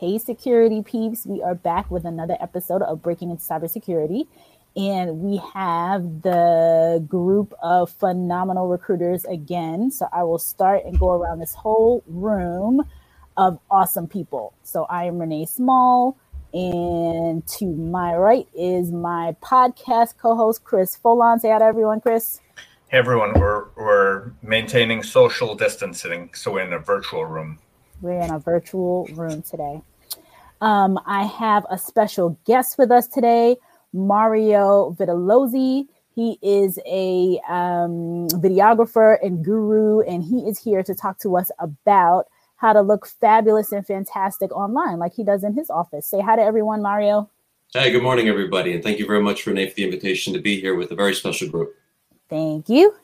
Hey, 0.00 0.16
security 0.16 0.82
peeps, 0.82 1.26
we 1.26 1.42
are 1.42 1.54
back 1.54 1.90
with 1.90 2.06
another 2.06 2.34
episode 2.40 2.80
of 2.80 3.02
Breaking 3.02 3.28
into 3.30 3.44
Cybersecurity. 3.44 4.26
And 4.74 5.18
we 5.18 5.36
have 5.52 6.22
the 6.22 7.04
group 7.06 7.52
of 7.62 7.90
phenomenal 7.90 8.66
recruiters 8.66 9.26
again. 9.26 9.90
So 9.90 10.08
I 10.10 10.22
will 10.22 10.38
start 10.38 10.86
and 10.86 10.98
go 10.98 11.10
around 11.10 11.40
this 11.40 11.52
whole 11.52 12.02
room 12.06 12.82
of 13.36 13.58
awesome 13.70 14.08
people. 14.08 14.54
So 14.62 14.84
I 14.84 15.04
am 15.04 15.18
Renee 15.18 15.44
Small. 15.44 16.16
And 16.54 17.46
to 17.58 17.66
my 17.66 18.16
right 18.16 18.48
is 18.54 18.90
my 18.90 19.36
podcast 19.42 20.14
co 20.16 20.34
host, 20.34 20.64
Chris 20.64 20.96
Foulon. 20.96 21.40
Say 21.40 21.50
hi 21.50 21.58
to 21.58 21.64
everyone, 21.66 22.00
Chris. 22.00 22.40
Hey, 22.88 22.96
everyone. 22.96 23.38
We're, 23.38 23.66
we're 23.76 24.32
maintaining 24.40 25.02
social 25.02 25.54
distancing. 25.54 26.30
So 26.32 26.52
we're 26.52 26.64
in 26.64 26.72
a 26.72 26.78
virtual 26.78 27.26
room. 27.26 27.58
We're 28.00 28.22
in 28.22 28.30
a 28.30 28.38
virtual 28.38 29.06
room 29.12 29.42
today. 29.42 29.82
Um, 30.60 31.00
I 31.06 31.24
have 31.24 31.64
a 31.70 31.78
special 31.78 32.38
guest 32.44 32.76
with 32.76 32.90
us 32.90 33.06
today, 33.06 33.56
Mario 33.92 34.94
Vitellozzi. 34.98 35.86
He 36.14 36.38
is 36.42 36.78
a 36.86 37.40
um, 37.48 38.28
videographer 38.28 39.16
and 39.22 39.42
guru, 39.42 40.00
and 40.00 40.22
he 40.22 40.40
is 40.40 40.62
here 40.62 40.82
to 40.82 40.94
talk 40.94 41.18
to 41.20 41.36
us 41.36 41.50
about 41.58 42.26
how 42.56 42.74
to 42.74 42.82
look 42.82 43.06
fabulous 43.06 43.72
and 43.72 43.86
fantastic 43.86 44.52
online, 44.52 44.98
like 44.98 45.14
he 45.14 45.24
does 45.24 45.44
in 45.44 45.54
his 45.54 45.70
office. 45.70 46.06
Say 46.06 46.20
hi 46.20 46.36
to 46.36 46.42
everyone, 46.42 46.82
Mario. 46.82 47.30
Hi, 47.74 47.88
good 47.88 48.02
morning, 48.02 48.28
everybody, 48.28 48.74
and 48.74 48.82
thank 48.82 48.98
you 48.98 49.06
very 49.06 49.22
much, 49.22 49.46
Renee, 49.46 49.68
for 49.68 49.74
the 49.76 49.84
invitation 49.84 50.34
to 50.34 50.40
be 50.40 50.60
here 50.60 50.74
with 50.74 50.90
a 50.90 50.94
very 50.94 51.14
special 51.14 51.48
group. 51.48 51.74
Thank 52.28 52.68
you. 52.68 52.94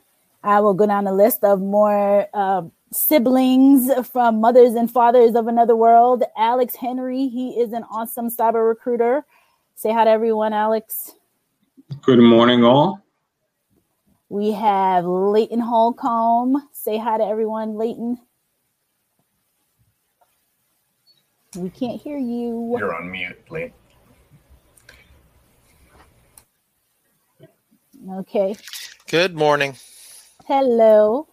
I 0.43 0.59
will 0.59 0.75
go 0.75 0.85
down 0.85 1.05
the 1.05 1.13
list 1.13 1.43
of 1.43 1.59
more 1.59 2.27
uh, 2.33 2.63
siblings 2.91 3.91
from 4.07 4.39
mothers 4.39 4.73
and 4.73 4.89
fathers 4.89 5.35
of 5.35 5.47
another 5.47 5.75
world. 5.75 6.23
Alex 6.37 6.75
Henry, 6.75 7.27
he 7.27 7.59
is 7.59 7.73
an 7.73 7.83
awesome 7.91 8.29
cyber 8.29 8.67
recruiter. 8.67 9.25
Say 9.75 9.91
hi 9.91 10.05
to 10.05 10.09
everyone, 10.09 10.53
Alex. 10.53 11.13
Good 12.01 12.19
morning, 12.19 12.63
all. 12.63 13.03
We 14.29 14.51
have 14.51 15.05
Leighton 15.05 15.59
Holcomb. 15.59 16.67
Say 16.73 16.97
hi 16.97 17.17
to 17.17 17.23
everyone, 17.23 17.75
Leighton. 17.77 18.17
We 21.55 21.69
can't 21.69 22.01
hear 22.01 22.17
you. 22.17 22.75
You're 22.77 22.95
on 22.95 23.09
mute, 23.09 23.39
Lee. 23.49 23.73
Okay. 28.11 28.55
Good 29.09 29.35
morning. 29.35 29.75
Hello. 30.45 31.27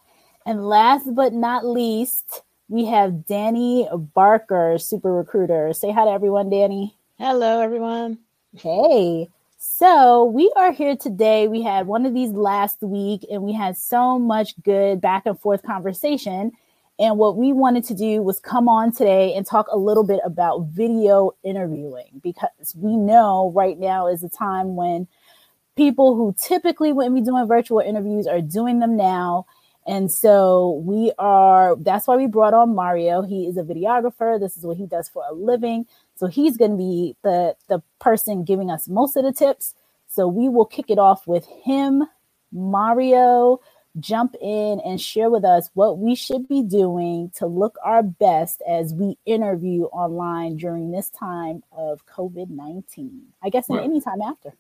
And 0.47 0.67
last 0.67 1.15
but 1.15 1.33
not 1.33 1.65
least, 1.65 2.43
we 2.69 2.85
have 2.85 3.25
Danny 3.25 3.89
Barker, 4.15 4.77
super 4.79 5.11
recruiter. 5.11 5.73
Say 5.73 5.91
hi 5.91 6.05
to 6.05 6.11
everyone, 6.11 6.51
Danny. 6.51 6.95
Hello, 7.19 7.61
everyone. 7.61 8.19
Hey. 8.55 9.29
So 9.57 10.25
we 10.25 10.53
are 10.55 10.71
here 10.71 10.97
today. 10.97 11.49
We 11.49 11.63
had 11.63 11.87
one 11.87 12.05
of 12.05 12.13
these 12.13 12.33
last 12.33 12.83
week 12.83 13.25
and 13.31 13.43
we 13.43 13.55
had 13.55 13.79
so 13.79 14.19
much 14.19 14.55
good 14.63 15.01
back 15.01 15.25
and 15.25 15.41
forth 15.41 15.63
conversation. 15.63 16.53
And 16.99 17.17
what 17.17 17.39
we 17.39 17.55
wanted 17.55 17.85
to 17.85 17.95
do 17.95 18.23
was 18.23 18.39
come 18.39 18.69
on 18.69 18.93
today 18.93 19.33
and 19.35 19.47
talk 19.47 19.67
a 19.73 19.79
little 19.79 20.05
bit 20.05 20.21
about 20.27 20.67
video 20.67 21.33
interviewing 21.43 22.21
because 22.23 22.75
we 22.77 22.99
know 22.99 23.51
right 23.55 23.79
now 23.79 24.09
is 24.09 24.23
a 24.23 24.29
time 24.29 24.77
when 24.77 25.09
people 25.75 26.15
who 26.15 26.35
typically 26.39 26.93
wouldn't 26.93 27.15
be 27.15 27.23
doing 27.23 27.47
virtual 27.49 27.81
interviews 27.81 28.27
are 28.27 28.43
doing 28.43 28.81
them 28.81 28.95
now. 28.95 29.47
And 29.87 30.13
so 30.13 30.83
we 30.85 31.13
are, 31.19 31.77
that's 31.77 32.07
why 32.07 32.17
we 32.17 32.27
brought 32.29 32.55
on 32.55 32.75
Mario. 32.75 33.23
He 33.23 33.47
is 33.47 33.57
a 33.57 33.63
videographer. 33.63 34.41
This 34.41 34.57
is 34.57 34.65
what 34.65 34.77
he 34.77 34.87
does 34.87 35.09
for 35.09 35.25
a 35.29 35.35
living. 35.35 35.87
So 36.17 36.29
he's 36.29 36.57
going 36.57 36.73
to 36.73 36.77
be 36.77 37.17
the, 37.23 37.57
the 37.69 37.83
person 38.01 38.45
giving 38.45 38.71
us 38.71 38.89
most 38.89 39.17
of 39.17 39.25
the 39.25 39.33
tips. 39.33 39.75
So 40.09 40.29
we 40.29 40.49
will 40.49 40.67
kick 40.67 40.87
it 40.91 40.99
off 40.99 41.27
with 41.27 41.47
him, 41.65 42.05
Mario, 42.53 43.61
jump 44.01 44.37
in 44.41 44.81
and 44.85 45.01
share 45.01 45.31
with 45.31 45.45
us 45.45 45.71
what 45.75 45.99
we 45.99 46.15
should 46.15 46.49
be 46.49 46.63
doing 46.63 47.31
to 47.37 47.47
look 47.47 47.77
our 47.85 48.03
best 48.03 48.63
as 48.69 48.95
we 48.95 49.19
interview 49.27 49.85
online 49.87 50.57
during 50.57 50.93
this 50.93 51.11
time 51.11 51.63
of 51.73 52.07
COVID 52.07 52.51
19. 52.51 53.23
I 53.43 53.51
guess, 53.51 53.69
and 53.69 53.81
any 53.81 54.01
time 54.01 54.23
after. 54.23 54.55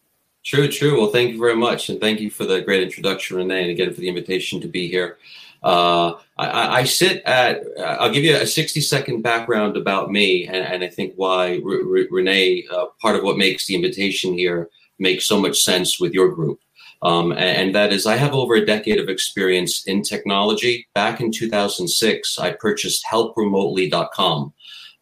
True, 0.45 0.69
true. 0.69 1.01
Well, 1.01 1.11
thank 1.11 1.33
you 1.33 1.39
very 1.39 1.57
much. 1.57 1.89
And 1.89 1.99
thank 1.99 2.21
you 2.21 2.29
for 2.29 2.45
the 2.45 2.61
great 2.61 2.83
introduction, 2.83 3.39
Renee, 3.39 3.63
and 3.63 3.71
again 3.71 3.95
for 3.95 4.01
the 4.01 4.09
invitation 4.09 4.61
to 4.61 4.69
be 4.69 4.89
here. 4.89 5.17
Uh, 5.63 6.19
I, 6.37 6.81
I, 6.81 6.85
sit 6.85 7.23
at, 7.25 7.63
I'll 7.83 8.13
give 8.13 8.25
you 8.25 8.37
a 8.37 8.47
60 8.47 8.83
second 8.83 9.23
background 9.23 9.79
about 9.79 10.11
me, 10.11 10.47
and, 10.47 10.57
and 10.57 10.85
I 10.85 10.89
think 10.89 11.15
why 11.17 11.63
R- 11.65 11.79
R- 11.79 12.07
Renee, 12.11 12.67
uh, 12.71 12.87
part 13.01 13.17
of 13.17 13.25
what 13.25 13.39
makes 13.39 13.67
the 13.67 13.75
invitation 13.75 14.35
here 14.35 14.69
makes 14.99 15.27
so 15.27 15.41
much 15.41 15.63
sense 15.63 15.99
with 15.99 16.13
your 16.13 16.29
group. 16.35 16.61
Um, 17.01 17.33
and, 17.33 17.41
and, 17.41 17.75
that 17.75 17.95
is, 17.95 18.07
I 18.07 18.17
have 18.17 18.35
over 18.35 18.55
a 18.55 18.67
decade 18.67 19.01
of 19.01 19.09
experience 19.09 19.87
in 19.87 20.03
technology. 20.03 20.87
Back 20.95 21.21
in 21.21 21.33
2006, 21.33 22.39
I 22.39 22.53
purchased 22.53 23.05
helpremotely.com. 23.11 24.53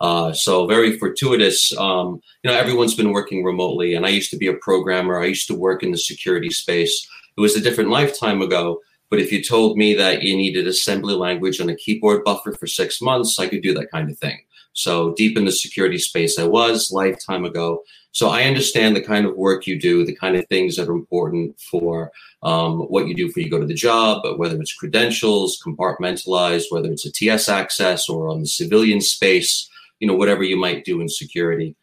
Uh, 0.03 0.33
so 0.33 0.67
very 0.67 0.99
fortuitous. 0.99 1.75
Um, 1.79 2.21
you 2.43 2.51
know, 2.51 2.57
everyone's 2.57 2.97
been 2.97 3.13
working 3.13 3.45
remotely, 3.45 3.95
and 3.95 4.05
I 4.05 4.09
used 4.09 4.31
to 4.33 4.37
be 4.37 4.49
a 4.49 4.55
programmer. 4.55 5.19
I 5.19 5.27
used 5.27 5.47
to 5.47 5.55
work 5.55 5.85
in 5.85 5.93
the 5.93 5.99
security 5.99 6.51
space. 6.51 7.09
It 7.37 7.41
was 7.41 7.57
a 7.57 7.61
different 7.61 7.91
lifetime 7.91 8.43
ago. 8.43 8.81
But 9.11 9.21
if 9.21 9.31
you 9.31 9.45
told 9.45 9.77
me 9.77 9.95
that 9.95 10.23
you 10.23 10.37
needed 10.37 10.67
assembly 10.67 11.15
language 11.15 11.61
on 11.61 11.69
a 11.69 11.77
keyboard 11.77 12.25
buffer 12.25 12.53
for 12.53 12.67
six 12.67 13.01
months, 13.01 13.39
I 13.39 13.47
could 13.47 13.63
do 13.63 13.75
that 13.75 13.91
kind 13.91 14.11
of 14.11 14.19
thing. 14.19 14.41
So 14.73 15.13
deep 15.15 15.37
in 15.37 15.45
the 15.45 15.53
security 15.53 15.99
space, 15.99 16.39
I 16.39 16.45
was 16.45 16.91
lifetime 16.91 17.45
ago. 17.45 17.83
So 18.13 18.31
I 18.31 18.45
understand 18.45 18.97
the 18.97 19.03
kind 19.03 19.27
of 19.27 19.37
work 19.37 19.67
you 19.67 19.79
do, 19.79 20.05
the 20.05 20.17
kind 20.17 20.35
of 20.35 20.47
things 20.49 20.77
that 20.77 20.89
are 20.89 20.95
important 20.95 21.61
for 21.61 22.11
um, 22.43 22.81
what 22.81 23.07
you 23.07 23.15
do 23.15 23.31
for 23.31 23.41
you 23.41 23.51
go 23.51 23.61
to 23.61 23.67
the 23.67 23.75
job, 23.75 24.23
whether 24.39 24.59
it's 24.59 24.75
credentials, 24.75 25.63
compartmentalized, 25.65 26.65
whether 26.71 26.91
it's 26.91 27.07
a 27.07 27.13
TS 27.13 27.49
access 27.49 28.09
or 28.09 28.29
on 28.29 28.41
the 28.41 28.47
civilian 28.47 29.01
space, 29.01 29.69
you 30.03 30.09
know, 30.09 30.17
whatever 30.17 30.43
you 30.43 30.57
might 30.57 30.85
do 30.85 31.01
in 31.01 31.09
security. 31.09 31.77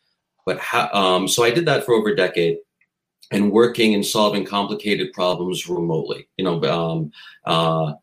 But 0.46 0.60
how, 0.60 0.90
um, 0.92 1.30
so 1.30 1.46
I 1.46 1.52
did 1.52 1.66
that 1.68 1.86
for 1.86 1.94
over 1.94 2.10
a 2.10 2.16
decade 2.18 2.58
and 3.32 3.50
working 3.50 3.94
and 3.96 4.06
solving 4.06 4.44
complicated 4.44 5.14
problems 5.14 5.70
remotely. 5.70 6.28
You 6.36 6.44
know, 6.44 6.62
um, 6.66 7.12
uh, 7.46 7.94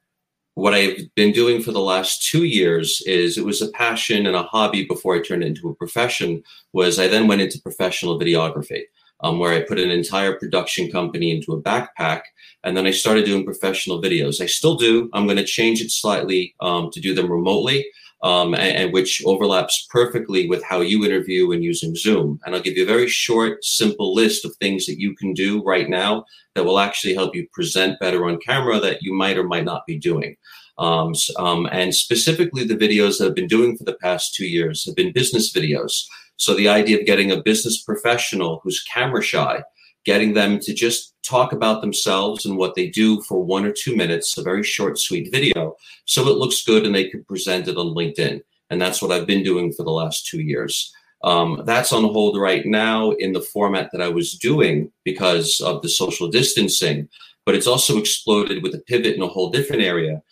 what 0.54 0.72
I've 0.72 1.14
been 1.16 1.32
doing 1.32 1.60
for 1.60 1.72
the 1.72 1.82
last 1.82 2.30
two 2.30 2.44
years 2.44 3.02
is 3.04 3.36
it 3.36 3.44
was 3.44 3.60
a 3.60 3.68
passion 3.72 4.24
and 4.24 4.34
a 4.34 4.44
hobby 4.44 4.86
before 4.86 5.14
I 5.14 5.20
turned 5.20 5.42
it 5.42 5.48
into 5.48 5.68
a 5.68 5.74
profession. 5.74 6.42
Was 6.72 6.98
I 6.98 7.08
then 7.08 7.28
went 7.28 7.42
into 7.42 7.60
professional 7.60 8.18
videography, 8.18 8.84
um, 9.20 9.38
where 9.38 9.52
I 9.52 9.66
put 9.68 9.78
an 9.78 9.90
entire 9.90 10.38
production 10.38 10.90
company 10.90 11.30
into 11.30 11.52
a 11.52 11.60
backpack, 11.60 12.22
and 12.64 12.74
then 12.74 12.86
I 12.86 12.90
started 12.90 13.26
doing 13.26 13.44
professional 13.44 14.00
videos. 14.00 14.40
I 14.40 14.46
still 14.46 14.76
do. 14.76 15.10
I'm 15.12 15.26
going 15.26 15.36
to 15.36 15.44
change 15.44 15.82
it 15.82 15.90
slightly 15.90 16.54
um, 16.60 16.90
to 16.92 17.00
do 17.00 17.14
them 17.14 17.30
remotely 17.30 17.84
um, 18.22 18.54
and, 18.54 18.76
and, 18.76 18.92
which 18.92 19.22
overlaps 19.24 19.86
perfectly 19.90 20.48
with 20.48 20.62
how 20.64 20.80
you 20.80 21.04
interview 21.04 21.52
and 21.52 21.62
using 21.62 21.94
Zoom. 21.94 22.40
And 22.44 22.54
I'll 22.54 22.62
give 22.62 22.76
you 22.76 22.84
a 22.84 22.86
very 22.86 23.08
short, 23.08 23.64
simple 23.64 24.14
list 24.14 24.44
of 24.44 24.56
things 24.56 24.86
that 24.86 24.98
you 24.98 25.14
can 25.14 25.32
do 25.34 25.62
right 25.62 25.88
now 25.88 26.24
that 26.54 26.64
will 26.64 26.78
actually 26.78 27.14
help 27.14 27.34
you 27.34 27.46
present 27.52 28.00
better 28.00 28.24
on 28.26 28.38
camera 28.38 28.80
that 28.80 29.02
you 29.02 29.12
might 29.14 29.36
or 29.36 29.44
might 29.44 29.64
not 29.64 29.86
be 29.86 29.98
doing. 29.98 30.36
Um, 30.78 31.14
um, 31.38 31.66
and 31.72 31.94
specifically, 31.94 32.64
the 32.64 32.76
videos 32.76 33.18
that 33.18 33.26
I've 33.26 33.34
been 33.34 33.46
doing 33.46 33.76
for 33.76 33.84
the 33.84 33.96
past 34.02 34.34
two 34.34 34.46
years 34.46 34.84
have 34.86 34.96
been 34.96 35.12
business 35.12 35.52
videos. 35.52 35.92
So 36.36 36.54
the 36.54 36.68
idea 36.68 36.98
of 36.98 37.06
getting 37.06 37.30
a 37.30 37.42
business 37.42 37.82
professional 37.82 38.60
who's 38.62 38.82
camera 38.82 39.22
shy 39.22 39.62
getting 40.06 40.32
them 40.32 40.58
to 40.60 40.72
just 40.72 41.14
talk 41.22 41.52
about 41.52 41.80
themselves 41.80 42.46
and 42.46 42.56
what 42.56 42.76
they 42.76 42.88
do 42.88 43.20
for 43.22 43.42
one 43.42 43.66
or 43.66 43.72
two 43.72 43.96
minutes, 43.96 44.38
a 44.38 44.42
very 44.42 44.62
short, 44.62 44.98
sweet 44.98 45.30
video, 45.32 45.76
so 46.04 46.22
it 46.28 46.38
looks 46.38 46.64
good 46.64 46.86
and 46.86 46.94
they 46.94 47.10
can 47.10 47.24
present 47.24 47.68
it 47.68 47.76
on 47.76 47.94
LinkedIn. 47.94 48.40
And 48.70 48.80
that's 48.80 49.02
what 49.02 49.10
I've 49.10 49.26
been 49.26 49.42
doing 49.42 49.72
for 49.72 49.82
the 49.82 49.90
last 49.90 50.26
two 50.26 50.40
years. 50.40 50.92
Um, 51.24 51.62
that's 51.66 51.92
on 51.92 52.04
hold 52.04 52.38
right 52.38 52.64
now 52.64 53.10
in 53.12 53.32
the 53.32 53.40
format 53.40 53.90
that 53.92 54.00
I 54.00 54.08
was 54.08 54.34
doing 54.34 54.92
because 55.04 55.60
of 55.60 55.82
the 55.82 55.88
social 55.88 56.28
distancing, 56.28 57.08
but 57.44 57.54
it's 57.54 57.66
also 57.66 57.98
exploded 57.98 58.62
with 58.62 58.74
a 58.74 58.82
pivot 58.86 59.16
in 59.16 59.22
a 59.22 59.28
whole 59.28 59.50
different 59.50 59.82
area 59.82 60.22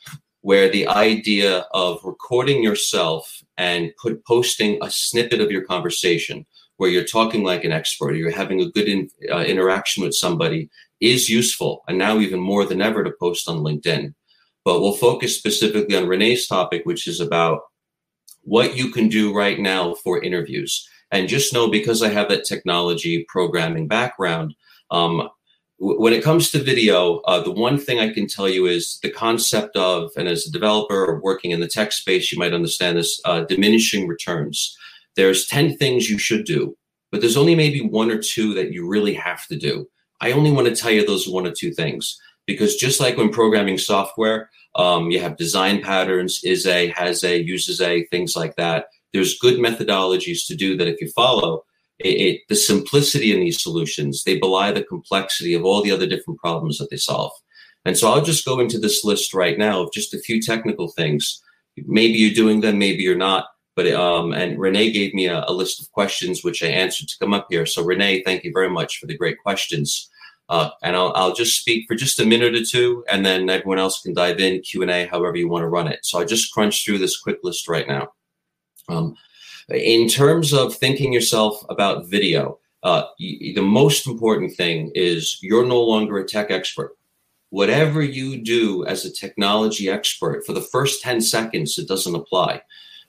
where 0.42 0.68
the 0.68 0.86
idea 0.88 1.66
of 1.72 1.98
recording 2.04 2.62
yourself 2.62 3.42
and 3.56 3.90
put 4.00 4.24
posting 4.26 4.78
a 4.82 4.90
snippet 4.90 5.40
of 5.40 5.50
your 5.50 5.64
conversation 5.64 6.44
where 6.76 6.90
you're 6.90 7.04
talking 7.04 7.44
like 7.44 7.64
an 7.64 7.72
expert, 7.72 8.16
you're 8.16 8.30
having 8.30 8.60
a 8.60 8.70
good 8.70 8.88
in, 8.88 9.08
uh, 9.30 9.38
interaction 9.38 10.02
with 10.02 10.14
somebody 10.14 10.68
is 11.00 11.28
useful. 11.28 11.82
And 11.88 11.98
now 11.98 12.18
even 12.18 12.40
more 12.40 12.64
than 12.64 12.82
ever 12.82 13.04
to 13.04 13.12
post 13.20 13.48
on 13.48 13.58
LinkedIn. 13.58 14.14
But 14.64 14.80
we'll 14.80 14.94
focus 14.94 15.36
specifically 15.36 15.96
on 15.96 16.08
Renee's 16.08 16.46
topic, 16.46 16.82
which 16.84 17.06
is 17.06 17.20
about 17.20 17.60
what 18.42 18.76
you 18.76 18.90
can 18.90 19.08
do 19.08 19.34
right 19.34 19.58
now 19.58 19.94
for 19.94 20.22
interviews. 20.22 20.88
And 21.10 21.28
just 21.28 21.52
know 21.52 21.70
because 21.70 22.02
I 22.02 22.08
have 22.08 22.28
that 22.30 22.44
technology 22.44 23.24
programming 23.28 23.86
background, 23.86 24.54
um, 24.90 25.28
when 25.78 26.12
it 26.12 26.24
comes 26.24 26.50
to 26.50 26.62
video, 26.62 27.18
uh, 27.20 27.40
the 27.40 27.50
one 27.50 27.78
thing 27.78 27.98
I 27.98 28.12
can 28.12 28.26
tell 28.26 28.48
you 28.48 28.66
is 28.66 28.98
the 29.02 29.10
concept 29.10 29.76
of, 29.76 30.10
and 30.16 30.28
as 30.28 30.46
a 30.46 30.52
developer 30.52 31.04
or 31.04 31.20
working 31.20 31.50
in 31.50 31.60
the 31.60 31.68
tech 31.68 31.92
space, 31.92 32.32
you 32.32 32.38
might 32.38 32.54
understand 32.54 32.96
this 32.96 33.20
uh, 33.24 33.40
diminishing 33.40 34.06
returns 34.06 34.76
there's 35.16 35.46
10 35.46 35.76
things 35.76 36.10
you 36.10 36.18
should 36.18 36.44
do, 36.44 36.76
but 37.10 37.20
there's 37.20 37.36
only 37.36 37.54
maybe 37.54 37.80
one 37.80 38.10
or 38.10 38.18
two 38.18 38.54
that 38.54 38.72
you 38.72 38.86
really 38.86 39.14
have 39.14 39.46
to 39.46 39.56
do. 39.56 39.88
I 40.20 40.32
only 40.32 40.50
want 40.50 40.68
to 40.68 40.76
tell 40.76 40.90
you 40.90 41.06
those 41.06 41.28
one 41.28 41.46
or 41.46 41.52
two 41.52 41.72
things 41.72 42.18
because 42.46 42.76
just 42.76 43.00
like 43.00 43.16
when 43.16 43.30
programming 43.30 43.78
software, 43.78 44.50
um, 44.76 45.10
you 45.10 45.20
have 45.20 45.36
design 45.36 45.82
patterns, 45.82 46.40
is 46.44 46.66
a, 46.66 46.88
has 46.88 47.22
a, 47.24 47.42
uses 47.42 47.80
a, 47.80 48.04
things 48.06 48.36
like 48.36 48.56
that. 48.56 48.86
There's 49.12 49.38
good 49.38 49.58
methodologies 49.58 50.46
to 50.48 50.56
do 50.56 50.76
that 50.76 50.88
if 50.88 51.00
you 51.00 51.08
follow. 51.10 51.64
It, 52.00 52.08
it, 52.08 52.40
the 52.48 52.56
simplicity 52.56 53.32
in 53.32 53.40
these 53.40 53.62
solutions, 53.62 54.24
they 54.24 54.38
belie 54.38 54.72
the 54.72 54.82
complexity 54.82 55.54
of 55.54 55.64
all 55.64 55.82
the 55.82 55.92
other 55.92 56.06
different 56.06 56.40
problems 56.40 56.78
that 56.78 56.90
they 56.90 56.96
solve. 56.96 57.32
And 57.84 57.96
so 57.96 58.10
I'll 58.10 58.24
just 58.24 58.44
go 58.44 58.60
into 58.60 58.78
this 58.78 59.04
list 59.04 59.34
right 59.34 59.58
now 59.58 59.82
of 59.82 59.92
just 59.92 60.14
a 60.14 60.18
few 60.18 60.42
technical 60.42 60.88
things. 60.88 61.42
Maybe 61.76 62.14
you're 62.14 62.34
doing 62.34 62.60
them, 62.60 62.78
maybe 62.78 63.02
you're 63.02 63.14
not. 63.14 63.46
But 63.76 63.88
um, 63.92 64.32
and 64.32 64.58
Renee 64.58 64.92
gave 64.92 65.14
me 65.14 65.26
a, 65.26 65.44
a 65.48 65.52
list 65.52 65.80
of 65.80 65.90
questions 65.92 66.44
which 66.44 66.62
I 66.62 66.68
answered 66.68 67.08
to 67.08 67.18
come 67.18 67.34
up 67.34 67.48
here. 67.50 67.66
So 67.66 67.82
Renee, 67.82 68.22
thank 68.22 68.44
you 68.44 68.52
very 68.52 68.70
much 68.70 68.98
for 68.98 69.06
the 69.06 69.16
great 69.16 69.38
questions. 69.42 70.10
Uh, 70.48 70.70
and 70.82 70.94
I'll, 70.94 71.12
I'll 71.14 71.34
just 71.34 71.58
speak 71.58 71.86
for 71.88 71.94
just 71.94 72.20
a 72.20 72.26
minute 72.26 72.54
or 72.54 72.64
two, 72.64 73.02
and 73.10 73.24
then 73.24 73.48
everyone 73.48 73.78
else 73.78 74.02
can 74.02 74.12
dive 74.12 74.40
in 74.40 74.60
Q 74.60 74.82
and 74.82 74.90
A, 74.90 75.06
however 75.06 75.36
you 75.36 75.48
want 75.48 75.62
to 75.62 75.68
run 75.68 75.88
it. 75.88 76.04
So 76.04 76.20
I 76.20 76.24
just 76.24 76.52
crunched 76.52 76.84
through 76.84 76.98
this 76.98 77.18
quick 77.18 77.38
list 77.42 77.66
right 77.66 77.88
now. 77.88 78.12
Um, 78.88 79.16
in 79.70 80.08
terms 80.08 80.52
of 80.52 80.74
thinking 80.74 81.12
yourself 81.12 81.64
about 81.70 82.06
video, 82.06 82.58
uh, 82.82 83.04
the 83.18 83.62
most 83.62 84.06
important 84.06 84.54
thing 84.54 84.92
is 84.94 85.38
you're 85.40 85.66
no 85.66 85.80
longer 85.80 86.18
a 86.18 86.26
tech 86.26 86.50
expert. 86.50 86.94
Whatever 87.48 88.02
you 88.02 88.42
do 88.42 88.84
as 88.84 89.06
a 89.06 89.12
technology 89.12 89.88
expert, 89.88 90.44
for 90.44 90.52
the 90.52 90.60
first 90.60 91.02
10 91.02 91.22
seconds, 91.22 91.78
it 91.78 91.88
doesn't 91.88 92.14
apply. 92.14 92.60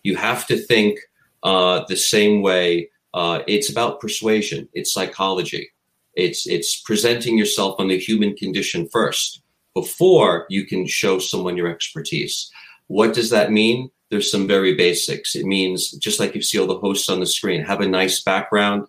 You 0.05 0.15
have 0.15 0.45
to 0.47 0.57
think 0.57 0.99
uh, 1.43 1.83
the 1.87 1.97
same 1.97 2.41
way. 2.41 2.89
Uh, 3.13 3.39
it's 3.47 3.69
about 3.69 3.99
persuasion, 3.99 4.67
it's 4.73 4.93
psychology. 4.93 5.69
It's, 6.15 6.47
it's 6.47 6.81
presenting 6.81 7.37
yourself 7.37 7.75
on 7.79 7.89
the 7.89 7.97
human 7.97 8.35
condition 8.35 8.87
first 8.89 9.41
before 9.73 10.45
you 10.49 10.65
can 10.65 10.87
show 10.87 11.19
someone 11.19 11.57
your 11.57 11.67
expertise. 11.67 12.49
What 12.87 13.13
does 13.13 13.29
that 13.31 13.51
mean? 13.51 13.89
there's 14.09 14.31
some 14.31 14.47
very 14.47 14.75
basics. 14.75 15.35
It 15.35 15.45
means 15.45 15.91
just 15.91 16.19
like 16.19 16.35
you 16.35 16.41
see 16.41 16.59
all 16.59 16.67
the 16.67 16.79
hosts 16.79 17.09
on 17.09 17.19
the 17.19 17.25
screen, 17.25 17.63
have 17.63 17.81
a 17.81 17.87
nice 17.87 18.21
background 18.21 18.87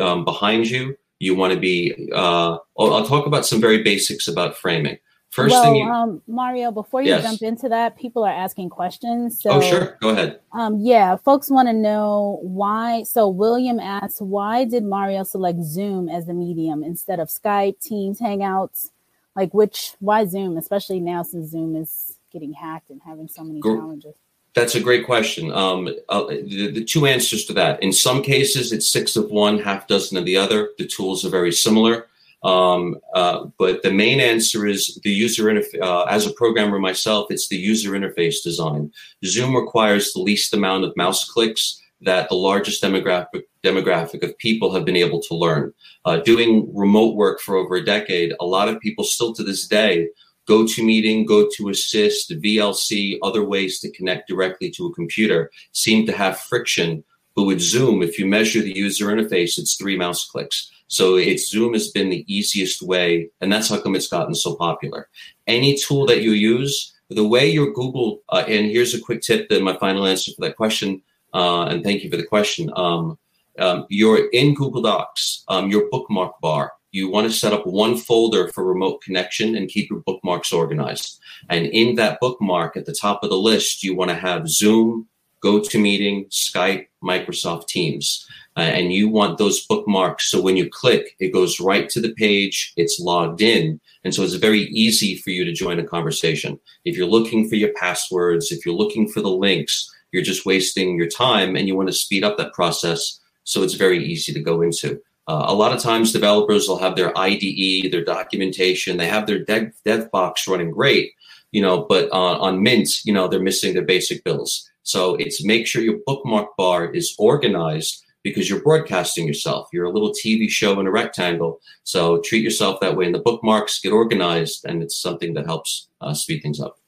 um, 0.00 0.24
behind 0.24 0.68
you. 0.70 0.96
You 1.18 1.34
want 1.34 1.52
to 1.52 1.60
be. 1.60 2.10
Uh, 2.12 2.58
I'll, 2.78 2.94
I'll, 2.94 3.06
talk 3.06 3.26
about 3.26 3.46
some 3.46 3.60
very 3.60 3.82
basics 3.82 4.28
about 4.28 4.56
framing. 4.56 4.98
First 5.34 5.50
well, 5.50 5.64
thing, 5.64 5.74
you, 5.74 5.90
um, 5.90 6.22
Mario, 6.28 6.70
before 6.70 7.02
you 7.02 7.08
yes. 7.08 7.24
jump 7.24 7.42
into 7.42 7.68
that, 7.68 7.98
people 7.98 8.22
are 8.22 8.32
asking 8.32 8.68
questions. 8.68 9.42
So, 9.42 9.50
oh, 9.50 9.60
sure, 9.60 9.98
go 10.00 10.10
ahead. 10.10 10.38
Um, 10.52 10.78
yeah, 10.78 11.16
folks 11.16 11.50
want 11.50 11.66
to 11.66 11.72
know 11.72 12.38
why. 12.42 13.02
So, 13.02 13.26
William 13.26 13.80
asks, 13.80 14.20
why 14.20 14.64
did 14.64 14.84
Mario 14.84 15.24
select 15.24 15.60
Zoom 15.60 16.08
as 16.08 16.26
the 16.26 16.34
medium 16.34 16.84
instead 16.84 17.18
of 17.18 17.30
Skype, 17.30 17.80
Teams, 17.80 18.20
Hangouts? 18.20 18.92
Like, 19.34 19.52
which? 19.52 19.94
Why 19.98 20.24
Zoom, 20.24 20.56
especially 20.56 21.00
now 21.00 21.24
since 21.24 21.50
Zoom 21.50 21.74
is 21.74 22.16
getting 22.32 22.52
hacked 22.52 22.90
and 22.90 23.00
having 23.04 23.26
so 23.26 23.42
many 23.42 23.60
challenges? 23.60 24.14
That's 24.54 24.76
a 24.76 24.80
great 24.80 25.04
question. 25.04 25.50
Um, 25.50 25.88
uh, 26.10 26.26
the, 26.28 26.70
the, 26.70 26.84
two 26.84 27.06
answers 27.06 27.44
to 27.46 27.52
that. 27.54 27.82
In 27.82 27.92
some 27.92 28.22
cases, 28.22 28.70
it's 28.70 28.86
six 28.86 29.16
of 29.16 29.32
one, 29.32 29.58
half 29.58 29.88
dozen 29.88 30.16
of 30.16 30.26
the 30.26 30.36
other. 30.36 30.70
The 30.78 30.86
tools 30.86 31.24
are 31.24 31.28
very 31.28 31.50
similar. 31.50 32.06
Um, 32.44 32.96
uh, 33.14 33.46
but 33.58 33.82
the 33.82 33.90
main 33.90 34.20
answer 34.20 34.66
is 34.66 35.00
the 35.02 35.10
user 35.10 35.44
interface. 35.44 35.80
Uh, 35.80 36.04
as 36.04 36.26
a 36.26 36.32
programmer 36.32 36.78
myself, 36.78 37.30
it's 37.30 37.48
the 37.48 37.56
user 37.56 37.92
interface 37.92 38.42
design. 38.42 38.92
Zoom 39.24 39.56
requires 39.56 40.12
the 40.12 40.20
least 40.20 40.52
amount 40.52 40.84
of 40.84 40.96
mouse 40.96 41.28
clicks 41.28 41.80
that 42.02 42.28
the 42.28 42.34
largest 42.34 42.82
demographic 42.82 43.44
demographic 43.62 44.22
of 44.22 44.36
people 44.36 44.74
have 44.74 44.84
been 44.84 44.96
able 44.96 45.22
to 45.22 45.34
learn. 45.34 45.72
Uh, 46.04 46.18
doing 46.18 46.70
remote 46.74 47.16
work 47.16 47.40
for 47.40 47.56
over 47.56 47.76
a 47.76 47.84
decade, 47.84 48.34
a 48.40 48.44
lot 48.44 48.68
of 48.68 48.78
people 48.80 49.04
still 49.04 49.32
to 49.32 49.42
this 49.42 49.66
day 49.66 50.08
GoToMeeting, 50.48 51.26
go 51.26 51.48
to 51.56 51.70
assist, 51.70 52.30
VNC, 52.30 53.18
other 53.22 53.44
ways 53.44 53.80
to 53.80 53.90
connect 53.92 54.28
directly 54.28 54.70
to 54.72 54.86
a 54.86 54.94
computer 54.94 55.50
seem 55.72 56.06
to 56.06 56.12
have 56.12 56.38
friction. 56.38 57.02
But 57.34 57.44
with 57.44 57.60
Zoom, 57.60 58.02
if 58.02 58.18
you 58.18 58.26
measure 58.26 58.60
the 58.60 58.76
user 58.76 59.06
interface, 59.06 59.58
it's 59.58 59.76
three 59.76 59.96
mouse 59.96 60.26
clicks. 60.26 60.70
So 60.88 61.16
it's 61.16 61.50
Zoom 61.50 61.72
has 61.72 61.90
been 61.90 62.10
the 62.10 62.24
easiest 62.32 62.82
way, 62.82 63.30
and 63.40 63.52
that's 63.52 63.68
how 63.68 63.80
come 63.80 63.96
it's 63.96 64.08
gotten 64.08 64.34
so 64.34 64.54
popular. 64.54 65.08
Any 65.46 65.76
tool 65.76 66.06
that 66.06 66.22
you 66.22 66.32
use, 66.32 66.94
the 67.10 67.26
way 67.26 67.48
your 67.48 67.72
Google, 67.72 68.22
uh, 68.28 68.44
and 68.46 68.66
here's 68.66 68.94
a 68.94 69.00
quick 69.00 69.22
tip, 69.22 69.48
then 69.48 69.62
my 69.62 69.76
final 69.78 70.06
answer 70.06 70.32
for 70.32 70.46
that 70.46 70.56
question, 70.56 71.02
uh, 71.32 71.64
and 71.64 71.82
thank 71.82 72.02
you 72.02 72.10
for 72.10 72.16
the 72.16 72.26
question. 72.26 72.70
Um, 72.76 73.18
um, 73.58 73.86
you're 73.88 74.28
in 74.30 74.54
Google 74.54 74.82
Docs, 74.82 75.44
um, 75.48 75.70
your 75.70 75.88
bookmark 75.90 76.40
bar 76.40 76.72
you 76.94 77.10
want 77.10 77.26
to 77.26 77.36
set 77.36 77.52
up 77.52 77.66
one 77.66 77.96
folder 77.96 78.48
for 78.48 78.64
remote 78.64 79.02
connection 79.02 79.56
and 79.56 79.68
keep 79.68 79.90
your 79.90 79.98
bookmarks 79.98 80.52
organized. 80.52 81.18
And 81.50 81.66
in 81.66 81.96
that 81.96 82.20
bookmark 82.20 82.76
at 82.76 82.86
the 82.86 82.94
top 82.94 83.24
of 83.24 83.30
the 83.30 83.36
list, 83.36 83.82
you 83.82 83.96
want 83.96 84.10
to 84.10 84.16
have 84.16 84.48
Zoom, 84.48 85.08
GoToMeeting, 85.42 86.30
Skype, 86.30 86.86
Microsoft 87.02 87.66
Teams. 87.66 88.24
Uh, 88.56 88.60
and 88.60 88.92
you 88.92 89.08
want 89.08 89.38
those 89.38 89.66
bookmarks. 89.66 90.30
So 90.30 90.40
when 90.40 90.56
you 90.56 90.68
click, 90.70 91.16
it 91.18 91.32
goes 91.32 91.58
right 91.58 91.88
to 91.88 92.00
the 92.00 92.14
page. 92.14 92.72
It's 92.76 93.00
logged 93.00 93.40
in. 93.40 93.80
And 94.04 94.14
so 94.14 94.22
it's 94.22 94.34
very 94.34 94.62
easy 94.64 95.16
for 95.16 95.30
you 95.30 95.44
to 95.44 95.52
join 95.52 95.80
a 95.80 95.84
conversation. 95.84 96.60
If 96.84 96.96
you're 96.96 97.06
looking 97.06 97.48
for 97.48 97.56
your 97.56 97.72
passwords, 97.72 98.52
if 98.52 98.64
you're 98.64 98.74
looking 98.74 99.08
for 99.08 99.20
the 99.20 99.30
links, 99.30 99.90
you're 100.12 100.22
just 100.22 100.46
wasting 100.46 100.96
your 100.96 101.08
time 101.08 101.56
and 101.56 101.66
you 101.66 101.74
want 101.74 101.88
to 101.88 101.92
speed 101.92 102.22
up 102.22 102.36
that 102.36 102.52
process. 102.52 103.18
So 103.42 103.62
it's 103.62 103.74
very 103.74 104.04
easy 104.04 104.32
to 104.32 104.40
go 104.40 104.62
into. 104.62 105.00
Uh, 105.26 105.46
a 105.48 105.54
lot 105.54 105.72
of 105.72 105.82
times 105.82 106.12
developers 106.12 106.68
will 106.68 106.78
have 106.78 106.96
their 106.96 107.16
IDE, 107.18 107.90
their 107.90 108.04
documentation, 108.04 108.96
they 108.96 109.08
have 109.08 109.26
their 109.26 109.38
dev, 109.38 109.72
dev 109.84 110.10
box 110.10 110.46
running 110.46 110.70
great, 110.70 111.12
you 111.50 111.62
know, 111.62 111.86
but 111.88 112.12
uh, 112.12 112.38
on 112.38 112.62
Mint, 112.62 113.04
you 113.04 113.12
know, 113.12 113.26
they're 113.26 113.40
missing 113.40 113.72
their 113.72 113.84
basic 113.84 114.22
bills. 114.22 114.70
So 114.82 115.14
it's 115.14 115.44
make 115.44 115.66
sure 115.66 115.82
your 115.82 115.98
bookmark 116.06 116.56
bar 116.56 116.92
is 116.92 117.14
organized 117.18 118.03
because 118.24 118.50
you're 118.50 118.62
broadcasting 118.62 119.28
yourself. 119.28 119.68
You're 119.72 119.84
a 119.84 119.90
little 119.90 120.10
TV 120.10 120.50
show 120.50 120.80
in 120.80 120.86
a 120.86 120.90
rectangle. 120.90 121.60
So 121.84 122.20
treat 122.22 122.42
yourself 122.42 122.80
that 122.80 122.96
way. 122.96 123.04
And 123.04 123.14
the 123.14 123.20
bookmarks 123.20 123.80
get 123.80 123.92
organized 123.92 124.64
and 124.64 124.82
it's 124.82 124.98
something 124.98 125.34
that 125.34 125.46
helps 125.46 125.88
uh, 126.00 126.14
speed 126.14 126.40
things 126.40 126.58
up. 126.58 126.78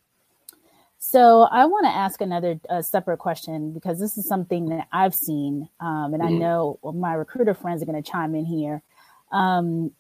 So 0.99 1.43
I 1.43 1.67
want 1.67 1.87
to 1.87 1.91
ask 1.91 2.21
another 2.21 2.59
uh, 2.69 2.83
separate 2.83 3.19
question 3.19 3.73
because 3.73 4.01
this 4.01 4.19
is 4.19 4.27
something 4.27 4.71
that 4.71 4.89
I've 4.91 5.15
seen, 5.15 5.69
um, 5.79 6.13
and 6.13 6.21
mm-hmm. 6.21 6.35
I 6.35 6.39
know 6.39 6.81
my 6.83 7.13
recruiter 7.13 7.55
friends 7.55 7.81
are 7.81 7.87
going 7.87 8.03
to 8.03 8.11
chime 8.11 8.35
in 8.35 8.45
here. 8.45 8.83
Um, 9.31 9.93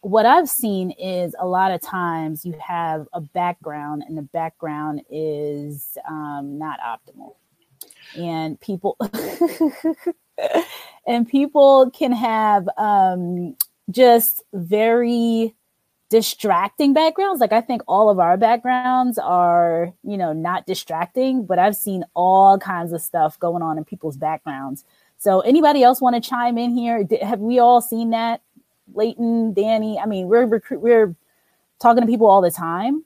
what 0.00 0.26
I've 0.26 0.48
seen 0.48 0.90
is 0.90 1.32
a 1.38 1.46
lot 1.46 1.70
of 1.70 1.80
times 1.80 2.44
you 2.44 2.56
have 2.60 3.06
a 3.12 3.20
background, 3.20 4.02
and 4.08 4.18
the 4.18 4.22
background 4.22 5.02
is 5.08 5.96
um, 6.08 6.58
not 6.58 6.80
optimal, 6.80 7.36
and 8.16 8.60
people 8.60 8.96
and 11.06 11.28
people 11.28 11.90
can 11.90 12.12
have 12.12 12.68
um, 12.76 13.56
just 13.90 14.42
very 14.52 15.54
distracting 16.10 16.94
backgrounds. 16.94 17.40
Like 17.40 17.52
I 17.52 17.60
think 17.60 17.82
all 17.86 18.08
of 18.10 18.18
our 18.18 18.36
backgrounds 18.36 19.18
are, 19.18 19.92
you 20.02 20.16
know, 20.16 20.32
not 20.32 20.66
distracting, 20.66 21.44
but 21.44 21.58
I've 21.58 21.76
seen 21.76 22.04
all 22.14 22.58
kinds 22.58 22.92
of 22.92 23.02
stuff 23.02 23.38
going 23.38 23.62
on 23.62 23.76
in 23.78 23.84
people's 23.84 24.16
backgrounds. 24.16 24.84
So 25.18 25.40
anybody 25.40 25.82
else 25.82 26.00
want 26.00 26.22
to 26.22 26.28
chime 26.28 26.56
in 26.56 26.70
here? 26.70 27.06
Have 27.22 27.40
we 27.40 27.58
all 27.58 27.80
seen 27.80 28.10
that? 28.10 28.40
Leighton, 28.94 29.52
Danny. 29.52 29.98
I 29.98 30.06
mean, 30.06 30.28
we're 30.28 30.46
recruit 30.46 30.80
we're 30.80 31.14
talking 31.80 32.02
to 32.02 32.06
people 32.06 32.26
all 32.26 32.40
the 32.40 32.50
time. 32.50 33.04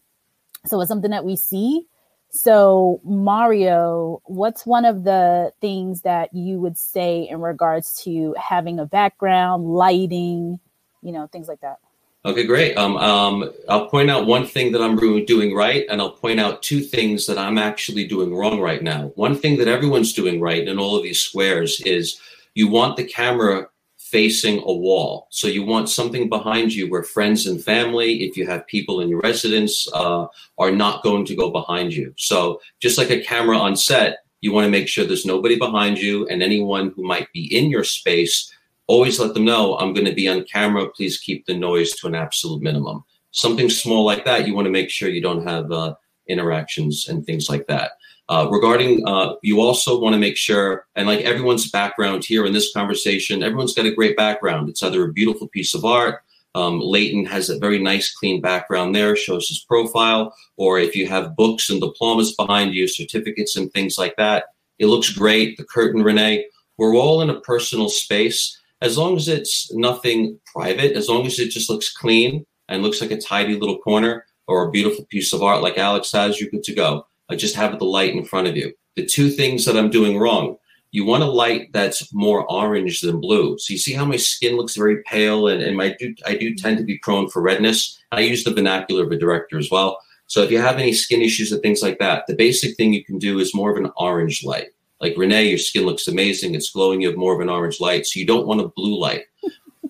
So 0.67 0.81
it's 0.81 0.89
something 0.89 1.11
that 1.11 1.25
we 1.25 1.35
see. 1.35 1.87
So 2.33 3.01
Mario, 3.05 4.23
what's 4.25 4.65
one 4.65 4.87
of 4.87 5.05
the 5.05 5.53
things 5.61 6.01
that 6.03 6.33
you 6.33 6.59
would 6.61 6.79
say 6.79 7.29
in 7.29 7.41
regards 7.43 8.03
to 8.05 8.35
having 8.41 8.79
a 8.79 8.87
background, 8.87 9.67
lighting, 9.67 10.59
you 11.03 11.12
know, 11.12 11.27
things 11.27 11.47
like 11.47 11.61
that? 11.61 11.77
Okay, 12.25 12.45
great. 12.45 12.77
Um, 12.79 12.97
um, 12.97 13.53
I'll 13.69 13.89
point 13.89 14.11
out 14.11 14.27
one 14.27 14.47
thing 14.47 14.73
that 14.73 14.81
I'm 14.81 14.97
doing 15.27 15.55
right, 15.55 15.85
and 15.91 16.01
I'll 16.01 16.12
point 16.12 16.41
out 16.41 16.62
two 16.62 16.81
things 16.81 17.27
that 17.27 17.37
I'm 17.37 17.59
actually 17.59 18.07
doing 18.07 18.35
wrong 18.35 18.61
right 18.61 18.83
now. 18.83 19.12
One 19.17 19.37
thing 19.37 19.59
that 19.59 19.69
everyone's 19.69 20.12
doing 20.12 20.41
right 20.41 20.67
in 20.67 20.79
all 20.79 20.97
of 20.97 21.03
these 21.03 21.19
squares 21.19 21.81
is 21.83 22.19
you 22.55 22.69
want 22.69 22.97
the 22.97 23.05
camera 23.05 23.69
facing 24.12 24.59
a 24.59 24.73
wall. 24.87 25.26
So 25.31 25.49
you 25.49 25.64
want 25.64 25.88
something 25.88 26.28
behind 26.28 26.75
you 26.75 26.85
where 26.90 27.02
friends 27.02 27.47
and 27.47 27.64
family, 27.64 28.23
if 28.26 28.37
you 28.37 28.47
have 28.47 28.66
people 28.66 29.00
in 29.00 29.09
your 29.09 29.21
residence, 29.21 29.88
uh, 29.95 30.26
are 30.59 30.71
not 30.71 31.02
going 31.02 31.25
to 31.25 31.35
go 31.35 31.50
behind 31.50 31.95
you. 31.95 32.12
So 32.16 32.61
just 32.85 32.99
like 32.99 33.11
a 33.11 33.23
camera 33.23 33.57
on 33.57 33.75
set, 33.75 34.19
you 34.42 34.52
want 34.52 34.66
to 34.66 34.71
make 34.71 34.88
sure 34.88 35.04
there's 35.04 35.25
nobody 35.35 35.57
behind 35.57 35.99
you, 35.99 36.26
and 36.28 36.42
anyone 36.42 36.92
who 36.95 37.02
might 37.04 37.33
be 37.33 37.45
in 37.57 37.71
your 37.71 37.85
space 37.85 38.52
always 38.87 39.19
let 39.19 39.33
them 39.35 39.47
know 39.47 39.78
I'm 39.78 39.95
going 39.95 40.11
to 40.11 40.21
be 40.23 40.28
on 40.28 40.45
camera. 40.45 40.90
Please 40.90 41.19
keep 41.19 41.47
the 41.47 41.54
noise 41.54 41.92
to 41.97 42.07
an 42.09 42.14
absolute 42.14 42.62
minimum. 42.62 43.04
Something 43.31 43.71
small 43.71 44.04
like 44.04 44.25
that, 44.26 44.47
you 44.47 44.54
want 44.54 44.66
to 44.66 44.78
make 44.78 44.90
sure 44.90 45.09
you 45.09 45.23
don't 45.23 45.47
have 45.47 45.73
uh, 45.73 45.95
interactions 46.28 47.09
and 47.09 47.25
things 47.25 47.49
like 47.49 47.66
that. 47.69 47.92
Uh, 48.29 48.49
regarding, 48.50 49.07
uh, 49.07 49.35
you 49.43 49.61
also 49.61 50.00
want 50.00 50.14
to 50.14 50.19
make 50.19 50.37
sure, 50.37 50.87
and 50.95 51.07
like 51.07 51.21
everyone's 51.21 51.71
background 51.71 52.25
here 52.25 52.47
in 52.47 52.52
this 52.52 52.73
conversation, 52.73 53.43
everyone's 53.43 53.75
got 53.75 53.85
a 53.85 53.95
great 53.95 54.17
background. 54.17 54.69
It's 54.69 54.83
either 54.83 55.05
a 55.05 55.12
beautiful 55.12 55.49
piece 55.49 55.75
of 55.75 55.85
art. 55.85 56.23
Um, 56.55 56.81
Leighton 56.81 57.25
has 57.26 57.49
a 57.49 57.59
very 57.59 57.83
nice, 57.83 58.14
clean 58.14 58.41
background 58.41 58.95
there, 58.95 59.17
shows 59.17 59.49
his 59.49 59.64
profile. 59.64 60.35
Or 60.57 60.79
if 60.79 60.95
you 60.95 61.07
have 61.09 61.37
books 61.37 61.71
and 61.71 61.81
diplomas 61.81 62.35
behind 62.35 62.75
you, 62.75 62.87
certificates 62.87 63.57
and 63.57 63.73
things 63.73 63.99
like 63.99 64.17
that, 64.17 64.45
it 64.79 64.87
looks 64.87 65.11
great. 65.11 65.57
The 65.57 65.64
curtain, 65.64 66.02
Renee, 66.02 66.47
we're 66.79 66.95
all 66.95 67.23
in 67.23 67.31
a 67.31 67.41
personal 67.41 67.88
space. 67.88 68.59
As 68.81 68.99
long 68.99 69.17
as 69.17 69.29
it's 69.29 69.73
nothing 69.75 70.38
private, 70.45 70.93
as 70.97 71.09
long 71.09 71.26
as 71.26 71.38
it 71.38 71.50
just 71.50 71.71
looks 71.71 71.93
clean 71.93 72.45
and 72.69 72.83
looks 72.83 73.00
like 73.00 73.12
a 73.12 73.21
tidy 73.21 73.59
little 73.59 73.79
corner 73.79 74.26
or 74.47 74.67
a 74.67 74.71
beautiful 74.71 75.05
piece 75.07 75.33
of 75.33 75.43
art 75.43 75.62
like 75.62 75.79
Alex 75.79 76.11
has, 76.12 76.41
you're 76.41 76.50
good 76.50 76.64
to 76.64 76.75
go. 76.75 77.07
I 77.33 77.37
just 77.37 77.57
have 77.57 77.79
the 77.79 77.85
light 77.85 78.15
in 78.15 78.25
front 78.25 78.49
of 78.49 78.57
you. 78.57 78.73
The 78.97 79.07
two 79.07 79.31
things 79.31 79.65
that 79.65 79.77
I'm 79.77 79.91
doing 79.91 80.19
wrong. 80.19 80.57
You 80.91 81.07
want 81.07 81.23
a 81.23 81.27
light 81.27 81.73
that's 81.73 82.12
more 82.12 82.51
orange 82.53 83.01
than 83.01 83.21
blue. 83.21 83.59
So 83.59 83.73
you 83.73 83.79
see 83.79 83.95
how 83.95 84.05
my 84.05 84.17
skin 84.17 84.57
looks 84.57 84.77
very 84.77 85.03
pale, 85.05 85.49
and, 85.49 85.62
and 85.62 85.77
my 85.77 85.97
do, 85.99 86.15
I 86.27 86.37
do 86.37 86.55
tend 86.55 86.77
to 86.79 86.85
be 86.85 86.99
prone 86.99 87.31
for 87.31 87.41
redness. 87.41 87.99
I 88.12 88.21
use 88.21 88.45
the 88.45 88.53
vernacular 88.53 89.05
of 89.05 89.11
a 89.11 89.19
director 89.19 89.59
as 89.59 89.71
well. 89.71 89.99
So 90.27 90.43
if 90.43 90.51
you 90.51 90.59
have 90.59 90.77
any 90.77 90.93
skin 90.93 91.23
issues 91.23 91.53
or 91.53 91.59
things 91.59 91.83
like 91.83 91.99
that, 91.99 92.27
the 92.27 92.35
basic 92.35 92.77
thing 92.77 92.93
you 92.93 93.05
can 93.05 93.19
do 93.19 93.39
is 93.39 93.55
more 93.55 93.71
of 93.71 93.83
an 93.83 93.91
orange 93.97 94.45
light. 94.45 94.69
Like 95.01 95.17
Renee, 95.17 95.49
your 95.49 95.59
skin 95.59 95.85
looks 95.85 96.09
amazing. 96.09 96.55
It's 96.55 96.71
glowing. 96.71 97.01
You 97.01 97.09
have 97.09 97.19
more 97.19 97.35
of 97.35 97.41
an 97.41 97.49
orange 97.49 97.81
light. 97.81 98.07
So 98.07 98.21
you 98.21 98.27
don't 98.27 98.47
want 98.47 98.61
a 98.61 98.69
blue 98.69 98.99
light. 98.99 99.25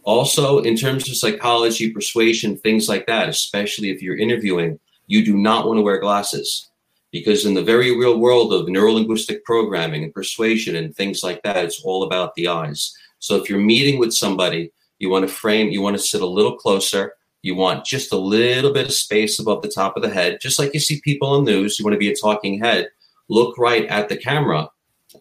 also, 0.05 0.61
in 0.61 0.77
terms 0.77 1.09
of 1.09 1.17
psychology, 1.17 1.91
persuasion, 1.91 2.57
things 2.57 2.89
like 2.89 3.07
that, 3.07 3.29
especially 3.29 3.91
if 3.91 4.01
you're 4.01 4.17
interviewing, 4.17 4.79
you 5.07 5.25
do 5.25 5.37
not 5.37 5.67
want 5.67 5.79
to 5.79 5.83
wear 5.83 5.99
glasses 5.99 6.71
because 7.13 7.45
in 7.45 7.55
the 7.55 7.63
very 7.63 7.97
real 7.97 8.19
world 8.19 8.53
of 8.53 8.67
neurolinguistic 8.67 9.45
programming 9.45 10.03
and 10.03 10.15
persuasion 10.15 10.77
and 10.77 10.97
things 10.97 11.23
like 11.23 11.43
that, 11.43 11.65
it's 11.65 11.83
all 11.83 12.03
about 12.03 12.35
the 12.35 12.49
eyes. 12.49 12.93
So 13.19 13.37
if 13.37 13.49
you're 13.49 13.61
meeting 13.61 14.01
with 14.01 14.15
somebody, 14.15 14.73
you 14.99 15.11
want 15.11 15.29
to 15.29 15.33
frame, 15.33 15.69
you 15.69 15.83
want 15.83 15.97
to 15.97 16.03
sit 16.03 16.23
a 16.23 16.27
little 16.27 16.57
closer. 16.57 17.15
You 17.43 17.55
want 17.55 17.85
just 17.85 18.13
a 18.13 18.17
little 18.17 18.73
bit 18.73 18.87
of 18.87 18.93
space 18.93 19.39
above 19.39 19.63
the 19.63 19.69
top 19.69 19.97
of 19.97 20.03
the 20.03 20.09
head, 20.09 20.39
just 20.41 20.59
like 20.59 20.73
you 20.75 20.81
see 20.81 21.01
people 21.03 21.29
on 21.29 21.45
news. 21.45 21.79
You 21.79 21.85
want 21.85 21.95
to 21.95 21.99
be 21.99 22.11
a 22.11 22.17
talking 22.17 22.59
head. 22.61 22.89
Look 23.29 23.59
right 23.59 23.87
at 23.87 24.09
the 24.09 24.17
camera, 24.17 24.71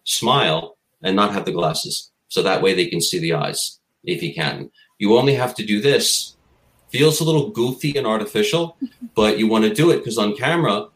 smile, 0.04 0.78
and 1.02 1.16
not 1.16 1.34
have 1.34 1.46
the 1.46 1.52
glasses. 1.52 2.12
So 2.30 2.42
that 2.44 2.62
way 2.62 2.74
they 2.74 2.86
can 2.86 3.02
see 3.02 3.20
the 3.20 3.34
eyes 3.34 3.80
if 4.04 4.24
you 4.24 4.34
can. 4.34 4.72
You 5.00 5.18
only 5.18 5.34
have 5.34 5.56
to 5.56 5.66
do 5.66 5.82
this. 5.82 6.38
Feels 6.90 7.20
a 7.20 7.24
little 7.24 7.50
goofy 7.50 7.98
and 7.98 8.06
artificial, 8.06 8.78
but 9.16 9.40
you 9.40 9.48
want 9.48 9.66
to 9.66 9.74
do 9.74 9.90
it 9.92 9.98
because 9.98 10.18
on 10.18 10.36
camera, 10.36 10.88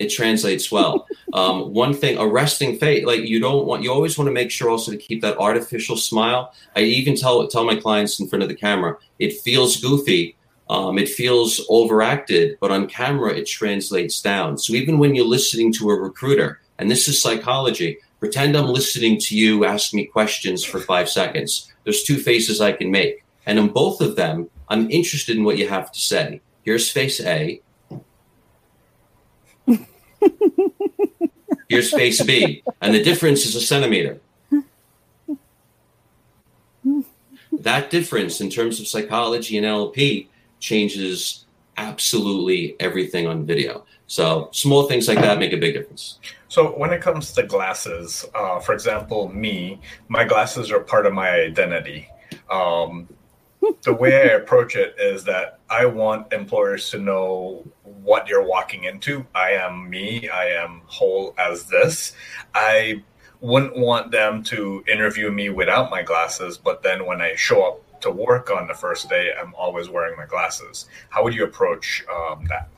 it 0.00 0.08
translates 0.08 0.72
well. 0.72 1.06
Um, 1.32 1.72
one 1.72 1.94
thing, 1.94 2.18
a 2.18 2.26
resting 2.26 2.76
face, 2.76 3.04
like 3.04 3.20
you 3.20 3.38
don't 3.38 3.64
want, 3.64 3.84
you 3.84 3.92
always 3.92 4.18
want 4.18 4.26
to 4.26 4.32
make 4.32 4.50
sure 4.50 4.68
also 4.68 4.90
to 4.90 4.96
keep 4.96 5.22
that 5.22 5.38
artificial 5.38 5.96
smile. 5.96 6.52
I 6.74 6.80
even 6.80 7.14
tell 7.14 7.46
tell 7.46 7.64
my 7.64 7.76
clients 7.76 8.18
in 8.18 8.26
front 8.26 8.42
of 8.42 8.48
the 8.48 8.56
camera, 8.56 8.96
it 9.20 9.40
feels 9.40 9.80
goofy, 9.80 10.34
um, 10.68 10.98
it 10.98 11.08
feels 11.08 11.64
overacted, 11.68 12.58
but 12.60 12.72
on 12.72 12.88
camera 12.88 13.32
it 13.32 13.46
translates 13.46 14.20
down. 14.20 14.58
So 14.58 14.72
even 14.72 14.98
when 14.98 15.14
you're 15.14 15.24
listening 15.24 15.72
to 15.74 15.90
a 15.90 15.94
recruiter, 15.94 16.60
and 16.80 16.90
this 16.90 17.06
is 17.06 17.22
psychology, 17.22 17.98
pretend 18.18 18.56
I'm 18.56 18.66
listening 18.66 19.20
to 19.20 19.38
you 19.38 19.64
ask 19.64 19.94
me 19.94 20.06
questions 20.06 20.64
for 20.64 20.80
five 20.80 21.08
seconds. 21.08 21.72
There's 21.84 22.02
two 22.02 22.18
faces 22.18 22.60
I 22.60 22.72
can 22.72 22.90
make, 22.90 23.24
and 23.46 23.56
in 23.56 23.68
both 23.68 24.00
of 24.00 24.16
them, 24.16 24.50
I'm 24.68 24.90
interested 24.90 25.36
in 25.36 25.44
what 25.44 25.58
you 25.58 25.68
have 25.68 25.92
to 25.92 26.00
say. 26.00 26.40
Here's 26.64 26.90
face 26.90 27.20
A, 27.20 27.62
Here's 31.68 31.92
face 31.92 32.22
B, 32.22 32.62
and 32.80 32.94
the 32.94 33.02
difference 33.02 33.46
is 33.46 33.54
a 33.54 33.60
centimeter. 33.60 34.20
That 37.52 37.90
difference 37.90 38.40
in 38.40 38.50
terms 38.50 38.80
of 38.80 38.86
psychology 38.86 39.56
and 39.56 39.66
NLP 39.66 40.28
changes 40.58 41.44
absolutely 41.76 42.76
everything 42.80 43.26
on 43.26 43.46
video. 43.46 43.84
So 44.06 44.48
small 44.52 44.88
things 44.88 45.08
like 45.08 45.20
that 45.20 45.38
make 45.38 45.52
a 45.52 45.56
big 45.56 45.74
difference. 45.74 46.18
So 46.48 46.76
when 46.76 46.92
it 46.92 47.00
comes 47.00 47.32
to 47.32 47.44
glasses, 47.44 48.26
uh, 48.34 48.58
for 48.58 48.72
example, 48.72 49.28
me, 49.28 49.80
my 50.08 50.24
glasses 50.24 50.72
are 50.72 50.80
part 50.80 51.06
of 51.06 51.12
my 51.12 51.30
identity. 51.30 52.08
Um, 52.50 53.08
the 53.82 53.94
way 53.94 54.14
I 54.16 54.34
approach 54.34 54.74
it 54.74 54.96
is 54.98 55.22
that 55.24 55.60
I 55.68 55.84
want 55.84 56.32
employers 56.32 56.90
to 56.90 56.98
know 56.98 57.64
what 58.02 58.28
you're 58.28 58.46
walking 58.46 58.84
into. 58.84 59.26
I 59.34 59.52
am 59.52 59.88
me. 59.88 60.28
I 60.28 60.46
am 60.46 60.82
whole 60.86 61.34
as 61.38 61.64
this. 61.64 62.14
I 62.54 63.02
wouldn't 63.40 63.76
want 63.76 64.10
them 64.10 64.42
to 64.44 64.84
interview 64.86 65.30
me 65.30 65.48
without 65.48 65.90
my 65.90 66.02
glasses, 66.02 66.58
but 66.58 66.82
then 66.82 67.06
when 67.06 67.20
I 67.20 67.34
show 67.34 67.66
up 67.66 68.00
to 68.02 68.10
work 68.10 68.50
on 68.50 68.66
the 68.66 68.74
first 68.74 69.08
day, 69.08 69.32
I'm 69.38 69.54
always 69.54 69.88
wearing 69.88 70.16
my 70.16 70.26
glasses. 70.26 70.86
How 71.08 71.22
would 71.24 71.34
you 71.34 71.44
approach 71.44 72.04
um, 72.12 72.46
that? 72.48 72.68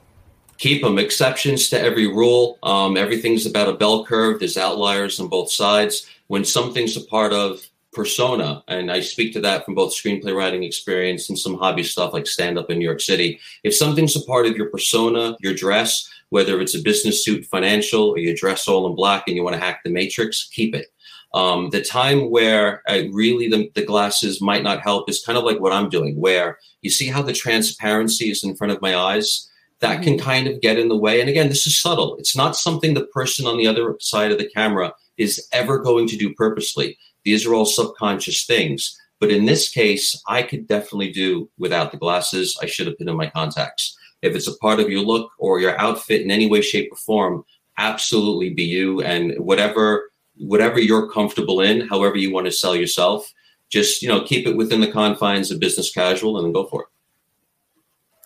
Keep 0.59 0.83
them 0.83 0.99
exceptions 0.99 1.69
to 1.71 1.81
every 1.81 2.07
rule. 2.07 2.59
Um, 2.63 2.97
everything's 2.97 3.47
about 3.47 3.69
a 3.69 3.73
bell 3.73 4.05
curve. 4.05 4.39
There's 4.39 4.57
outliers 4.57 5.19
on 5.19 5.29
both 5.29 5.51
sides. 5.51 6.09
When 6.29 6.45
something's 6.45 6.97
a 6.97 7.01
part 7.01 7.33
of 7.33 7.69
persona. 7.93 8.65
And 8.69 8.91
i 8.91 9.01
speak 9.01 9.33
to 9.35 9.41
that 9.41 9.65
from 9.65 9.75
both 9.75 9.93
screenplay 9.93 10.35
writing 10.35 10.65
experience 10.65 11.29
and 11.29 11.39
some 11.39 11.57
hobby 11.57 11.85
stuff 11.85 12.13
like 12.13 12.27
stand 12.27 12.59
up 12.59 12.71
in 12.71 12.79
new 12.79 12.85
york 12.85 13.01
city. 13.01 13.39
If 13.63 13.75
something's 13.75 14.17
a 14.17 14.25
part 14.25 14.47
of 14.47 14.57
your 14.57 14.71
persona 14.71 15.37
your 15.41 15.55
dress 15.55 16.09
whether 16.31 16.61
it's 16.63 16.75
a 16.75 16.83
business 16.83 17.23
suit 17.23 17.45
financial 17.45 18.09
or 18.09 18.19
you 18.19 18.35
dress 18.35 18.67
all 18.67 18.87
in 18.87 18.95
black 18.95 19.25
and 19.27 19.37
you 19.37 19.45
want 19.45 19.55
to 19.55 19.61
hack 19.61 19.83
the 19.85 19.91
matrix 19.91 20.49
keep 20.49 20.75
it. 20.75 20.87
Um, 21.35 21.71
the 21.71 21.83
time 21.83 22.31
where 22.31 22.83
I 22.87 23.11
really 23.13 23.49
the, 23.49 23.71
the 23.75 23.85
glasses 23.85 24.41
might 24.41 24.63
not 24.63 24.81
help 24.81 25.09
is 25.09 25.25
kind 25.25 25.39
of 25.39 25.45
like 25.45 25.61
what 25.61 25.73
i'm 25.73 25.89
doing 25.89 26.19
where 26.19 26.59
you 26.81 26.91
see 26.91 27.09
how 27.09 27.23
the 27.23 27.33
transparency 27.33 28.31
is 28.31 28.45
in 28.45 28.57
front 28.57 28.73
of 28.73 28.83
my 28.83 28.97
eyes? 28.97 29.49
That 29.81 30.03
can 30.03 30.15
mm-hmm. 30.15 30.25
kind 30.25 30.47
of 30.47 30.61
get 30.61 30.79
in 30.79 30.89
the 30.89 30.97
way. 30.97 31.21
And 31.21 31.29
again 31.29 31.51
this 31.51 31.67
is 31.67 31.79
subtle. 31.79 32.17
It's 32.17 32.37
not 32.37 32.57
something 32.57 32.95
the 32.95 33.07
person 33.07 33.47
on 33.47 33.59
the 33.59 33.67
other 33.67 33.97
side 34.01 34.33
of 34.33 34.39
the 34.39 34.49
camera 34.49 34.95
is 35.19 35.47
ever 35.53 35.79
going 35.79 36.09
to 36.09 36.17
do 36.17 36.35
purposely 36.35 36.97
these 37.25 37.47
are 37.47 37.55
all 37.55 37.67
subconscious 37.67 38.45
things. 38.45 38.99
But 39.21 39.31
in 39.31 39.45
this 39.45 39.69
case, 39.69 40.21
I 40.27 40.43
could 40.43 40.67
definitely 40.67 41.13
do 41.13 41.49
without 41.59 41.93
the 41.93 41.99
glasses. 41.99 42.59
I 42.61 42.67
should 42.67 42.89
have 42.89 42.99
put 42.99 43.09
in 43.09 43.17
my 43.17 43.31
contacts. 43.31 43.97
If 44.21 44.35
it's 44.35 44.49
a 44.49 44.57
part 44.59 44.81
of 44.81 44.91
your 44.91 45.03
look 45.03 45.31
or 45.39 45.61
your 45.61 45.79
outfit 45.81 46.23
in 46.23 46.31
any 46.31 46.49
way, 46.49 46.61
shape, 46.61 46.93
or 46.93 46.97
form, 46.97 47.45
absolutely 47.79 48.51
be 48.51 48.65
you 48.65 49.01
and 49.03 49.35
whatever 49.39 50.11
whatever 50.39 50.81
you're 50.81 51.11
comfortable 51.11 51.61
in, 51.61 51.87
however 51.89 52.17
you 52.17 52.33
want 52.33 52.47
to 52.47 52.53
sell 52.53 52.75
yourself, 52.75 53.33
just 53.69 54.03
you 54.03 54.09
know, 54.09 54.23
keep 54.23 54.47
it 54.47 54.57
within 54.57 54.81
the 54.81 54.91
confines 54.91 55.51
of 55.51 55.61
business 55.61 55.93
casual 55.93 56.39
and 56.39 56.47
then 56.47 56.53
go 56.53 56.65
for 56.65 56.83
it. 56.83 56.89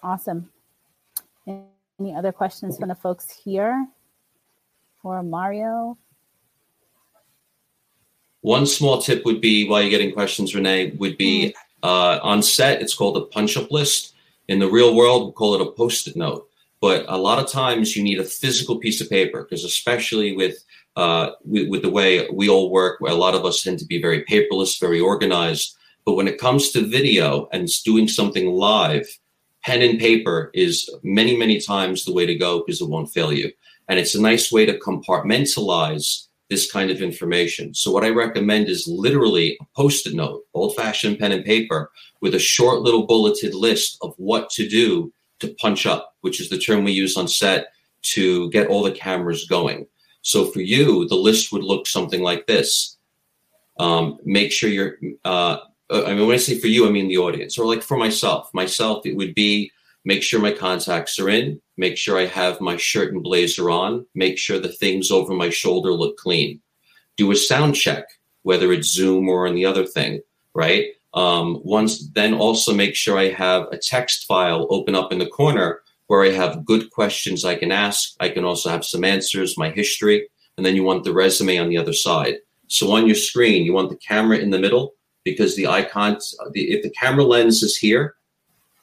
Awesome. 0.02 0.50
Any 1.46 2.14
other 2.14 2.32
questions 2.32 2.78
from 2.78 2.88
the 2.88 2.94
folks 2.94 3.30
here 3.30 3.86
for 5.02 5.22
Mario? 5.22 5.98
One 8.46 8.64
small 8.64 9.02
tip 9.02 9.24
would 9.24 9.40
be 9.40 9.68
while 9.68 9.82
you're 9.82 9.90
getting 9.90 10.12
questions, 10.12 10.54
Renee, 10.54 10.92
would 10.98 11.18
be 11.18 11.48
mm-hmm. 11.48 11.58
uh, 11.82 12.20
on 12.22 12.44
set, 12.44 12.80
it's 12.80 12.94
called 12.94 13.16
a 13.16 13.22
punch 13.22 13.56
up 13.56 13.72
list. 13.72 14.14
In 14.46 14.60
the 14.60 14.70
real 14.70 14.94
world, 14.94 15.26
we 15.26 15.32
call 15.32 15.56
it 15.56 15.60
a 15.60 15.72
post 15.72 16.06
it 16.06 16.14
note. 16.14 16.48
But 16.80 17.06
a 17.08 17.18
lot 17.18 17.40
of 17.40 17.50
times 17.50 17.96
you 17.96 18.04
need 18.04 18.20
a 18.20 18.24
physical 18.24 18.78
piece 18.78 19.00
of 19.00 19.10
paper 19.10 19.42
because, 19.42 19.64
especially 19.64 20.36
with, 20.36 20.62
uh, 20.94 21.30
with, 21.44 21.68
with 21.70 21.82
the 21.82 21.90
way 21.90 22.28
we 22.30 22.48
all 22.48 22.70
work, 22.70 23.00
where 23.00 23.10
a 23.10 23.16
lot 23.16 23.34
of 23.34 23.44
us 23.44 23.64
tend 23.64 23.80
to 23.80 23.84
be 23.84 24.00
very 24.00 24.24
paperless, 24.26 24.78
very 24.78 25.00
organized. 25.00 25.76
But 26.04 26.14
when 26.14 26.28
it 26.28 26.38
comes 26.38 26.70
to 26.70 26.86
video 26.86 27.48
and 27.50 27.68
doing 27.84 28.06
something 28.06 28.46
live, 28.46 29.08
pen 29.64 29.82
and 29.82 29.98
paper 29.98 30.52
is 30.54 30.88
many, 31.02 31.36
many 31.36 31.60
times 31.60 32.04
the 32.04 32.12
way 32.12 32.26
to 32.26 32.36
go 32.36 32.60
because 32.60 32.80
it 32.80 32.88
won't 32.88 33.10
fail 33.10 33.32
you. 33.32 33.50
And 33.88 33.98
it's 33.98 34.14
a 34.14 34.22
nice 34.22 34.52
way 34.52 34.66
to 34.66 34.78
compartmentalize 34.78 36.25
this 36.48 36.70
kind 36.70 36.90
of 36.90 37.02
information. 37.02 37.74
So 37.74 37.90
what 37.90 38.04
I 38.04 38.10
recommend 38.10 38.68
is 38.68 38.86
literally 38.86 39.58
a 39.60 39.64
post-it 39.74 40.14
note, 40.14 40.44
old-fashioned 40.54 41.18
pen 41.18 41.32
and 41.32 41.44
paper, 41.44 41.90
with 42.20 42.34
a 42.34 42.38
short 42.38 42.82
little 42.82 43.06
bulleted 43.06 43.54
list 43.54 43.98
of 44.00 44.14
what 44.16 44.48
to 44.50 44.68
do 44.68 45.12
to 45.40 45.54
punch 45.60 45.86
up, 45.86 46.14
which 46.20 46.40
is 46.40 46.48
the 46.48 46.58
term 46.58 46.84
we 46.84 46.92
use 46.92 47.16
on 47.16 47.28
set 47.28 47.68
to 48.02 48.48
get 48.50 48.68
all 48.68 48.82
the 48.82 48.92
cameras 48.92 49.46
going. 49.46 49.86
So 50.22 50.46
for 50.46 50.60
you, 50.60 51.08
the 51.08 51.16
list 51.16 51.52
would 51.52 51.64
look 51.64 51.86
something 51.86 52.22
like 52.22 52.46
this. 52.46 52.96
Um, 53.78 54.18
make 54.24 54.52
sure 54.52 54.70
you're, 54.70 54.96
uh, 55.24 55.58
I 55.90 56.14
mean, 56.14 56.26
when 56.26 56.34
I 56.34 56.38
say 56.38 56.58
for 56.58 56.68
you, 56.68 56.86
I 56.86 56.90
mean 56.90 57.08
the 57.08 57.18
audience, 57.18 57.58
or 57.58 57.66
like 57.66 57.82
for 57.82 57.96
myself. 57.96 58.50
Myself, 58.54 59.04
it 59.04 59.16
would 59.16 59.34
be 59.34 59.70
make 60.04 60.22
sure 60.22 60.40
my 60.40 60.52
contacts 60.52 61.18
are 61.18 61.28
in, 61.28 61.60
make 61.76 61.96
sure 61.96 62.18
I 62.18 62.26
have 62.26 62.60
my 62.60 62.76
shirt 62.76 63.12
and 63.12 63.22
blazer 63.22 63.70
on, 63.70 64.06
make 64.14 64.38
sure 64.38 64.58
the 64.58 64.68
things 64.68 65.10
over 65.10 65.34
my 65.34 65.50
shoulder 65.50 65.92
look 65.92 66.16
clean. 66.16 66.60
Do 67.16 67.30
a 67.30 67.36
sound 67.36 67.74
check, 67.74 68.04
whether 68.42 68.72
it's 68.72 68.88
Zoom 68.88 69.28
or 69.28 69.46
on 69.46 69.54
the 69.54 69.64
other 69.64 69.86
thing, 69.86 70.20
right? 70.54 70.86
Um, 71.14 71.60
once 71.64 72.08
then 72.10 72.34
also 72.34 72.74
make 72.74 72.94
sure 72.94 73.18
I 73.18 73.30
have 73.30 73.68
a 73.72 73.78
text 73.78 74.26
file 74.26 74.66
open 74.70 74.94
up 74.94 75.12
in 75.12 75.18
the 75.18 75.26
corner 75.26 75.80
where 76.08 76.22
I 76.22 76.30
have 76.30 76.64
good 76.64 76.90
questions 76.90 77.44
I 77.44 77.56
can 77.56 77.72
ask. 77.72 78.14
I 78.20 78.28
can 78.28 78.44
also 78.44 78.68
have 78.68 78.84
some 78.84 79.04
answers, 79.04 79.58
my 79.58 79.70
history, 79.70 80.28
and 80.56 80.64
then 80.64 80.76
you 80.76 80.84
want 80.84 81.04
the 81.04 81.12
resume 81.12 81.58
on 81.58 81.68
the 81.68 81.78
other 81.78 81.92
side. 81.92 82.36
So 82.68 82.92
on 82.92 83.06
your 83.06 83.16
screen, 83.16 83.64
you 83.64 83.72
want 83.72 83.90
the 83.90 83.96
camera 83.96 84.38
in 84.38 84.50
the 84.50 84.58
middle 84.58 84.94
because 85.24 85.56
the 85.56 85.66
icons, 85.66 86.36
the, 86.52 86.70
if 86.70 86.82
the 86.82 86.90
camera 86.90 87.24
lens 87.24 87.62
is 87.62 87.76
here, 87.76 88.14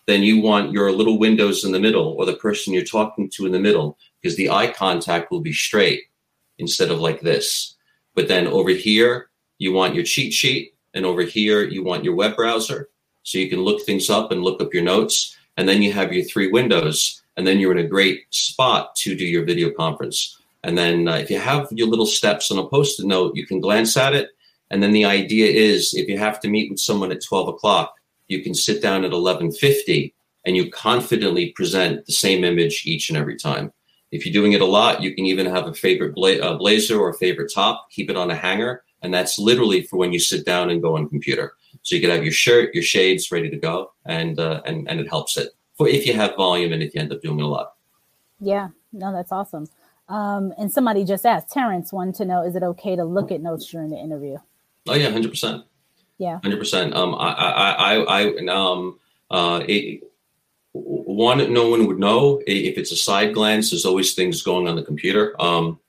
then 0.05 0.23
you 0.23 0.41
want 0.41 0.71
your 0.71 0.91
little 0.91 1.17
windows 1.17 1.63
in 1.63 1.71
the 1.71 1.79
middle 1.79 2.15
or 2.17 2.25
the 2.25 2.35
person 2.35 2.73
you're 2.73 2.83
talking 2.83 3.29
to 3.33 3.45
in 3.45 3.51
the 3.51 3.59
middle 3.59 3.97
because 4.21 4.35
the 4.35 4.49
eye 4.49 4.71
contact 4.71 5.31
will 5.31 5.41
be 5.41 5.53
straight 5.53 6.03
instead 6.57 6.91
of 6.91 6.99
like 6.99 7.21
this. 7.21 7.75
But 8.15 8.27
then 8.27 8.47
over 8.47 8.71
here, 8.71 9.29
you 9.57 9.73
want 9.73 9.95
your 9.95 10.03
cheat 10.03 10.33
sheet, 10.33 10.73
and 10.93 11.05
over 11.05 11.23
here, 11.23 11.63
you 11.63 11.83
want 11.83 12.03
your 12.03 12.15
web 12.15 12.35
browser. 12.35 12.89
So 13.23 13.37
you 13.37 13.49
can 13.49 13.61
look 13.61 13.81
things 13.81 14.09
up 14.09 14.31
and 14.31 14.43
look 14.43 14.61
up 14.61 14.73
your 14.73 14.83
notes. 14.83 15.35
And 15.57 15.67
then 15.67 15.81
you 15.81 15.91
have 15.93 16.11
your 16.11 16.23
three 16.25 16.51
windows, 16.51 17.23
and 17.37 17.47
then 17.47 17.59
you're 17.59 17.71
in 17.71 17.85
a 17.85 17.87
great 17.87 18.25
spot 18.31 18.95
to 18.97 19.15
do 19.15 19.25
your 19.25 19.45
video 19.45 19.71
conference. 19.71 20.39
And 20.63 20.77
then 20.77 21.07
uh, 21.07 21.15
if 21.15 21.29
you 21.29 21.39
have 21.39 21.67
your 21.71 21.87
little 21.87 22.05
steps 22.05 22.51
on 22.51 22.57
a 22.57 22.67
post 22.67 22.99
it 22.99 23.05
note, 23.05 23.35
you 23.35 23.45
can 23.45 23.59
glance 23.59 23.97
at 23.97 24.13
it. 24.13 24.29
And 24.69 24.81
then 24.81 24.91
the 24.91 25.05
idea 25.05 25.47
is 25.47 25.93
if 25.93 26.07
you 26.07 26.17
have 26.17 26.39
to 26.41 26.47
meet 26.47 26.71
with 26.71 26.79
someone 26.79 27.11
at 27.11 27.23
12 27.23 27.49
o'clock, 27.49 27.95
you 28.27 28.43
can 28.43 28.53
sit 28.53 28.81
down 28.81 29.03
at 29.03 29.11
1150 29.11 30.13
and 30.45 30.55
you 30.55 30.69
confidently 30.69 31.51
present 31.51 32.05
the 32.05 32.11
same 32.11 32.43
image 32.43 32.83
each 32.85 33.09
and 33.09 33.17
every 33.17 33.37
time. 33.37 33.71
If 34.11 34.25
you're 34.25 34.33
doing 34.33 34.53
it 34.53 34.61
a 34.61 34.65
lot, 34.65 35.01
you 35.01 35.15
can 35.15 35.25
even 35.25 35.45
have 35.47 35.67
a 35.67 35.73
favorite 35.73 36.13
bla- 36.13 36.39
uh, 36.39 36.57
blazer 36.57 36.99
or 36.99 37.09
a 37.09 37.13
favorite 37.15 37.51
top, 37.53 37.89
keep 37.89 38.09
it 38.09 38.17
on 38.17 38.29
a 38.29 38.35
hanger. 38.35 38.83
And 39.01 39.13
that's 39.13 39.39
literally 39.39 39.81
for 39.83 39.97
when 39.97 40.13
you 40.13 40.19
sit 40.19 40.45
down 40.45 40.69
and 40.69 40.81
go 40.81 40.95
on 40.95 41.09
computer. 41.09 41.53
So 41.81 41.95
you 41.95 42.01
can 42.01 42.11
have 42.11 42.23
your 42.23 42.31
shirt, 42.31 42.73
your 42.73 42.83
shades 42.83 43.31
ready 43.31 43.49
to 43.49 43.57
go, 43.57 43.91
and 44.05 44.39
uh, 44.39 44.61
and 44.65 44.87
and 44.87 44.99
it 44.99 45.09
helps 45.09 45.35
it 45.35 45.49
for 45.75 45.87
if 45.87 46.05
you 46.05 46.13
have 46.13 46.35
volume 46.35 46.71
and 46.71 46.81
if 46.83 46.93
you 46.93 47.01
end 47.01 47.11
up 47.11 47.21
doing 47.21 47.39
it 47.39 47.43
a 47.43 47.47
lot. 47.47 47.73
Yeah, 48.39 48.69
no, 48.93 49.11
that's 49.11 49.31
awesome. 49.31 49.67
Um, 50.07 50.53
and 50.57 50.71
somebody 50.71 51.03
just 51.03 51.25
asked, 51.25 51.49
Terrence 51.49 51.91
wanted 51.91 52.15
to 52.15 52.25
know, 52.25 52.43
is 52.43 52.55
it 52.55 52.63
okay 52.63 52.95
to 52.95 53.03
look 53.03 53.31
at 53.31 53.41
notes 53.41 53.65
during 53.67 53.89
the 53.89 53.97
interview? 53.97 54.37
Oh 54.87 54.93
yeah, 54.93 55.09
hundred 55.09 55.31
percent. 55.31 55.63
Yeah, 56.17 56.39
hundred 56.41 56.59
percent. 56.59 56.95
Um, 56.95 57.15
I, 57.15 57.31
I, 57.31 57.71
I, 57.71 58.23
I, 58.23 58.45
um, 58.47 58.99
uh, 59.29 59.63
it, 59.67 60.03
one, 60.71 61.53
no 61.53 61.69
one 61.69 61.87
would 61.87 61.99
know 61.99 62.41
if 62.47 62.77
it's 62.77 62.91
a 62.91 62.95
side 62.95 63.33
glance. 63.33 63.69
There's 63.69 63.85
always 63.85 64.13
things 64.13 64.41
going 64.41 64.67
on 64.67 64.75
the 64.75 64.83
computer. 64.83 65.35
Um, 65.39 65.79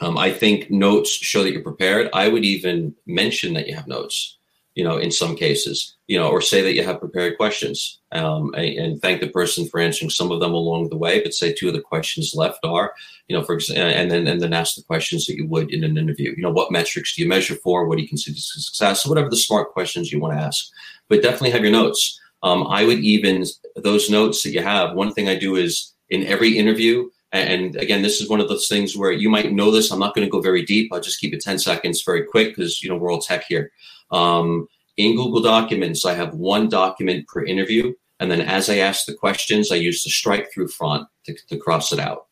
um, 0.00 0.18
I 0.18 0.32
think 0.32 0.70
notes 0.70 1.10
show 1.10 1.42
that 1.42 1.52
you're 1.52 1.62
prepared. 1.62 2.08
I 2.12 2.28
would 2.28 2.44
even 2.44 2.94
mention 3.06 3.54
that 3.54 3.66
you 3.66 3.74
have 3.74 3.86
notes 3.86 4.38
you 4.74 4.84
know, 4.84 4.96
in 4.96 5.10
some 5.10 5.36
cases, 5.36 5.96
you 6.12 6.18
know, 6.18 6.28
or 6.28 6.42
say 6.42 6.60
that 6.60 6.74
you 6.74 6.84
have 6.84 7.00
prepared 7.00 7.38
questions 7.38 7.98
um, 8.12 8.52
and, 8.54 9.00
thank 9.00 9.22
the 9.22 9.30
person 9.30 9.66
for 9.66 9.80
answering 9.80 10.10
some 10.10 10.30
of 10.30 10.40
them 10.40 10.52
along 10.52 10.90
the 10.90 10.96
way. 10.98 11.22
But 11.22 11.32
say 11.32 11.54
two 11.54 11.68
of 11.68 11.72
the 11.72 11.80
questions 11.80 12.34
left 12.34 12.58
are, 12.64 12.92
you 13.28 13.34
know, 13.34 13.42
for 13.42 13.54
example, 13.54 13.84
and 13.84 14.10
then 14.10 14.26
and 14.26 14.38
then 14.38 14.52
ask 14.52 14.76
the 14.76 14.82
questions 14.82 15.24
that 15.24 15.36
you 15.36 15.46
would 15.46 15.72
in 15.72 15.82
an 15.84 15.96
interview. 15.96 16.34
You 16.36 16.42
know, 16.42 16.50
what 16.50 16.70
metrics 16.70 17.16
do 17.16 17.22
you 17.22 17.28
measure 17.28 17.54
for? 17.54 17.86
What 17.86 17.96
do 17.96 18.02
you 18.02 18.08
consider 18.08 18.36
success? 18.36 19.06
Whatever 19.06 19.30
the 19.30 19.38
smart 19.38 19.72
questions 19.72 20.12
you 20.12 20.20
want 20.20 20.36
to 20.36 20.44
ask, 20.44 20.68
but 21.08 21.22
definitely 21.22 21.52
have 21.52 21.62
your 21.62 21.72
notes. 21.72 22.20
Um, 22.42 22.66
I 22.66 22.84
would 22.84 22.98
even 22.98 23.46
those 23.76 24.10
notes 24.10 24.42
that 24.42 24.50
you 24.50 24.60
have. 24.60 24.94
One 24.94 25.14
thing 25.14 25.30
I 25.30 25.38
do 25.38 25.56
is 25.56 25.94
in 26.10 26.26
every 26.26 26.58
interview. 26.58 27.08
And 27.32 27.74
again, 27.76 28.02
this 28.02 28.20
is 28.20 28.28
one 28.28 28.40
of 28.40 28.50
those 28.50 28.68
things 28.68 28.98
where 28.98 29.12
you 29.12 29.30
might 29.30 29.50
know 29.50 29.70
this. 29.70 29.90
I'm 29.90 29.98
not 29.98 30.14
going 30.14 30.26
to 30.26 30.30
go 30.30 30.42
very 30.42 30.62
deep. 30.62 30.92
I'll 30.92 31.00
just 31.00 31.20
keep 31.20 31.32
it 31.32 31.40
10 31.40 31.58
seconds 31.58 32.02
very 32.02 32.24
quick 32.24 32.48
because, 32.48 32.82
you 32.82 32.90
know, 32.90 32.96
we're 32.96 33.10
all 33.10 33.22
tech 33.22 33.44
here. 33.48 33.72
Um, 34.10 34.68
in 34.96 35.16
Google 35.16 35.42
Documents, 35.42 36.04
I 36.04 36.14
have 36.14 36.34
one 36.34 36.68
document 36.68 37.26
per 37.28 37.44
interview. 37.44 37.94
And 38.20 38.30
then 38.30 38.40
as 38.40 38.70
I 38.70 38.78
ask 38.78 39.06
the 39.06 39.14
questions, 39.14 39.72
I 39.72 39.76
use 39.76 40.04
the 40.04 40.10
strike 40.10 40.52
through 40.52 40.68
font 40.68 41.08
to, 41.26 41.34
to 41.48 41.56
cross 41.56 41.92
it 41.92 41.98
out. 41.98 42.26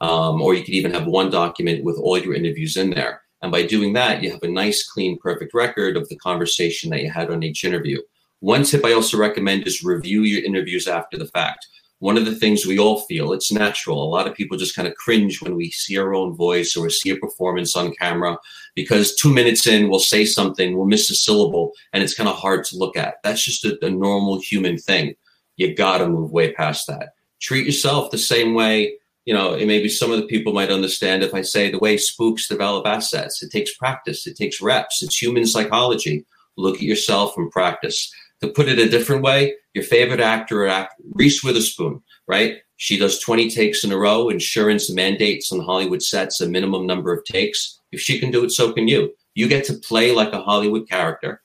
Um, 0.00 0.40
or 0.42 0.54
you 0.54 0.62
could 0.62 0.74
even 0.74 0.92
have 0.92 1.06
one 1.06 1.30
document 1.30 1.84
with 1.84 1.96
all 1.98 2.18
your 2.18 2.34
interviews 2.34 2.76
in 2.76 2.90
there. 2.90 3.22
And 3.42 3.52
by 3.52 3.66
doing 3.66 3.92
that, 3.92 4.22
you 4.22 4.30
have 4.30 4.42
a 4.42 4.48
nice, 4.48 4.88
clean, 4.88 5.18
perfect 5.18 5.52
record 5.54 5.96
of 5.96 6.08
the 6.08 6.16
conversation 6.16 6.90
that 6.90 7.02
you 7.02 7.10
had 7.10 7.30
on 7.30 7.42
each 7.42 7.64
interview. 7.64 8.00
One 8.40 8.64
tip 8.64 8.84
I 8.84 8.92
also 8.92 9.18
recommend 9.18 9.66
is 9.66 9.84
review 9.84 10.22
your 10.22 10.42
interviews 10.44 10.88
after 10.88 11.18
the 11.18 11.28
fact 11.28 11.66
one 12.04 12.18
of 12.18 12.26
the 12.26 12.34
things 12.34 12.66
we 12.66 12.78
all 12.78 13.00
feel 13.00 13.32
it's 13.32 13.50
natural. 13.50 14.04
A 14.04 14.14
lot 14.14 14.26
of 14.26 14.34
people 14.34 14.58
just 14.58 14.76
kind 14.76 14.86
of 14.86 14.94
cringe 14.94 15.40
when 15.40 15.56
we 15.56 15.70
see 15.70 15.96
our 15.96 16.14
own 16.14 16.36
voice 16.36 16.76
or 16.76 16.90
see 16.90 17.08
a 17.08 17.16
performance 17.16 17.74
on 17.74 17.94
camera 17.94 18.36
because 18.74 19.14
two 19.14 19.32
minutes 19.32 19.66
in 19.66 19.88
we'll 19.88 19.98
say 19.98 20.26
something 20.26 20.76
we'll 20.76 20.84
miss 20.84 21.08
a 21.08 21.14
syllable 21.14 21.72
and 21.94 22.02
it's 22.02 22.12
kind 22.12 22.28
of 22.28 22.36
hard 22.36 22.62
to 22.66 22.76
look 22.76 22.94
at. 22.94 23.22
That's 23.24 23.42
just 23.42 23.64
a, 23.64 23.82
a 23.82 23.88
normal 23.88 24.38
human 24.38 24.76
thing. 24.76 25.14
You 25.56 25.74
gotta 25.74 26.06
move 26.06 26.30
way 26.30 26.52
past 26.52 26.86
that. 26.88 27.14
Treat 27.40 27.64
yourself 27.64 28.10
the 28.10 28.18
same 28.18 28.52
way 28.52 28.98
you 29.24 29.32
know 29.32 29.56
maybe 29.56 29.88
some 29.88 30.12
of 30.12 30.18
the 30.20 30.26
people 30.26 30.52
might 30.52 30.70
understand 30.70 31.22
if 31.22 31.32
i 31.32 31.40
say 31.40 31.70
the 31.70 31.78
way 31.78 31.96
spooks 31.96 32.48
develop 32.48 32.86
assets. 32.86 33.42
It 33.42 33.50
takes 33.50 33.74
practice. 33.78 34.26
It 34.26 34.36
takes 34.36 34.60
reps. 34.60 35.02
It's 35.02 35.22
human 35.22 35.46
psychology. 35.46 36.26
Look 36.58 36.76
at 36.76 36.82
yourself 36.82 37.38
and 37.38 37.50
practice 37.50 38.12
to 38.44 38.52
put 38.52 38.68
it 38.68 38.78
a 38.78 38.88
different 38.88 39.22
way, 39.22 39.54
your 39.74 39.84
favorite 39.84 40.20
actor 40.20 40.64
or 40.64 40.68
act, 40.68 40.94
Reese 41.14 41.42
Witherspoon, 41.42 42.02
right? 42.26 42.58
She 42.76 42.98
does 42.98 43.18
20 43.20 43.50
takes 43.50 43.84
in 43.84 43.92
a 43.92 43.98
row. 43.98 44.28
Insurance 44.28 44.90
mandates 44.90 45.52
on 45.52 45.60
Hollywood 45.60 46.02
sets 46.02 46.40
a 46.40 46.48
minimum 46.48 46.86
number 46.86 47.12
of 47.12 47.24
takes. 47.24 47.80
If 47.92 48.00
she 48.00 48.18
can 48.18 48.30
do 48.30 48.44
it, 48.44 48.50
so 48.50 48.72
can 48.72 48.88
you. 48.88 49.14
You 49.34 49.48
get 49.48 49.64
to 49.66 49.74
play 49.74 50.12
like 50.12 50.32
a 50.32 50.42
Hollywood 50.42 50.88
character 50.88 51.42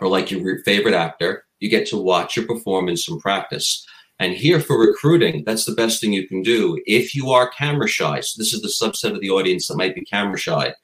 or 0.00 0.08
like 0.08 0.30
your 0.30 0.62
favorite 0.64 0.94
actor. 0.94 1.44
You 1.60 1.68
get 1.68 1.86
to 1.88 1.96
watch 1.96 2.36
your 2.36 2.46
performance 2.46 3.08
and 3.08 3.20
practice. 3.20 3.86
And 4.18 4.32
here 4.32 4.60
for 4.60 4.78
recruiting, 4.78 5.44
that's 5.44 5.64
the 5.64 5.74
best 5.74 6.00
thing 6.00 6.12
you 6.12 6.26
can 6.26 6.42
do. 6.42 6.80
If 6.86 7.14
you 7.14 7.30
are 7.30 7.50
camera 7.50 7.86
shy, 7.86 8.20
so 8.20 8.40
this 8.40 8.52
is 8.52 8.62
the 8.62 8.68
subset 8.68 9.14
of 9.14 9.20
the 9.20 9.30
audience 9.30 9.68
that 9.68 9.76
might 9.76 9.94
be 9.94 10.04
camera 10.04 10.38
shy, 10.38 10.74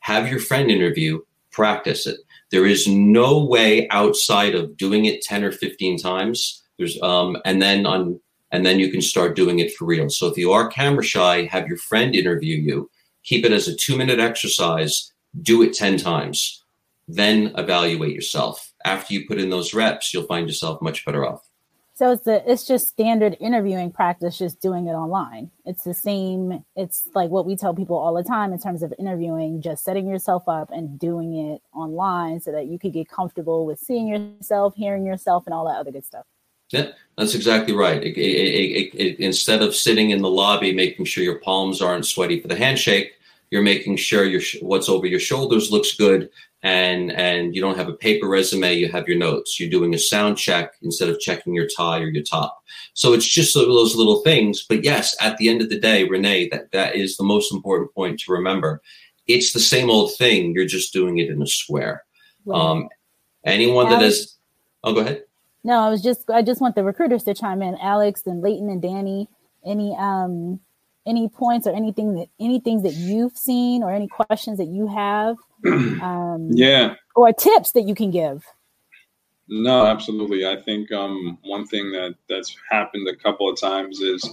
have 0.00 0.28
your 0.28 0.40
friend 0.40 0.70
interview, 0.70 1.20
practice 1.50 2.06
it. 2.06 2.18
There 2.52 2.66
is 2.66 2.86
no 2.86 3.44
way 3.44 3.88
outside 3.88 4.54
of 4.54 4.76
doing 4.76 5.06
it 5.06 5.22
10 5.22 5.42
or 5.42 5.52
15 5.52 5.98
times. 5.98 6.62
There's 6.78 7.00
um 7.02 7.38
and 7.44 7.60
then 7.60 7.86
on 7.86 8.20
and 8.52 8.64
then 8.64 8.78
you 8.78 8.90
can 8.90 9.00
start 9.00 9.34
doing 9.34 9.58
it 9.58 9.74
for 9.74 9.86
real. 9.86 10.10
So 10.10 10.26
if 10.26 10.36
you 10.36 10.52
are 10.52 10.68
camera 10.68 11.02
shy, 11.02 11.46
have 11.46 11.66
your 11.66 11.78
friend 11.78 12.14
interview 12.14 12.56
you. 12.56 12.90
Keep 13.24 13.46
it 13.46 13.52
as 13.52 13.66
a 13.66 13.74
2-minute 13.74 14.20
exercise. 14.20 15.10
Do 15.40 15.62
it 15.62 15.72
10 15.72 15.96
times. 15.96 16.62
Then 17.08 17.52
evaluate 17.56 18.14
yourself. 18.14 18.72
After 18.84 19.14
you 19.14 19.26
put 19.26 19.38
in 19.38 19.48
those 19.48 19.72
reps, 19.72 20.12
you'll 20.12 20.24
find 20.24 20.46
yourself 20.46 20.82
much 20.82 21.04
better 21.06 21.26
off. 21.26 21.48
So 21.94 22.12
it's 22.12 22.24
the 22.24 22.50
it's 22.50 22.66
just 22.66 22.88
standard 22.88 23.36
interviewing 23.38 23.90
practice, 23.90 24.38
just 24.38 24.60
doing 24.60 24.86
it 24.86 24.92
online. 24.92 25.50
It's 25.66 25.84
the 25.84 25.92
same. 25.92 26.64
It's 26.74 27.08
like 27.14 27.30
what 27.30 27.44
we 27.44 27.54
tell 27.54 27.74
people 27.74 27.96
all 27.96 28.14
the 28.14 28.24
time 28.24 28.52
in 28.52 28.58
terms 28.58 28.82
of 28.82 28.94
interviewing, 28.98 29.60
just 29.60 29.84
setting 29.84 30.08
yourself 30.08 30.48
up 30.48 30.70
and 30.70 30.98
doing 30.98 31.34
it 31.34 31.60
online 31.74 32.40
so 32.40 32.50
that 32.52 32.66
you 32.66 32.78
could 32.78 32.94
get 32.94 33.10
comfortable 33.10 33.66
with 33.66 33.78
seeing 33.78 34.08
yourself, 34.08 34.74
hearing 34.74 35.04
yourself, 35.04 35.44
and 35.46 35.52
all 35.52 35.66
that 35.66 35.76
other 35.76 35.92
good 35.92 36.06
stuff. 36.06 36.24
Yeah, 36.70 36.92
that's 37.18 37.34
exactly 37.34 37.74
right. 37.74 38.02
It, 38.02 38.16
it, 38.16 38.94
it, 38.94 39.20
instead 39.20 39.60
of 39.60 39.76
sitting 39.76 40.10
in 40.10 40.22
the 40.22 40.30
lobby 40.30 40.72
making 40.72 41.04
sure 41.04 41.22
your 41.22 41.40
palms 41.40 41.82
aren't 41.82 42.06
sweaty 42.06 42.40
for 42.40 42.48
the 42.48 42.56
handshake, 42.56 43.12
you're 43.50 43.62
making 43.62 43.98
sure 43.98 44.24
your 44.24 44.40
what's 44.62 44.88
over 44.88 45.06
your 45.06 45.20
shoulders 45.20 45.70
looks 45.70 45.94
good 45.94 46.30
and 46.62 47.10
and 47.12 47.54
you 47.54 47.60
don't 47.60 47.76
have 47.76 47.88
a 47.88 47.94
paper 47.94 48.28
resume 48.28 48.74
you 48.74 48.88
have 48.88 49.08
your 49.08 49.18
notes. 49.18 49.58
You're 49.58 49.70
doing 49.70 49.94
a 49.94 49.98
sound 49.98 50.38
check 50.38 50.74
instead 50.82 51.08
of 51.08 51.18
checking 51.18 51.54
your 51.54 51.66
tie 51.66 52.00
or 52.00 52.06
your 52.08 52.22
top. 52.22 52.62
So 52.94 53.12
it's 53.12 53.26
just 53.26 53.54
those 53.54 53.96
little 53.96 54.20
things. 54.22 54.64
But 54.68 54.84
yes 54.84 55.16
at 55.20 55.36
the 55.38 55.48
end 55.48 55.60
of 55.60 55.70
the 55.70 55.78
day 55.80 56.04
renee 56.04 56.48
that 56.50 56.70
that 56.72 56.94
is 56.94 57.16
the 57.16 57.24
most 57.24 57.52
important 57.52 57.92
point 57.94 58.20
to 58.20 58.32
remember. 58.32 58.80
It's 59.26 59.52
the 59.52 59.60
same 59.60 59.90
old 59.90 60.14
thing. 60.16 60.52
You're 60.52 60.66
just 60.66 60.92
doing 60.92 61.18
it 61.18 61.30
in 61.30 61.42
a 61.42 61.46
square. 61.46 62.04
Right. 62.44 62.60
um 62.60 62.88
anyone 63.44 63.86
alex, 63.86 64.00
that 64.00 64.06
is 64.06 64.36
oh 64.84 64.94
go 64.94 65.00
ahead. 65.00 65.24
No 65.64 65.80
i 65.80 65.88
was 65.90 66.02
just 66.02 66.30
i 66.30 66.42
just 66.42 66.60
want 66.60 66.76
the 66.76 66.84
recruiters 66.84 67.24
to 67.24 67.34
chime 67.34 67.62
in. 67.62 67.76
Alex 67.80 68.22
and 68.26 68.40
leighton 68.40 68.70
and 68.70 68.80
danny 68.80 69.28
any 69.66 69.96
um 69.98 70.60
any 71.06 71.28
points 71.28 71.66
or 71.66 71.74
anything 71.74 72.14
that 72.14 72.28
any 72.40 72.60
things 72.60 72.82
that 72.82 72.94
you've 72.94 73.36
seen 73.36 73.82
or 73.82 73.92
any 73.92 74.08
questions 74.08 74.58
that 74.58 74.68
you 74.68 74.86
have 74.86 75.36
um, 75.66 76.48
yeah. 76.50 76.94
or 77.16 77.32
tips 77.32 77.72
that 77.72 77.82
you 77.82 77.94
can 77.94 78.10
give? 78.10 78.44
No 79.48 79.86
absolutely. 79.86 80.46
I 80.46 80.60
think 80.62 80.92
um, 80.92 81.38
one 81.44 81.66
thing 81.66 81.90
that 81.92 82.14
that's 82.28 82.56
happened 82.70 83.08
a 83.08 83.16
couple 83.16 83.48
of 83.48 83.60
times 83.60 84.00
is 84.00 84.32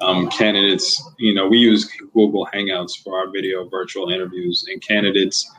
um, 0.00 0.28
candidates 0.28 1.02
you 1.18 1.32
know 1.32 1.48
we 1.48 1.58
use 1.58 1.90
google 2.12 2.46
hangouts 2.52 3.02
for 3.02 3.18
our 3.18 3.30
video 3.30 3.68
virtual 3.68 4.10
interviews 4.10 4.66
and 4.70 4.82
candidates 4.82 5.50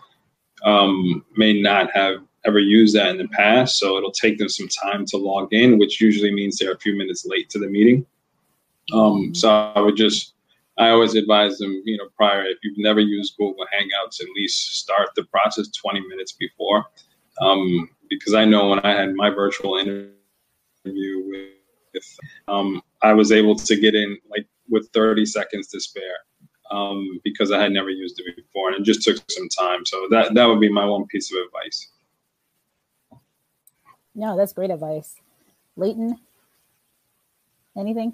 um, 0.63 1.23
may 1.35 1.59
not 1.59 1.89
have 1.91 2.17
ever 2.45 2.59
used 2.59 2.95
that 2.95 3.09
in 3.09 3.17
the 3.17 3.27
past 3.29 3.79
so 3.79 3.97
it'll 3.97 4.11
take 4.11 4.37
them 4.37 4.49
some 4.49 4.67
time 4.67 5.05
to 5.05 5.17
log 5.17 5.51
in 5.53 5.79
which 5.79 5.99
usually 5.99 6.31
means 6.31 6.57
they're 6.57 6.73
a 6.73 6.79
few 6.79 6.95
minutes 6.95 7.25
late 7.25 7.49
to 7.49 7.59
the 7.59 7.67
meeting. 7.67 8.05
Um, 8.93 9.35
so 9.35 9.49
i 9.75 9.81
would 9.81 9.97
just 9.97 10.33
I 10.77 10.89
always 10.89 11.15
advise 11.15 11.57
them, 11.57 11.81
you 11.85 11.97
know, 11.97 12.07
prior, 12.15 12.43
if 12.43 12.57
you've 12.63 12.77
never 12.77 12.99
used 12.99 13.35
Google 13.37 13.65
Hangouts, 13.73 14.21
at 14.21 14.27
least 14.35 14.77
start 14.77 15.09
the 15.15 15.23
process 15.25 15.69
20 15.71 16.01
minutes 16.07 16.33
before. 16.33 16.85
Um, 17.41 17.89
because 18.09 18.33
I 18.33 18.45
know 18.45 18.69
when 18.69 18.79
I 18.79 18.91
had 18.93 19.13
my 19.15 19.29
virtual 19.29 19.77
interview 19.77 20.13
with, 20.83 22.03
um, 22.47 22.81
I 23.01 23.13
was 23.13 23.31
able 23.31 23.55
to 23.55 23.75
get 23.79 23.95
in 23.95 24.17
like 24.29 24.47
with 24.69 24.89
30 24.93 25.25
seconds 25.25 25.67
to 25.69 25.79
spare 25.79 26.17
um, 26.71 27.19
because 27.23 27.51
I 27.51 27.61
had 27.61 27.71
never 27.71 27.89
used 27.89 28.19
it 28.19 28.35
before, 28.35 28.69
and 28.69 28.79
it 28.79 28.83
just 28.83 29.03
took 29.03 29.17
some 29.29 29.49
time. 29.49 29.85
So 29.85 30.07
that 30.11 30.33
that 30.33 30.45
would 30.45 30.59
be 30.59 30.71
my 30.71 30.85
one 30.85 31.05
piece 31.07 31.31
of 31.31 31.37
advice. 31.45 31.91
No, 34.15 34.35
that's 34.35 34.53
great 34.53 34.71
advice. 34.71 35.15
Leighton, 35.75 36.17
anything? 37.77 38.13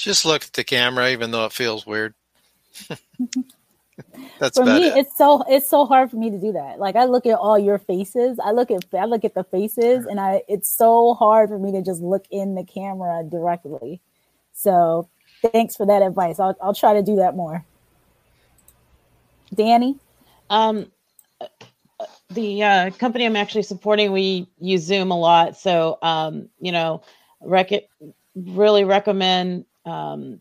Just 0.00 0.24
look 0.24 0.44
at 0.44 0.54
the 0.54 0.64
camera, 0.64 1.10
even 1.10 1.30
though 1.30 1.44
it 1.44 1.52
feels 1.52 1.84
weird. 1.86 2.14
That's 4.38 4.56
for 4.56 4.64
me. 4.64 4.86
It. 4.86 4.96
It's 4.96 5.18
so 5.18 5.44
it's 5.46 5.68
so 5.68 5.84
hard 5.84 6.10
for 6.10 6.16
me 6.16 6.30
to 6.30 6.38
do 6.38 6.52
that. 6.52 6.78
Like 6.78 6.96
I 6.96 7.04
look 7.04 7.26
at 7.26 7.34
all 7.34 7.58
your 7.58 7.78
faces. 7.78 8.38
I 8.42 8.52
look 8.52 8.70
at 8.70 8.86
I 8.94 9.04
look 9.04 9.26
at 9.26 9.34
the 9.34 9.44
faces, 9.44 10.06
and 10.06 10.18
I 10.18 10.42
it's 10.48 10.70
so 10.70 11.12
hard 11.12 11.50
for 11.50 11.58
me 11.58 11.70
to 11.72 11.82
just 11.82 12.00
look 12.00 12.24
in 12.30 12.54
the 12.54 12.64
camera 12.64 13.22
directly. 13.28 14.00
So 14.54 15.06
thanks 15.52 15.76
for 15.76 15.84
that 15.84 16.00
advice. 16.00 16.40
I'll 16.40 16.56
I'll 16.62 16.74
try 16.74 16.94
to 16.94 17.02
do 17.02 17.16
that 17.16 17.36
more. 17.36 17.66
Danny, 19.54 19.98
um, 20.48 20.90
the 22.30 22.62
uh, 22.62 22.90
company 22.92 23.26
I'm 23.26 23.36
actually 23.36 23.64
supporting, 23.64 24.12
we 24.12 24.48
use 24.60 24.82
Zoom 24.82 25.10
a 25.10 25.18
lot. 25.18 25.58
So 25.58 25.98
um, 26.00 26.48
you 26.58 26.72
know, 26.72 27.02
rec- 27.42 27.90
really 28.34 28.84
recommend 28.84 29.66
um 29.86 30.40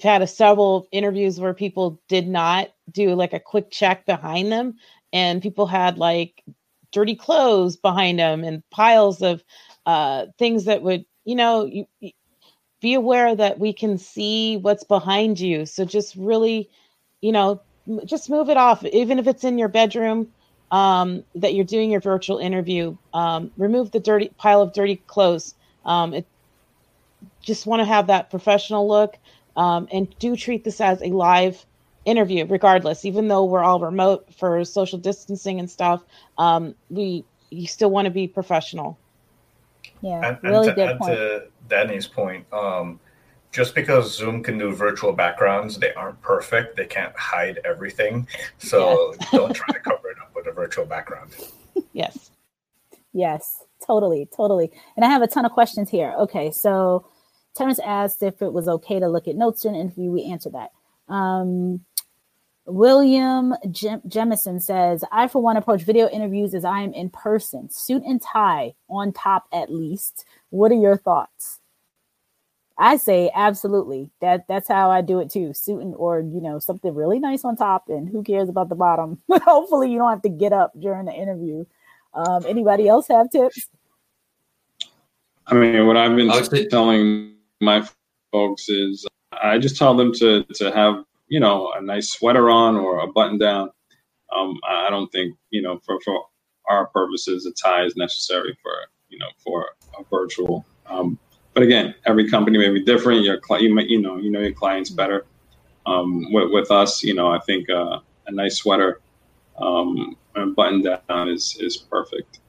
had 0.00 0.22
a 0.22 0.26
several 0.26 0.86
interviews 0.92 1.40
where 1.40 1.54
people 1.54 2.00
did 2.08 2.28
not 2.28 2.68
do 2.90 3.14
like 3.14 3.32
a 3.32 3.40
quick 3.40 3.70
check 3.70 4.06
behind 4.06 4.50
them 4.52 4.76
and 5.12 5.42
people 5.42 5.66
had 5.66 5.98
like 5.98 6.42
dirty 6.92 7.16
clothes 7.16 7.76
behind 7.76 8.18
them 8.18 8.44
and 8.44 8.62
piles 8.70 9.22
of 9.22 9.42
uh, 9.86 10.26
things 10.38 10.66
that 10.66 10.82
would 10.82 11.04
you 11.24 11.34
know 11.34 11.64
you, 11.66 11.86
be 12.80 12.94
aware 12.94 13.34
that 13.34 13.58
we 13.58 13.72
can 13.72 13.98
see 13.98 14.56
what's 14.56 14.84
behind 14.84 15.38
you. 15.40 15.66
So 15.66 15.84
just 15.84 16.16
really 16.16 16.70
you 17.20 17.32
know 17.32 17.62
just 18.04 18.30
move 18.30 18.50
it 18.50 18.56
off. 18.56 18.84
Even 18.84 19.18
if 19.18 19.26
it's 19.26 19.44
in 19.44 19.58
your 19.58 19.68
bedroom 19.68 20.28
um, 20.70 21.24
that 21.36 21.54
you're 21.54 21.64
doing 21.64 21.90
your 21.90 22.00
virtual 22.00 22.38
interview 22.38 22.96
um, 23.12 23.50
remove 23.56 23.90
the 23.90 24.00
dirty 24.00 24.30
pile 24.38 24.62
of 24.62 24.72
dirty 24.72 24.96
clothes. 25.06 25.54
Um, 25.84 26.14
it 26.14 26.28
just 27.40 27.66
want 27.66 27.80
to 27.80 27.84
have 27.84 28.06
that 28.06 28.30
professional 28.30 28.88
look 28.88 29.18
um, 29.56 29.88
and 29.92 30.14
do 30.18 30.36
treat 30.36 30.64
this 30.64 30.80
as 30.80 31.02
a 31.02 31.06
live 31.06 31.64
interview 32.04 32.44
regardless. 32.46 33.04
Even 33.04 33.28
though 33.28 33.44
we're 33.44 33.62
all 33.62 33.80
remote 33.80 34.32
for 34.34 34.64
social 34.64 34.98
distancing 34.98 35.58
and 35.60 35.70
stuff 35.70 36.02
um, 36.38 36.74
we 36.90 37.24
you 37.50 37.66
still 37.66 37.90
want 37.90 38.06
to 38.06 38.10
be 38.10 38.26
professional. 38.26 38.98
Yeah 40.00 40.28
and, 40.28 40.38
really 40.42 40.68
and 40.68 40.76
to, 40.76 40.86
good 40.86 40.98
point. 40.98 41.12
to 41.12 41.46
danny's 41.68 42.06
point 42.06 42.46
um, 42.52 42.98
just 43.52 43.74
because 43.74 44.16
zoom 44.16 44.42
can 44.42 44.58
do 44.58 44.74
virtual 44.74 45.12
backgrounds 45.12 45.78
they 45.78 45.92
aren't 45.94 46.20
perfect. 46.22 46.76
They 46.76 46.86
can't 46.86 47.16
hide 47.16 47.60
everything. 47.64 48.26
So 48.58 49.14
yes. 49.20 49.30
don't 49.30 49.54
try 49.54 49.68
to 49.68 49.80
cover 49.80 50.10
it 50.10 50.18
up 50.20 50.34
with 50.34 50.46
a 50.46 50.52
virtual 50.52 50.84
background. 50.84 51.34
Yes. 51.94 52.30
Yes 53.14 53.62
totally 53.84 54.28
totally 54.34 54.70
and 54.96 55.04
i 55.04 55.08
have 55.08 55.22
a 55.22 55.26
ton 55.26 55.44
of 55.44 55.52
questions 55.52 55.90
here 55.90 56.14
okay 56.18 56.50
so 56.50 57.06
Terrence 57.54 57.78
asked 57.80 58.22
if 58.22 58.40
it 58.40 58.52
was 58.52 58.68
okay 58.68 58.98
to 58.98 59.08
look 59.08 59.28
at 59.28 59.36
notes 59.36 59.62
during 59.62 59.76
the 59.76 59.82
interview. 59.82 60.10
We 60.10 60.24
answered 60.24 60.54
that. 60.54 60.70
Um, 61.12 61.84
William 62.64 63.54
Jem- 63.70 64.02
Jemison 64.06 64.62
says, 64.62 65.04
I, 65.10 65.28
for 65.28 65.42
one, 65.42 65.56
approach 65.56 65.82
video 65.82 66.08
interviews 66.08 66.54
as 66.54 66.64
I 66.64 66.80
am 66.80 66.94
in 66.94 67.10
person, 67.10 67.68
suit 67.70 68.02
and 68.04 68.22
tie 68.22 68.74
on 68.88 69.12
top 69.12 69.46
at 69.52 69.72
least. 69.72 70.24
What 70.50 70.70
are 70.70 70.76
your 70.76 70.96
thoughts? 70.96 71.58
I 72.78 72.96
say 72.96 73.30
absolutely. 73.34 74.10
That 74.20 74.48
that's 74.48 74.66
how 74.66 74.90
I 74.90 75.02
do 75.02 75.20
it 75.20 75.30
too. 75.30 75.52
Suit 75.52 75.82
and 75.82 75.94
or 75.94 76.20
you 76.20 76.40
know 76.40 76.58
something 76.58 76.94
really 76.94 77.18
nice 77.18 77.44
on 77.44 77.54
top, 77.54 77.88
and 77.88 78.08
who 78.08 78.24
cares 78.24 78.48
about 78.48 78.70
the 78.70 78.74
bottom? 78.74 79.20
Hopefully, 79.30 79.92
you 79.92 79.98
don't 79.98 80.10
have 80.10 80.22
to 80.22 80.30
get 80.30 80.52
up 80.52 80.72
during 80.80 81.04
the 81.04 81.12
interview. 81.12 81.64
Um, 82.14 82.44
anybody 82.46 82.88
else 82.88 83.08
have 83.08 83.30
tips? 83.30 83.68
I 85.46 85.54
mean, 85.54 85.86
what 85.86 85.96
I've 85.96 86.16
been 86.16 86.68
telling 86.68 87.34
my 87.60 87.86
folks 88.30 88.68
is 88.68 89.06
I 89.32 89.58
just 89.58 89.76
tell 89.76 89.94
them 89.94 90.12
to 90.14 90.44
to 90.44 90.72
have 90.72 91.04
you 91.28 91.40
know 91.40 91.72
a 91.72 91.80
nice 91.82 92.10
sweater 92.10 92.50
on 92.50 92.76
or 92.76 93.00
a 93.00 93.06
button 93.06 93.38
down. 93.38 93.70
Um, 94.34 94.58
I 94.68 94.90
don't 94.90 95.10
think 95.10 95.36
you 95.50 95.62
know 95.62 95.80
for 95.84 95.98
for 96.04 96.24
our 96.68 96.86
purposes 96.86 97.46
a 97.46 97.52
tie 97.52 97.84
is 97.84 97.96
necessary 97.96 98.56
for 98.62 98.72
you 99.08 99.18
know 99.18 99.28
for 99.38 99.68
a 99.98 100.04
virtual. 100.10 100.64
Um, 100.86 101.18
but 101.54 101.62
again, 101.62 101.94
every 102.06 102.30
company 102.30 102.58
may 102.58 102.70
be 102.70 102.82
different. 102.82 103.22
Your 103.22 103.38
cli- 103.38 103.62
you, 103.62 103.74
may, 103.74 103.84
you 103.84 104.00
know 104.00 104.16
you 104.16 104.30
know 104.30 104.40
your 104.40 104.52
clients 104.52 104.90
better. 104.90 105.26
Um, 105.84 106.32
with, 106.32 106.52
with 106.52 106.70
us, 106.70 107.02
you 107.02 107.12
know, 107.12 107.28
I 107.28 107.40
think 107.40 107.68
uh, 107.68 107.98
a 108.28 108.32
nice 108.32 108.58
sweater 108.58 109.00
um, 109.58 110.16
button 110.56 110.82
down 110.82 111.28
is 111.28 111.56
is 111.60 111.76
perfect. 111.76 112.40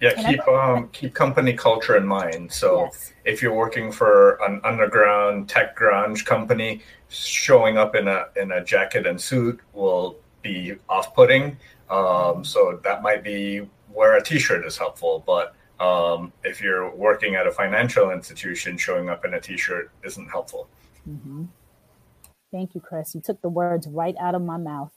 Yeah, 0.00 0.14
keep 0.14 0.46
um, 0.46 0.88
keep 0.90 1.12
company 1.14 1.52
culture 1.52 1.96
in 1.96 2.06
mind. 2.06 2.52
So 2.52 2.84
yes. 2.84 3.12
if 3.24 3.42
you're 3.42 3.54
working 3.54 3.90
for 3.90 4.38
an 4.44 4.60
underground 4.64 5.48
tech 5.48 5.76
grunge 5.76 6.24
company, 6.24 6.82
showing 7.08 7.78
up 7.78 7.96
in 7.96 8.06
a 8.06 8.26
in 8.36 8.52
a 8.52 8.64
jacket 8.64 9.06
and 9.06 9.20
suit 9.20 9.60
will 9.72 10.16
be 10.42 10.74
off-putting. 10.88 11.56
Um, 11.90 12.44
so 12.44 12.78
that 12.84 13.02
might 13.02 13.24
be 13.24 13.66
where 13.92 14.16
a 14.16 14.22
t-shirt 14.22 14.64
is 14.64 14.78
helpful. 14.78 15.24
But 15.26 15.54
um, 15.84 16.32
if 16.44 16.60
you're 16.60 16.94
working 16.94 17.34
at 17.34 17.46
a 17.46 17.50
financial 17.50 18.10
institution, 18.10 18.78
showing 18.78 19.08
up 19.08 19.24
in 19.24 19.34
a 19.34 19.40
t-shirt 19.40 19.90
isn't 20.04 20.28
helpful. 20.28 20.68
Mm-hmm. 21.08 21.44
Thank 22.52 22.74
you, 22.74 22.80
Chris. 22.80 23.14
You 23.14 23.20
took 23.20 23.42
the 23.42 23.48
words 23.48 23.88
right 23.88 24.14
out 24.20 24.34
of 24.34 24.42
my 24.42 24.58
mouth. 24.58 24.92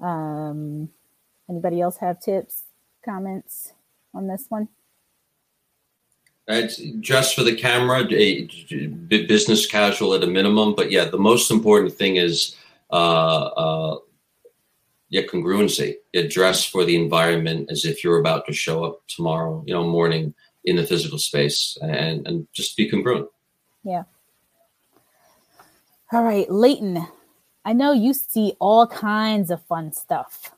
Um, 0.00 0.90
anybody 1.48 1.80
else 1.80 1.96
have 1.98 2.20
tips, 2.20 2.64
comments? 3.04 3.72
on 4.14 4.26
this 4.26 4.46
one? 4.48 4.68
It's 6.46 6.78
just 7.00 7.34
for 7.34 7.42
the 7.42 7.54
camera, 7.54 8.06
a, 8.10 8.44
business 9.26 9.66
casual 9.66 10.14
at 10.14 10.24
a 10.24 10.26
minimum. 10.26 10.74
But 10.74 10.90
yeah, 10.90 11.04
the 11.04 11.18
most 11.18 11.50
important 11.50 11.92
thing 11.92 12.16
is 12.16 12.56
uh, 12.90 12.94
uh, 12.94 13.98
yeah, 15.10 15.22
congruency. 15.22 15.96
You 16.12 16.28
dress 16.28 16.64
for 16.64 16.84
the 16.84 16.96
environment 16.96 17.70
as 17.70 17.84
if 17.84 18.02
you're 18.02 18.18
about 18.18 18.46
to 18.46 18.52
show 18.52 18.84
up 18.84 19.02
tomorrow, 19.08 19.62
you 19.66 19.74
know, 19.74 19.84
morning 19.84 20.34
in 20.64 20.76
the 20.76 20.86
physical 20.86 21.18
space, 21.18 21.76
and 21.82 22.26
and 22.26 22.48
just 22.52 22.76
be 22.76 22.90
congruent. 22.90 23.28
Yeah. 23.84 24.04
All 26.12 26.24
right, 26.24 26.50
Leighton. 26.50 27.06
I 27.68 27.74
know 27.74 27.92
you 27.92 28.14
see 28.14 28.54
all 28.60 28.86
kinds 28.86 29.50
of 29.50 29.62
fun 29.66 29.92
stuff 29.92 30.52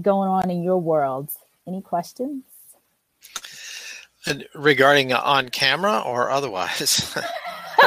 going 0.00 0.30
on 0.30 0.48
in 0.48 0.62
your 0.62 0.78
world. 0.78 1.28
Any 1.68 1.82
questions? 1.82 2.44
And 4.26 4.48
regarding 4.54 5.12
on 5.12 5.50
camera 5.50 6.00
or 6.00 6.30
otherwise? 6.30 7.14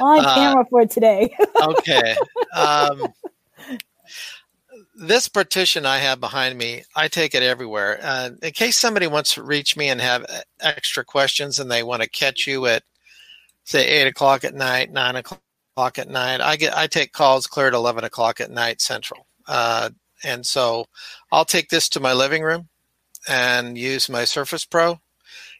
on 0.00 0.24
uh, 0.24 0.34
camera 0.34 0.62
uh, 0.62 0.68
for 0.68 0.84
today. 0.84 1.32
okay. 1.62 2.16
Um, 2.56 3.06
this 4.96 5.28
partition 5.28 5.86
I 5.86 5.98
have 5.98 6.18
behind 6.18 6.58
me, 6.58 6.82
I 6.96 7.06
take 7.06 7.36
it 7.36 7.44
everywhere. 7.44 8.00
Uh, 8.02 8.30
in 8.42 8.50
case 8.50 8.76
somebody 8.76 9.06
wants 9.06 9.34
to 9.34 9.44
reach 9.44 9.76
me 9.76 9.90
and 9.90 10.00
have 10.00 10.26
extra 10.58 11.04
questions 11.04 11.60
and 11.60 11.70
they 11.70 11.84
want 11.84 12.02
to 12.02 12.10
catch 12.10 12.48
you 12.48 12.66
at, 12.66 12.82
say, 13.62 13.86
eight 13.86 14.08
o'clock 14.08 14.42
at 14.42 14.54
night, 14.54 14.90
nine 14.90 15.14
o'clock 15.14 15.40
at 15.98 16.08
night, 16.08 16.40
I 16.40 16.56
get 16.56 16.76
I 16.76 16.86
take 16.86 17.12
calls 17.12 17.46
clear 17.46 17.68
at 17.68 17.74
eleven 17.74 18.04
o'clock 18.04 18.40
at 18.40 18.50
night 18.50 18.80
central. 18.80 19.26
Uh, 19.46 19.90
and 20.22 20.44
so 20.44 20.86
I'll 21.32 21.44
take 21.44 21.68
this 21.68 21.88
to 21.90 22.00
my 22.00 22.12
living 22.12 22.42
room 22.42 22.68
and 23.28 23.76
use 23.76 24.08
my 24.08 24.24
Surface 24.24 24.64
Pro. 24.64 25.00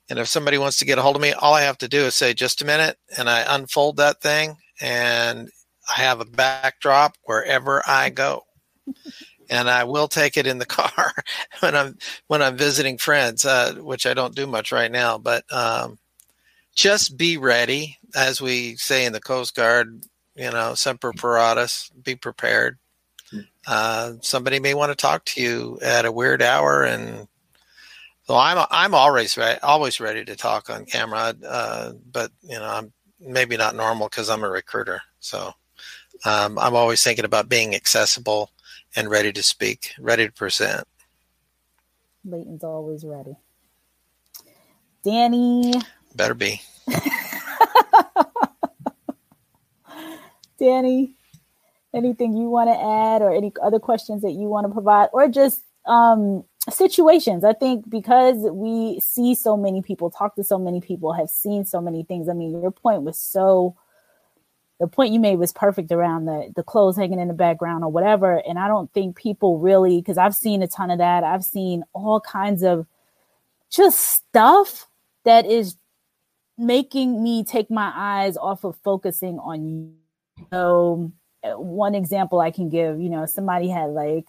And 0.08 0.18
if 0.18 0.28
somebody 0.28 0.58
wants 0.58 0.78
to 0.78 0.84
get 0.84 0.98
a 0.98 1.02
hold 1.02 1.16
of 1.16 1.22
me, 1.22 1.32
all 1.32 1.54
I 1.54 1.62
have 1.62 1.78
to 1.78 1.88
do 1.88 2.00
is 2.00 2.14
say, 2.14 2.34
just 2.34 2.62
a 2.62 2.66
minute, 2.66 2.98
and 3.16 3.30
I 3.30 3.44
unfold 3.54 3.96
that 3.96 4.20
thing, 4.20 4.56
and 4.80 5.48
I 5.96 6.00
have 6.02 6.20
a 6.20 6.24
backdrop 6.24 7.16
wherever 7.24 7.82
I 7.86 8.10
go. 8.10 8.42
and 9.50 9.68
I 9.68 9.84
will 9.84 10.08
take 10.08 10.36
it 10.36 10.46
in 10.46 10.58
the 10.58 10.66
car 10.80 11.12
when 11.60 11.76
I'm 11.76 11.98
when 12.28 12.42
I'm 12.42 12.56
visiting 12.56 12.98
friends, 12.98 13.44
uh, 13.44 13.74
which 13.74 14.06
I 14.06 14.14
don't 14.14 14.34
do 14.34 14.46
much 14.46 14.72
right 14.72 14.90
now. 14.90 15.18
But 15.18 15.44
um, 15.52 15.98
just 16.74 17.16
be 17.16 17.36
ready, 17.36 17.98
as 18.14 18.40
we 18.40 18.76
say 18.76 19.04
in 19.04 19.12
the 19.12 19.20
Coast 19.20 19.54
Guard. 19.54 20.02
You 20.40 20.50
know, 20.50 20.72
semper 20.74 21.12
paratus. 21.12 21.90
Be 22.02 22.16
prepared. 22.16 22.78
Hmm. 23.30 23.40
Uh, 23.66 24.12
somebody 24.22 24.58
may 24.58 24.72
want 24.72 24.90
to 24.90 24.96
talk 24.96 25.26
to 25.26 25.42
you 25.42 25.78
at 25.82 26.06
a 26.06 26.12
weird 26.12 26.40
hour, 26.40 26.82
and 26.82 27.28
so 28.22 28.36
I'm 28.36 28.64
I'm 28.70 28.94
always 28.94 29.36
ready, 29.36 29.60
always 29.60 30.00
ready 30.00 30.24
to 30.24 30.36
talk 30.36 30.70
on 30.70 30.86
camera, 30.86 31.34
uh, 31.46 31.92
but 32.10 32.32
you 32.42 32.58
know 32.58 32.64
I'm 32.64 32.92
maybe 33.20 33.58
not 33.58 33.76
normal 33.76 34.08
because 34.08 34.30
I'm 34.30 34.42
a 34.42 34.48
recruiter. 34.48 35.02
So 35.20 35.52
um, 36.24 36.58
I'm 36.58 36.74
always 36.74 37.04
thinking 37.04 37.26
about 37.26 37.50
being 37.50 37.74
accessible 37.74 38.50
and 38.96 39.10
ready 39.10 39.34
to 39.34 39.42
speak, 39.42 39.92
ready 40.00 40.26
to 40.26 40.32
present. 40.32 40.88
Leighton's 42.24 42.64
always 42.64 43.04
ready. 43.04 43.36
Danny. 45.04 45.74
Better 46.14 46.34
be. 46.34 46.62
Danny, 50.60 51.14
anything 51.94 52.36
you 52.36 52.48
want 52.48 52.68
to 52.68 52.76
add 52.76 53.22
or 53.22 53.34
any 53.34 53.52
other 53.62 53.80
questions 53.80 54.22
that 54.22 54.32
you 54.32 54.46
want 54.48 54.66
to 54.66 54.72
provide 54.72 55.08
or 55.12 55.26
just 55.28 55.62
um, 55.86 56.44
situations? 56.68 57.42
I 57.42 57.54
think 57.54 57.88
because 57.90 58.36
we 58.52 59.00
see 59.00 59.34
so 59.34 59.56
many 59.56 59.82
people, 59.82 60.10
talk 60.10 60.36
to 60.36 60.44
so 60.44 60.58
many 60.58 60.80
people, 60.80 61.12
have 61.14 61.30
seen 61.30 61.64
so 61.64 61.80
many 61.80 62.04
things. 62.04 62.28
I 62.28 62.34
mean, 62.34 62.60
your 62.60 62.70
point 62.70 63.02
was 63.02 63.18
so 63.18 63.74
the 64.78 64.86
point 64.86 65.12
you 65.12 65.20
made 65.20 65.38
was 65.38 65.52
perfect 65.52 65.92
around 65.92 66.24
the 66.24 66.52
the 66.56 66.62
clothes 66.62 66.96
hanging 66.96 67.20
in 67.20 67.28
the 67.28 67.34
background 67.34 67.84
or 67.84 67.92
whatever 67.92 68.42
and 68.48 68.58
i 68.58 68.66
don't 68.66 68.90
think 68.94 69.14
people 69.14 69.58
really 69.58 70.00
because 70.00 70.16
i've 70.16 70.34
seen 70.34 70.62
a 70.62 70.66
ton 70.66 70.90
of 70.90 70.98
that 70.98 71.22
i've 71.22 71.44
seen 71.44 71.84
all 71.92 72.18
kinds 72.18 72.62
of 72.62 72.86
just 73.70 74.00
stuff 74.00 74.88
that 75.24 75.44
is 75.44 75.76
making 76.56 77.22
me 77.22 77.44
take 77.44 77.70
my 77.70 77.92
eyes 77.94 78.36
off 78.36 78.64
of 78.64 78.74
focusing 78.82 79.38
on 79.38 79.68
you 79.68 79.92
so 80.50 81.10
one 81.42 81.94
example 81.94 82.40
i 82.40 82.50
can 82.50 82.68
give 82.68 83.00
you 83.00 83.08
know 83.08 83.26
somebody 83.26 83.68
had 83.68 83.90
like 83.90 84.26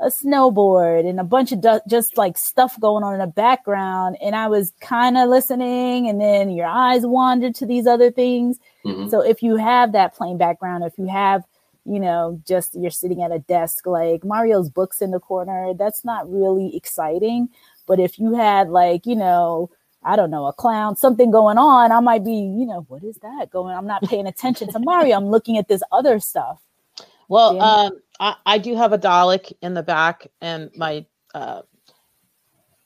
a 0.00 0.06
snowboard 0.06 1.08
and 1.08 1.20
a 1.20 1.24
bunch 1.24 1.52
of 1.52 1.60
du- 1.60 1.82
just 1.88 2.16
like 2.18 2.36
stuff 2.36 2.78
going 2.80 3.04
on 3.04 3.14
in 3.14 3.20
the 3.20 3.26
background 3.26 4.16
and 4.20 4.34
i 4.34 4.48
was 4.48 4.72
kind 4.80 5.16
of 5.16 5.28
listening 5.28 6.08
and 6.08 6.20
then 6.20 6.50
your 6.50 6.66
eyes 6.66 7.06
wandered 7.06 7.54
to 7.54 7.66
these 7.66 7.86
other 7.86 8.10
things 8.10 8.58
mm-hmm. 8.84 9.08
so 9.08 9.20
if 9.20 9.42
you 9.42 9.56
have 9.56 9.92
that 9.92 10.14
plain 10.14 10.36
background 10.36 10.82
if 10.82 10.98
you 10.98 11.06
have 11.06 11.44
you 11.84 12.00
know 12.00 12.40
just 12.46 12.74
you're 12.74 12.90
sitting 12.90 13.22
at 13.22 13.30
a 13.30 13.38
desk 13.38 13.86
like 13.86 14.24
mario's 14.24 14.68
books 14.68 15.00
in 15.00 15.10
the 15.10 15.20
corner 15.20 15.72
that's 15.74 16.04
not 16.04 16.30
really 16.30 16.74
exciting 16.74 17.48
but 17.86 18.00
if 18.00 18.18
you 18.18 18.34
had 18.34 18.70
like 18.70 19.06
you 19.06 19.16
know 19.16 19.70
I 20.04 20.16
don't 20.16 20.30
know, 20.30 20.46
a 20.46 20.52
clown, 20.52 20.96
something 20.96 21.30
going 21.30 21.58
on, 21.58 21.92
I 21.92 22.00
might 22.00 22.24
be, 22.24 22.32
you 22.32 22.66
know, 22.66 22.84
what 22.88 23.02
is 23.02 23.16
that 23.22 23.50
going? 23.50 23.76
I'm 23.76 23.86
not 23.86 24.02
paying 24.02 24.26
attention 24.26 24.70
to 24.72 24.78
Mario. 24.78 25.16
I'm 25.16 25.26
looking 25.26 25.58
at 25.58 25.68
this 25.68 25.82
other 25.92 26.20
stuff. 26.20 26.60
Well, 27.28 27.60
um, 27.60 27.92
I, 28.20 28.36
I 28.44 28.58
do 28.58 28.76
have 28.76 28.92
a 28.92 28.98
Dalek 28.98 29.52
in 29.62 29.74
the 29.74 29.82
back, 29.82 30.26
and 30.40 30.70
my 30.76 31.06
uh, 31.34 31.62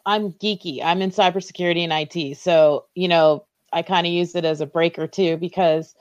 I'm 0.07 0.33
geeky. 0.33 0.81
I'm 0.83 1.03
in 1.03 1.11
cybersecurity 1.11 1.89
and 1.89 1.93
IT, 1.93 2.39
so 2.39 2.87
you 2.95 3.09
know 3.09 3.47
I 3.73 3.83
kind 3.83 4.07
of 4.07 4.13
use 4.13 4.35
it 4.35 4.45
as 4.45 4.61
a 4.61 4.67
breaker 4.67 5.07
too 5.07 5.37
because 5.37 5.95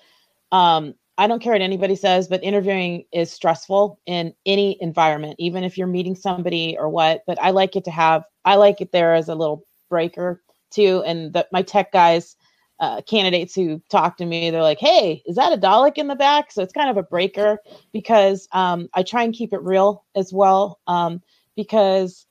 um, 0.51 0.93
I 1.17 1.27
don't 1.27 1.41
care 1.41 1.53
what 1.53 1.61
anybody 1.61 1.95
says, 1.95 2.27
but 2.27 2.43
interviewing 2.43 3.05
is 3.11 3.31
stressful 3.31 3.99
in 4.05 4.33
any 4.45 4.77
environment, 4.81 5.35
even 5.39 5.63
if 5.63 5.77
you're 5.77 5.87
meeting 5.87 6.15
somebody 6.15 6.77
or 6.77 6.89
what. 6.89 7.23
But 7.25 7.41
I 7.41 7.49
like 7.49 7.75
it 7.75 7.85
to 7.85 7.91
have 7.91 8.23
I 8.45 8.55
like 8.55 8.81
it 8.81 8.91
there 8.91 9.13
as 9.15 9.29
a 9.29 9.35
little 9.35 9.65
breaker 9.89 10.41
too, 10.77 11.03
and 11.05 11.35
my 11.51 11.61
tech 11.61 11.91
guys 11.91 12.35
uh, 12.79 13.01
candidates 13.01 13.55
who 13.55 13.81
talk 13.89 14.17
to 14.17 14.25
me, 14.25 14.51
they're 14.51 14.61
like, 14.61 14.79
"Hey, 14.79 15.23
is 15.25 15.35
that 15.35 15.53
a 15.53 15.57
Dalek 15.57 15.97
in 15.97 16.07
the 16.07 16.15
back?" 16.15 16.51
So 16.51 16.61
it's 16.61 16.73
kind 16.73 16.89
of 16.89 16.97
a 16.97 17.03
breaker 17.03 17.59
because 17.91 18.47
um, 18.51 18.87
I 18.93 19.03
try 19.03 19.23
and 19.23 19.33
keep 19.33 19.53
it 19.53 19.61
real 19.61 20.05
as 20.15 20.31
well 20.31 20.79
um, 20.87 21.21
because 21.55 22.27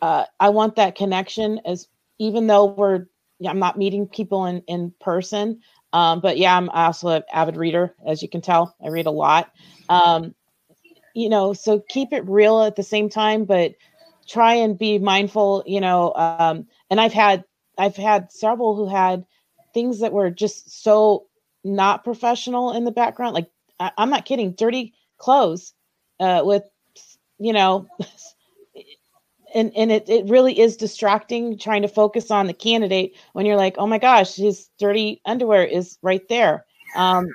uh, 0.00 0.24
I 0.38 0.50
want 0.50 0.76
that 0.76 0.94
connection. 0.94 1.60
As 1.64 1.88
even 2.18 2.46
though 2.46 2.66
we're, 2.66 3.06
I'm 3.46 3.58
not 3.58 3.76
meeting 3.76 4.06
people 4.06 4.46
in 4.46 4.62
in 4.68 4.92
person, 5.00 5.60
um, 5.92 6.20
but 6.20 6.38
yeah, 6.38 6.56
I'm 6.56 6.68
also 6.70 7.08
an 7.08 7.22
avid 7.32 7.56
reader, 7.56 7.94
as 8.06 8.22
you 8.22 8.28
can 8.28 8.40
tell. 8.40 8.76
I 8.84 8.88
read 8.88 9.06
a 9.06 9.10
lot. 9.10 9.52
Um, 9.88 10.34
you 11.14 11.28
know, 11.28 11.52
so 11.52 11.80
keep 11.88 12.12
it 12.12 12.28
real 12.28 12.62
at 12.62 12.76
the 12.76 12.84
same 12.84 13.08
time, 13.08 13.44
but 13.44 13.74
try 14.28 14.54
and 14.54 14.78
be 14.78 14.98
mindful. 14.98 15.64
You 15.66 15.80
know, 15.80 16.12
um, 16.14 16.68
and 16.88 17.00
I've 17.00 17.12
had 17.12 17.42
I've 17.78 17.96
had 17.96 18.32
several 18.32 18.74
who 18.74 18.88
had 18.88 19.24
things 19.72 20.00
that 20.00 20.12
were 20.12 20.30
just 20.30 20.82
so 20.82 21.26
not 21.64 22.04
professional 22.04 22.72
in 22.72 22.84
the 22.84 22.90
background. 22.90 23.34
Like 23.34 23.50
I, 23.80 23.92
am 23.98 24.10
not 24.10 24.24
kidding, 24.24 24.52
dirty 24.52 24.94
clothes 25.18 25.74
uh, 26.20 26.42
with 26.44 26.64
you 27.38 27.52
know, 27.52 27.86
and 29.54 29.72
and 29.76 29.92
it 29.92 30.08
it 30.08 30.26
really 30.28 30.58
is 30.58 30.76
distracting 30.76 31.58
trying 31.58 31.82
to 31.82 31.88
focus 31.88 32.30
on 32.30 32.46
the 32.46 32.54
candidate 32.54 33.16
when 33.32 33.46
you're 33.46 33.56
like, 33.56 33.76
oh 33.78 33.86
my 33.86 33.98
gosh, 33.98 34.36
his 34.36 34.68
dirty 34.78 35.20
underwear 35.24 35.64
is 35.64 35.98
right 36.02 36.26
there. 36.28 36.64
Um, 36.96 37.28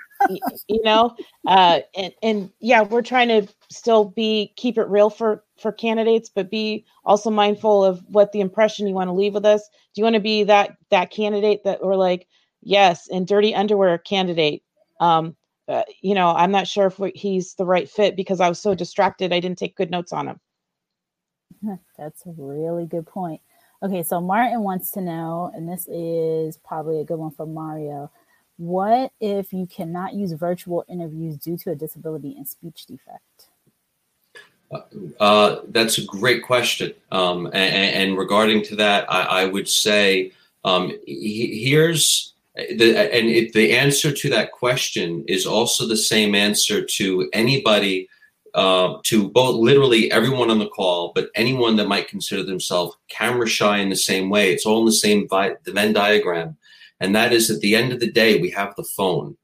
you 0.67 0.81
know, 0.83 1.15
uh, 1.47 1.79
and 1.95 2.13
and 2.21 2.51
yeah, 2.59 2.81
we're 2.81 3.01
trying 3.01 3.27
to 3.29 3.47
still 3.69 4.05
be 4.05 4.53
keep 4.55 4.77
it 4.77 4.87
real 4.87 5.09
for 5.09 5.43
for 5.63 5.71
candidates, 5.71 6.29
but 6.29 6.51
be 6.51 6.85
also 7.03 7.31
mindful 7.31 7.83
of 7.83 8.03
what 8.09 8.31
the 8.31 8.41
impression 8.41 8.87
you 8.87 8.93
want 8.93 9.07
to 9.07 9.13
leave 9.13 9.33
with 9.33 9.45
us. 9.45 9.67
Do 9.95 10.01
you 10.01 10.03
want 10.03 10.15
to 10.15 10.21
be 10.21 10.43
that 10.43 10.77
that 10.91 11.09
candidate 11.09 11.63
that 11.63 11.83
we're 11.83 11.95
like, 11.95 12.27
yes, 12.61 13.07
and 13.07 13.25
dirty 13.25 13.55
underwear 13.55 13.97
candidate? 13.97 14.61
Um, 14.99 15.35
uh, 15.67 15.83
you 16.01 16.13
know, 16.13 16.29
I'm 16.29 16.51
not 16.51 16.67
sure 16.67 16.87
if 16.87 16.99
he's 17.15 17.55
the 17.55 17.65
right 17.65 17.89
fit 17.89 18.15
because 18.15 18.39
I 18.39 18.49
was 18.49 18.61
so 18.61 18.75
distracted. 18.75 19.33
I 19.33 19.39
didn't 19.39 19.57
take 19.57 19.75
good 19.75 19.89
notes 19.89 20.13
on 20.13 20.27
him. 20.27 20.39
That's 21.97 22.25
a 22.25 22.33
really 22.37 22.85
good 22.85 23.07
point. 23.07 23.41
Okay, 23.81 24.03
so 24.03 24.21
Martin 24.21 24.61
wants 24.61 24.91
to 24.91 25.01
know, 25.01 25.51
and 25.53 25.67
this 25.67 25.87
is 25.87 26.57
probably 26.57 26.99
a 26.99 27.03
good 27.03 27.19
one 27.19 27.31
for 27.31 27.45
Mario. 27.45 28.11
What 28.57 29.11
if 29.19 29.51
you 29.51 29.65
cannot 29.65 30.13
use 30.13 30.31
virtual 30.33 30.85
interviews 30.87 31.37
due 31.37 31.57
to 31.57 31.71
a 31.71 31.75
disability 31.75 32.35
and 32.37 32.47
speech 32.47 32.85
defect? 32.85 33.49
Uh, 35.19 35.57
that's 35.69 35.97
a 35.97 36.05
great 36.05 36.43
question. 36.43 36.93
Um, 37.11 37.47
and, 37.47 37.55
and, 37.55 38.17
regarding 38.17 38.63
to 38.65 38.75
that, 38.77 39.11
I, 39.11 39.43
I 39.43 39.45
would 39.45 39.67
say 39.67 40.31
um, 40.63 40.91
he, 41.05 41.63
here's 41.63 42.33
the 42.55 42.95
and 43.13 43.29
it, 43.29 43.53
the 43.53 43.73
answer 43.73 44.11
to 44.11 44.29
that 44.29 44.51
question 44.51 45.23
is 45.27 45.45
also 45.45 45.87
the 45.87 45.97
same 45.97 46.35
answer 46.35 46.85
to 46.85 47.29
anybody, 47.33 48.07
uh, 48.53 48.97
to 49.03 49.29
both 49.29 49.55
literally 49.55 50.11
everyone 50.11 50.51
on 50.51 50.59
the 50.59 50.69
call, 50.69 51.11
but 51.15 51.29
anyone 51.35 51.75
that 51.77 51.87
might 51.87 52.07
consider 52.07 52.43
themselves 52.43 52.95
camera 53.09 53.47
shy 53.47 53.79
in 53.79 53.89
the 53.89 53.95
same 53.95 54.29
way. 54.29 54.51
It's 54.51 54.65
all 54.65 54.79
in 54.79 54.85
the 54.85 54.91
same 54.91 55.27
vi- 55.27 55.55
the 55.63 55.71
Venn 55.71 55.93
diagram, 55.93 56.57
and 56.99 57.15
that 57.15 57.33
is 57.33 57.49
at 57.49 57.59
the 57.61 57.75
end 57.75 57.91
of 57.91 57.99
the 57.99 58.11
day, 58.11 58.39
we 58.39 58.51
have 58.51 58.75
the 58.75 58.83
phone. 58.83 59.35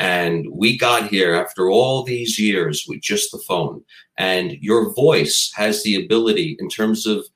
And 0.00 0.46
we 0.50 0.78
got 0.78 1.08
here 1.08 1.34
after 1.34 1.68
all 1.68 2.02
these 2.02 2.38
years 2.38 2.86
with 2.88 3.02
just 3.02 3.30
the 3.30 3.42
phone. 3.46 3.84
And 4.16 4.52
your 4.52 4.94
voice 4.94 5.52
has 5.56 5.82
the 5.82 6.02
ability, 6.02 6.56
in 6.58 6.70
terms 6.70 7.06
of 7.06 7.26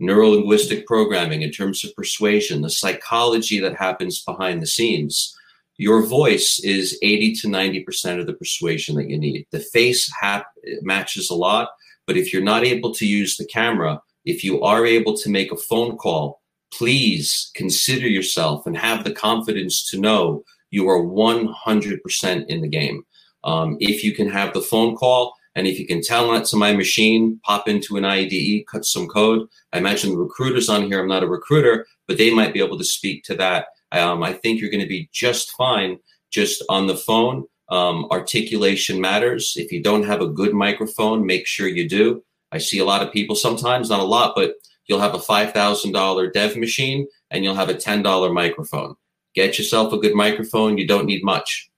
neurolinguistic 0.00 0.86
programming, 0.86 1.42
in 1.42 1.50
terms 1.50 1.84
of 1.84 1.94
persuasion, 1.96 2.62
the 2.62 2.70
psychology 2.70 3.58
that 3.58 3.74
happens 3.74 4.22
behind 4.22 4.62
the 4.62 4.68
scenes. 4.68 5.36
Your 5.78 6.06
voice 6.06 6.60
is 6.62 6.96
80 7.02 7.34
to 7.40 7.48
90% 7.48 8.20
of 8.20 8.28
the 8.28 8.34
persuasion 8.34 8.94
that 8.96 9.10
you 9.10 9.18
need. 9.18 9.48
The 9.50 9.58
face 9.58 10.08
hap- 10.20 10.46
matches 10.82 11.28
a 11.28 11.34
lot, 11.34 11.70
but 12.06 12.16
if 12.16 12.32
you're 12.32 12.40
not 12.40 12.64
able 12.64 12.94
to 12.94 13.06
use 13.06 13.36
the 13.36 13.46
camera, 13.46 14.00
if 14.24 14.44
you 14.44 14.62
are 14.62 14.86
able 14.86 15.16
to 15.16 15.28
make 15.28 15.50
a 15.50 15.56
phone 15.56 15.96
call, 15.96 16.40
please 16.72 17.50
consider 17.56 18.06
yourself 18.06 18.64
and 18.64 18.76
have 18.76 19.02
the 19.02 19.12
confidence 19.12 19.88
to 19.90 19.98
know 19.98 20.44
you 20.72 20.88
are 20.88 21.00
100% 21.00 22.46
in 22.48 22.60
the 22.60 22.68
game. 22.68 23.04
Um, 23.44 23.76
if 23.78 24.02
you 24.02 24.12
can 24.12 24.28
have 24.28 24.52
the 24.52 24.60
phone 24.60 24.96
call 24.96 25.34
and 25.54 25.66
if 25.66 25.78
you 25.78 25.86
can 25.86 26.02
tell 26.02 26.32
that 26.32 26.46
to 26.46 26.56
my 26.56 26.72
machine, 26.72 27.38
pop 27.44 27.68
into 27.68 27.96
an 27.96 28.04
IDE, 28.04 28.66
cut 28.66 28.84
some 28.84 29.06
code. 29.06 29.46
I 29.72 29.78
imagine 29.78 30.10
the 30.10 30.16
recruiters 30.16 30.68
on 30.68 30.84
here, 30.84 31.00
I'm 31.00 31.08
not 31.08 31.22
a 31.22 31.28
recruiter, 31.28 31.86
but 32.08 32.18
they 32.18 32.32
might 32.32 32.54
be 32.54 32.60
able 32.60 32.78
to 32.78 32.84
speak 32.84 33.22
to 33.24 33.34
that. 33.36 33.66
Um, 33.92 34.22
I 34.22 34.32
think 34.32 34.60
you're 34.60 34.70
going 34.70 34.82
to 34.82 34.88
be 34.88 35.08
just 35.12 35.52
fine 35.52 35.98
just 36.30 36.64
on 36.68 36.86
the 36.86 36.96
phone. 36.96 37.44
Um, 37.68 38.06
articulation 38.10 39.00
matters. 39.00 39.54
If 39.56 39.70
you 39.70 39.82
don't 39.82 40.04
have 40.04 40.22
a 40.22 40.28
good 40.28 40.54
microphone, 40.54 41.26
make 41.26 41.46
sure 41.46 41.68
you 41.68 41.88
do. 41.88 42.24
I 42.50 42.58
see 42.58 42.78
a 42.78 42.84
lot 42.84 43.02
of 43.02 43.12
people 43.12 43.36
sometimes, 43.36 43.90
not 43.90 44.00
a 44.00 44.04
lot, 44.04 44.34
but 44.34 44.54
you'll 44.86 45.00
have 45.00 45.14
a 45.14 45.18
$5,000 45.18 46.32
dev 46.32 46.56
machine 46.56 47.06
and 47.30 47.44
you'll 47.44 47.54
have 47.54 47.68
a 47.68 47.74
$10 47.74 48.32
microphone. 48.32 48.94
Get 49.34 49.58
yourself 49.58 49.92
a 49.92 49.98
good 49.98 50.14
microphone. 50.14 50.78
You 50.78 50.86
don't 50.86 51.06
need 51.06 51.24
much. 51.24 51.70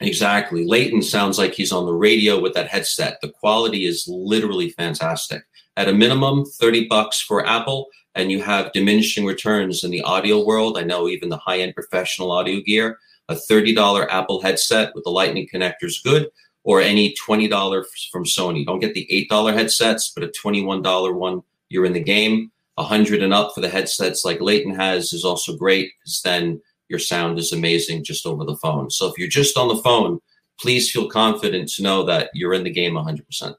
Exactly. 0.00 0.64
Leighton 0.64 1.02
sounds 1.02 1.38
like 1.38 1.54
he's 1.54 1.72
on 1.72 1.86
the 1.86 1.94
radio 1.94 2.38
with 2.38 2.54
that 2.54 2.68
headset. 2.68 3.18
The 3.22 3.30
quality 3.30 3.86
is 3.86 4.06
literally 4.06 4.70
fantastic. 4.70 5.42
At 5.76 5.88
a 5.88 5.92
minimum, 5.92 6.44
30 6.44 6.86
bucks 6.88 7.20
for 7.20 7.46
Apple, 7.46 7.88
and 8.14 8.30
you 8.30 8.42
have 8.42 8.72
diminishing 8.72 9.24
returns 9.24 9.84
in 9.84 9.90
the 9.90 10.02
audio 10.02 10.44
world. 10.44 10.78
I 10.78 10.82
know 10.82 11.08
even 11.08 11.28
the 11.28 11.38
high 11.38 11.60
end 11.60 11.74
professional 11.74 12.30
audio 12.30 12.60
gear, 12.60 12.98
a 13.28 13.34
$30 13.34 14.06
Apple 14.10 14.40
headset 14.40 14.94
with 14.94 15.04
the 15.04 15.10
lightning 15.10 15.48
connector 15.52 15.84
is 15.84 16.00
good, 16.02 16.28
or 16.64 16.80
any 16.80 17.14
$20 17.14 17.84
from 18.10 18.24
Sony. 18.24 18.64
Don't 18.64 18.80
get 18.80 18.94
the 18.94 19.06
$8 19.30 19.54
headsets, 19.54 20.12
but 20.14 20.24
a 20.24 20.28
$21 20.28 21.14
one, 21.14 21.42
you're 21.68 21.86
in 21.86 21.92
the 21.92 22.00
game. 22.00 22.50
100 22.76 23.22
and 23.22 23.32
up 23.32 23.52
for 23.54 23.62
the 23.62 23.70
headsets 23.70 24.24
like 24.24 24.40
Leighton 24.40 24.74
has 24.74 25.14
is 25.14 25.24
also 25.24 25.56
great 25.56 25.92
because 25.98 26.20
then 26.22 26.60
your 26.88 26.98
sound 26.98 27.38
is 27.38 27.52
amazing 27.52 28.04
just 28.04 28.26
over 28.26 28.44
the 28.44 28.56
phone. 28.56 28.90
So 28.90 29.06
if 29.06 29.18
you're 29.18 29.28
just 29.28 29.56
on 29.56 29.68
the 29.68 29.82
phone, 29.82 30.20
please 30.58 30.90
feel 30.90 31.08
confident 31.08 31.68
to 31.70 31.82
know 31.82 32.04
that 32.04 32.30
you're 32.34 32.54
in 32.54 32.64
the 32.64 32.70
game 32.70 32.94
100%. 32.94 33.54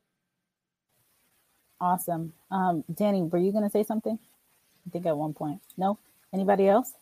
Awesome. 1.79 2.33
Um, 2.49 2.83
Danny, 2.93 3.21
were 3.21 3.37
you 3.37 3.51
going 3.51 3.63
to 3.63 3.69
say 3.69 3.83
something? 3.83 4.17
I 4.87 4.89
think 4.89 5.05
at 5.05 5.17
one 5.17 5.33
point. 5.33 5.61
No? 5.77 5.99
Anybody 6.33 6.67
else? 6.67 6.93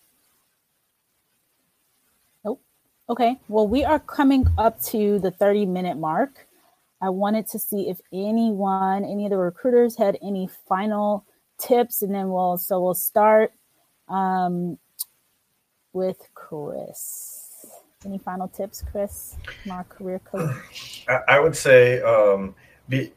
Nope. 2.43 2.61
Okay, 3.09 3.39
well, 3.47 3.67
we 3.67 3.83
are 3.83 3.99
coming 3.99 4.47
up 4.57 4.81
to 4.83 5.19
the 5.19 5.31
30 5.31 5.65
minute 5.65 5.97
mark. 5.97 6.47
I 7.01 7.09
wanted 7.09 7.47
to 7.49 7.59
see 7.59 7.89
if 7.89 7.99
anyone, 8.11 9.05
any 9.05 9.25
of 9.25 9.29
the 9.29 9.37
recruiters 9.37 9.97
had 9.97 10.17
any 10.21 10.49
final 10.67 11.25
tips, 11.57 12.01
and 12.01 12.13
then 12.13 12.29
we'll, 12.29 12.57
so 12.57 12.81
we'll 12.81 12.93
start 12.95 13.53
um, 14.07 14.77
with 15.95 16.29
Chris. 16.35 17.65
Any 18.05 18.19
final 18.19 18.47
tips, 18.47 18.83
Chris, 18.91 19.37
from 19.63 19.71
our 19.71 19.83
career 19.85 20.19
coach? 20.19 21.05
I 21.27 21.39
would 21.39 21.55
say 21.55 22.01
um, 22.01 22.53
be 22.87 23.13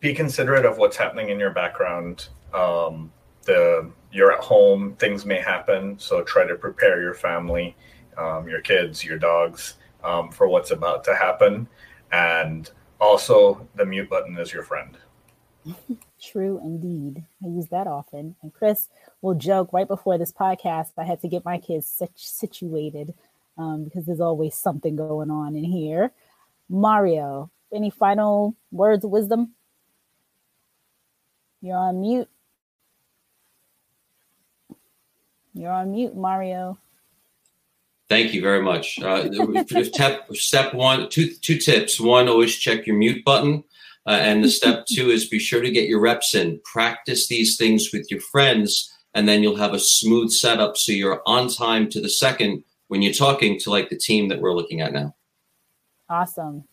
be 0.00 0.14
considerate 0.14 0.64
of 0.64 0.78
what's 0.78 0.96
happening 0.96 1.28
in 1.28 1.38
your 1.38 1.50
background. 1.50 2.28
Um, 2.54 3.12
the 3.42 3.90
you're 4.10 4.32
at 4.32 4.40
home, 4.40 4.94
things 4.96 5.26
may 5.26 5.40
happen, 5.40 5.98
so 5.98 6.22
try 6.22 6.46
to 6.46 6.54
prepare 6.54 7.02
your 7.02 7.14
family 7.14 7.76
um, 8.18 8.48
your 8.48 8.60
kids, 8.60 9.04
your 9.04 9.18
dogs, 9.18 9.74
um, 10.04 10.30
for 10.30 10.48
what's 10.48 10.70
about 10.70 11.04
to 11.04 11.14
happen. 11.14 11.68
And 12.10 12.70
also, 13.00 13.66
the 13.74 13.84
mute 13.84 14.10
button 14.10 14.36
is 14.38 14.52
your 14.52 14.62
friend. 14.62 14.96
True 16.22 16.60
indeed. 16.62 17.24
I 17.44 17.48
use 17.48 17.66
that 17.68 17.88
often. 17.88 18.36
And 18.42 18.54
Chris 18.54 18.88
will 19.22 19.34
joke 19.34 19.72
right 19.72 19.88
before 19.88 20.18
this 20.18 20.32
podcast, 20.32 20.92
I 20.96 21.04
had 21.04 21.20
to 21.22 21.28
get 21.28 21.44
my 21.44 21.58
kids 21.58 22.00
situated 22.14 23.14
um, 23.58 23.84
because 23.84 24.06
there's 24.06 24.20
always 24.20 24.54
something 24.54 24.94
going 24.94 25.30
on 25.30 25.56
in 25.56 25.64
here. 25.64 26.12
Mario, 26.68 27.50
any 27.72 27.90
final 27.90 28.54
words 28.70 29.04
of 29.04 29.10
wisdom? 29.10 29.52
You're 31.60 31.76
on 31.76 32.00
mute. 32.00 32.28
You're 35.54 35.72
on 35.72 35.92
mute, 35.92 36.16
Mario. 36.16 36.78
Thank 38.08 38.32
you 38.32 38.42
very 38.42 38.62
much. 38.62 38.98
Uh, 39.00 39.28
step, 39.84 40.28
step 40.34 40.74
one, 40.74 41.08
two, 41.08 41.32
two 41.34 41.56
tips. 41.56 42.00
One, 42.00 42.28
always 42.28 42.56
check 42.56 42.86
your 42.86 42.96
mute 42.96 43.24
button. 43.24 43.64
Uh, 44.06 44.18
and 44.20 44.42
the 44.42 44.50
step 44.60 44.86
two 44.86 45.10
is 45.10 45.28
be 45.28 45.38
sure 45.38 45.62
to 45.62 45.70
get 45.70 45.88
your 45.88 46.00
reps 46.00 46.34
in. 46.34 46.60
Practice 46.64 47.28
these 47.28 47.56
things 47.56 47.90
with 47.92 48.10
your 48.10 48.20
friends, 48.20 48.92
and 49.14 49.28
then 49.28 49.42
you'll 49.42 49.56
have 49.56 49.74
a 49.74 49.78
smooth 49.78 50.30
setup 50.30 50.76
so 50.76 50.92
you're 50.92 51.22
on 51.26 51.48
time 51.48 51.88
to 51.90 52.00
the 52.00 52.08
second 52.08 52.64
when 52.88 53.02
you're 53.02 53.12
talking 53.12 53.58
to 53.58 53.70
like 53.70 53.88
the 53.88 53.96
team 53.96 54.28
that 54.28 54.40
we're 54.40 54.54
looking 54.54 54.80
at 54.80 54.92
now. 54.92 55.14
Awesome. 56.08 56.64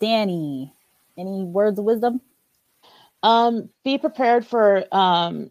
Danny, 0.00 0.72
any 1.16 1.44
words 1.44 1.78
of 1.78 1.84
wisdom? 1.84 2.20
Um, 3.22 3.70
be 3.84 3.98
prepared 3.98 4.46
for 4.46 4.84
um, 4.92 5.50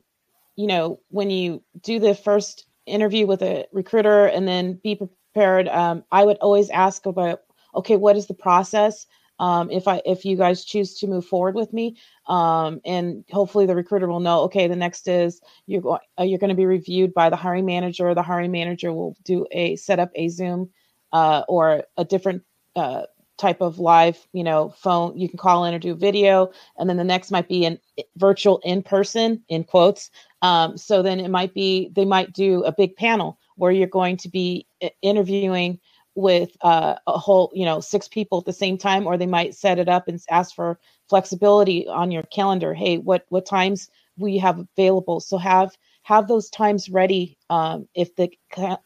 you 0.57 0.67
know, 0.67 0.99
when 1.09 1.29
you 1.29 1.63
do 1.81 1.99
the 1.99 2.13
first 2.13 2.65
interview 2.85 3.25
with 3.25 3.41
a 3.41 3.65
recruiter 3.71 4.25
and 4.25 4.47
then 4.47 4.73
be 4.83 4.95
prepared 4.95 5.17
prepared. 5.33 5.67
Um, 5.69 6.03
I 6.11 6.23
would 6.23 6.37
always 6.37 6.69
ask 6.69 7.05
about, 7.05 7.41
okay, 7.75 7.95
what 7.95 8.17
is 8.17 8.27
the 8.27 8.33
process? 8.33 9.05
Um, 9.41 9.71
if 9.71 9.87
I 9.87 10.03
if 10.05 10.23
you 10.23 10.37
guys 10.37 10.63
choose 10.63 10.99
to 10.99 11.07
move 11.07 11.25
forward 11.25 11.55
with 11.55 11.73
me, 11.73 11.97
um, 12.27 12.79
and 12.85 13.25
hopefully 13.31 13.65
the 13.65 13.75
recruiter 13.75 14.07
will 14.07 14.19
know. 14.19 14.41
Okay, 14.41 14.67
the 14.67 14.75
next 14.75 15.07
is 15.07 15.41
you're 15.65 15.81
going 15.81 15.99
uh, 16.19 16.23
you're 16.23 16.37
going 16.37 16.49
to 16.49 16.55
be 16.55 16.67
reviewed 16.67 17.11
by 17.11 17.31
the 17.31 17.35
hiring 17.35 17.65
manager. 17.65 18.13
The 18.13 18.21
hiring 18.21 18.51
manager 18.51 18.93
will 18.93 19.17
do 19.23 19.47
a 19.51 19.75
set 19.77 19.99
up 19.99 20.11
a 20.15 20.29
Zoom 20.29 20.69
uh, 21.11 21.41
or 21.49 21.83
a 21.97 22.05
different 22.05 22.43
uh, 22.75 23.07
type 23.39 23.61
of 23.61 23.79
live, 23.79 24.27
you 24.31 24.43
know, 24.43 24.69
phone. 24.77 25.17
You 25.17 25.27
can 25.27 25.39
call 25.39 25.65
in 25.65 25.73
or 25.73 25.79
do 25.79 25.95
video, 25.95 26.51
and 26.77 26.87
then 26.87 26.97
the 26.97 27.03
next 27.03 27.31
might 27.31 27.49
be 27.49 27.65
an 27.65 27.79
virtual 28.17 28.61
in 28.63 28.83
person 28.83 29.41
in 29.49 29.63
quotes. 29.63 30.11
Um, 30.43 30.77
so 30.77 31.01
then 31.01 31.19
it 31.19 31.29
might 31.29 31.55
be 31.55 31.89
they 31.95 32.05
might 32.05 32.31
do 32.31 32.63
a 32.63 32.71
big 32.71 32.95
panel 32.95 33.39
where 33.55 33.71
you're 33.71 33.87
going 33.87 34.17
to 34.17 34.29
be 34.29 34.67
interviewing 35.01 35.79
with 36.15 36.55
uh, 36.61 36.95
a 37.07 37.17
whole, 37.17 37.51
you 37.53 37.65
know, 37.65 37.79
six 37.79 38.07
people 38.07 38.39
at 38.39 38.45
the 38.45 38.53
same 38.53 38.77
time, 38.77 39.07
or 39.07 39.17
they 39.17 39.25
might 39.25 39.55
set 39.55 39.79
it 39.79 39.87
up 39.87 40.07
and 40.07 40.21
ask 40.29 40.55
for 40.55 40.79
flexibility 41.09 41.87
on 41.87 42.11
your 42.11 42.23
calendar. 42.23 42.73
Hey, 42.73 42.97
what 42.97 43.25
what 43.29 43.45
times 43.45 43.89
we 44.17 44.37
have 44.37 44.59
available? 44.59 45.19
So 45.19 45.37
have 45.37 45.77
have 46.03 46.27
those 46.27 46.49
times 46.49 46.89
ready 46.89 47.37
um, 47.49 47.87
if 47.95 48.15
the 48.15 48.29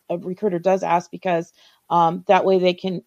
recruiter 0.10 0.60
does 0.60 0.84
ask, 0.84 1.10
because 1.10 1.54
um, 1.90 2.24
that 2.28 2.46
way 2.46 2.60
they 2.60 2.74
can 2.74 3.02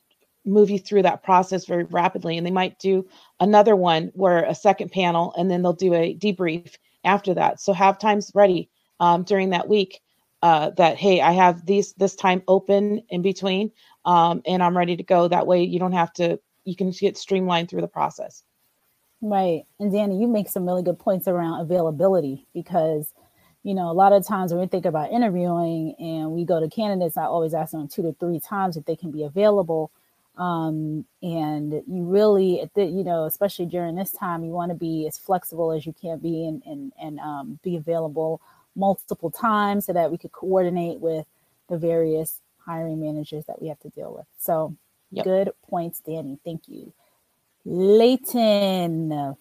move 0.44 0.70
you 0.70 0.78
through 0.78 1.02
that 1.02 1.22
process 1.22 1.66
very 1.66 1.84
rapidly. 1.84 2.38
And 2.38 2.46
they 2.46 2.50
might 2.50 2.78
do 2.78 3.06
another 3.38 3.76
one 3.76 4.10
where 4.14 4.44
a 4.44 4.54
second 4.54 4.90
panel, 4.90 5.34
and 5.36 5.50
then 5.50 5.62
they'll 5.62 5.72
do 5.72 5.94
a 5.94 6.14
debrief 6.14 6.76
after 7.04 7.34
that. 7.34 7.60
So 7.60 7.72
have 7.72 7.98
times 7.98 8.32
ready 8.34 8.70
um, 8.98 9.22
during 9.22 9.50
that 9.50 9.68
week 9.68 10.00
uh, 10.42 10.70
that 10.70 10.96
hey 10.96 11.20
i 11.20 11.32
have 11.32 11.66
these 11.66 11.92
this 11.94 12.14
time 12.14 12.42
open 12.48 13.02
in 13.08 13.22
between 13.22 13.70
um, 14.04 14.42
and 14.46 14.62
i'm 14.62 14.76
ready 14.76 14.96
to 14.96 15.02
go. 15.02 15.28
That 15.28 15.46
way 15.46 15.62
you 15.62 15.78
don't 15.78 15.92
have 15.92 16.12
to 16.14 16.40
you 16.64 16.76
can 16.76 16.90
get 16.90 17.16
streamlined 17.16 17.70
through 17.70 17.80
the 17.80 17.88
process. 17.88 18.42
Right. 19.20 19.64
And 19.80 19.92
danny 19.92 20.18
you 20.18 20.28
make 20.28 20.48
some 20.48 20.66
really 20.66 20.82
good 20.82 20.98
points 20.98 21.28
around 21.28 21.60
availability 21.60 22.46
because 22.54 23.12
you 23.64 23.74
know 23.74 23.90
a 23.90 23.92
lot 23.92 24.12
of 24.12 24.26
times 24.26 24.52
when 24.52 24.60
we 24.60 24.68
think 24.68 24.86
about 24.86 25.10
interviewing 25.10 25.94
and 25.98 26.30
we 26.30 26.44
go 26.44 26.60
to 26.60 26.68
candidates 26.68 27.16
i 27.16 27.24
always 27.24 27.52
ask 27.52 27.72
them 27.72 27.88
two 27.88 28.02
to 28.02 28.12
three 28.14 28.40
times 28.40 28.76
if 28.76 28.84
they 28.84 28.96
can 28.96 29.10
be 29.10 29.24
available. 29.24 29.90
Um, 30.36 31.04
and 31.20 31.82
you 31.88 32.04
really 32.04 32.70
you 32.76 33.02
know 33.02 33.24
especially 33.24 33.66
during 33.66 33.96
this 33.96 34.12
time 34.12 34.44
you 34.44 34.52
want 34.52 34.70
to 34.70 34.76
be 34.76 35.08
as 35.08 35.18
flexible 35.18 35.72
as 35.72 35.84
you 35.84 35.92
can 35.92 36.18
be 36.20 36.46
and 36.46 36.62
and, 36.64 36.92
and 37.02 37.18
um, 37.18 37.58
be 37.64 37.76
available 37.76 38.40
multiple 38.78 39.30
times 39.30 39.84
so 39.86 39.92
that 39.92 40.10
we 40.10 40.16
could 40.16 40.32
coordinate 40.32 41.00
with 41.00 41.26
the 41.68 41.76
various 41.76 42.40
hiring 42.64 43.00
managers 43.00 43.44
that 43.46 43.60
we 43.60 43.68
have 43.68 43.80
to 43.80 43.88
deal 43.90 44.14
with. 44.14 44.26
So 44.38 44.74
yep. 45.10 45.24
good 45.24 45.50
points, 45.68 46.00
Danny. 46.00 46.38
Thank 46.44 46.68
you. 46.68 46.92
Leighton. 47.64 49.36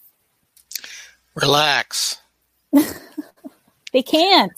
Relax. 1.36 2.18
they 3.94 4.02
can't. 4.02 4.54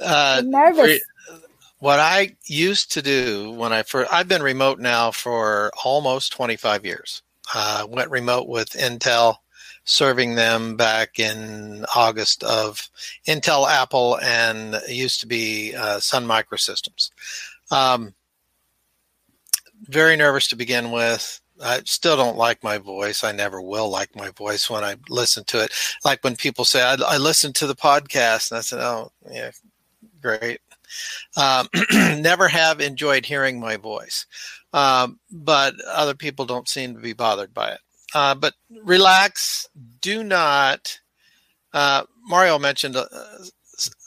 Uh, 0.00 0.42
nervous. 0.44 0.86
Re- 0.86 1.02
what 1.80 1.98
I 1.98 2.36
used 2.46 2.92
to 2.92 3.02
do 3.02 3.50
when 3.52 3.72
I 3.72 3.82
first, 3.82 4.12
I've 4.12 4.28
been 4.28 4.42
remote 4.42 4.78
now 4.78 5.10
for 5.10 5.70
almost 5.84 6.32
25 6.32 6.84
years. 6.84 7.22
Uh, 7.52 7.86
went 7.88 8.10
remote 8.10 8.48
with 8.48 8.70
Intel 8.70 9.36
serving 9.84 10.34
them 10.34 10.76
back 10.76 11.18
in 11.18 11.84
August 11.94 12.44
of 12.44 12.88
Intel, 13.26 13.68
Apple, 13.68 14.18
and 14.22 14.80
used 14.88 15.20
to 15.20 15.26
be 15.26 15.74
uh, 15.74 15.98
Sun 15.98 16.26
Microsystems. 16.26 17.10
Um, 17.70 18.14
very 19.84 20.16
nervous 20.16 20.48
to 20.48 20.56
begin 20.56 20.90
with. 20.90 21.40
I 21.62 21.80
still 21.84 22.16
don't 22.16 22.38
like 22.38 22.62
my 22.62 22.78
voice. 22.78 23.22
I 23.22 23.32
never 23.32 23.60
will 23.60 23.90
like 23.90 24.16
my 24.16 24.30
voice 24.30 24.70
when 24.70 24.82
I 24.82 24.96
listen 25.08 25.44
to 25.44 25.62
it. 25.62 25.72
Like 26.04 26.24
when 26.24 26.36
people 26.36 26.64
say, 26.64 26.82
I, 26.82 26.96
I 27.06 27.18
listened 27.18 27.54
to 27.56 27.66
the 27.66 27.74
podcast, 27.74 28.50
and 28.50 28.58
I 28.58 28.62
said, 28.62 28.80
oh, 28.80 29.12
yeah, 29.30 29.50
great. 30.22 30.60
Um, 31.36 31.68
never 32.20 32.48
have 32.48 32.80
enjoyed 32.80 33.26
hearing 33.26 33.60
my 33.60 33.76
voice, 33.76 34.26
um, 34.72 35.20
but 35.30 35.74
other 35.86 36.14
people 36.14 36.46
don't 36.46 36.68
seem 36.68 36.94
to 36.94 37.00
be 37.00 37.12
bothered 37.12 37.54
by 37.54 37.72
it. 37.72 37.80
Uh, 38.14 38.34
but 38.34 38.54
relax. 38.82 39.66
Do 40.00 40.24
not. 40.24 40.98
Uh, 41.72 42.04
Mario 42.26 42.58
mentioned 42.58 42.96
a, 42.96 43.06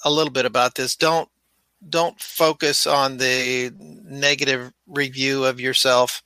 a, 0.03 0.11
little 0.11 0.31
bit 0.31 0.45
about 0.45 0.75
this. 0.75 0.95
Don't 0.95 1.29
don't 1.89 2.19
focus 2.19 2.87
on 2.87 3.17
the 3.17 3.71
negative 3.77 4.71
review 4.87 5.45
of 5.45 5.59
yourself. 5.59 6.21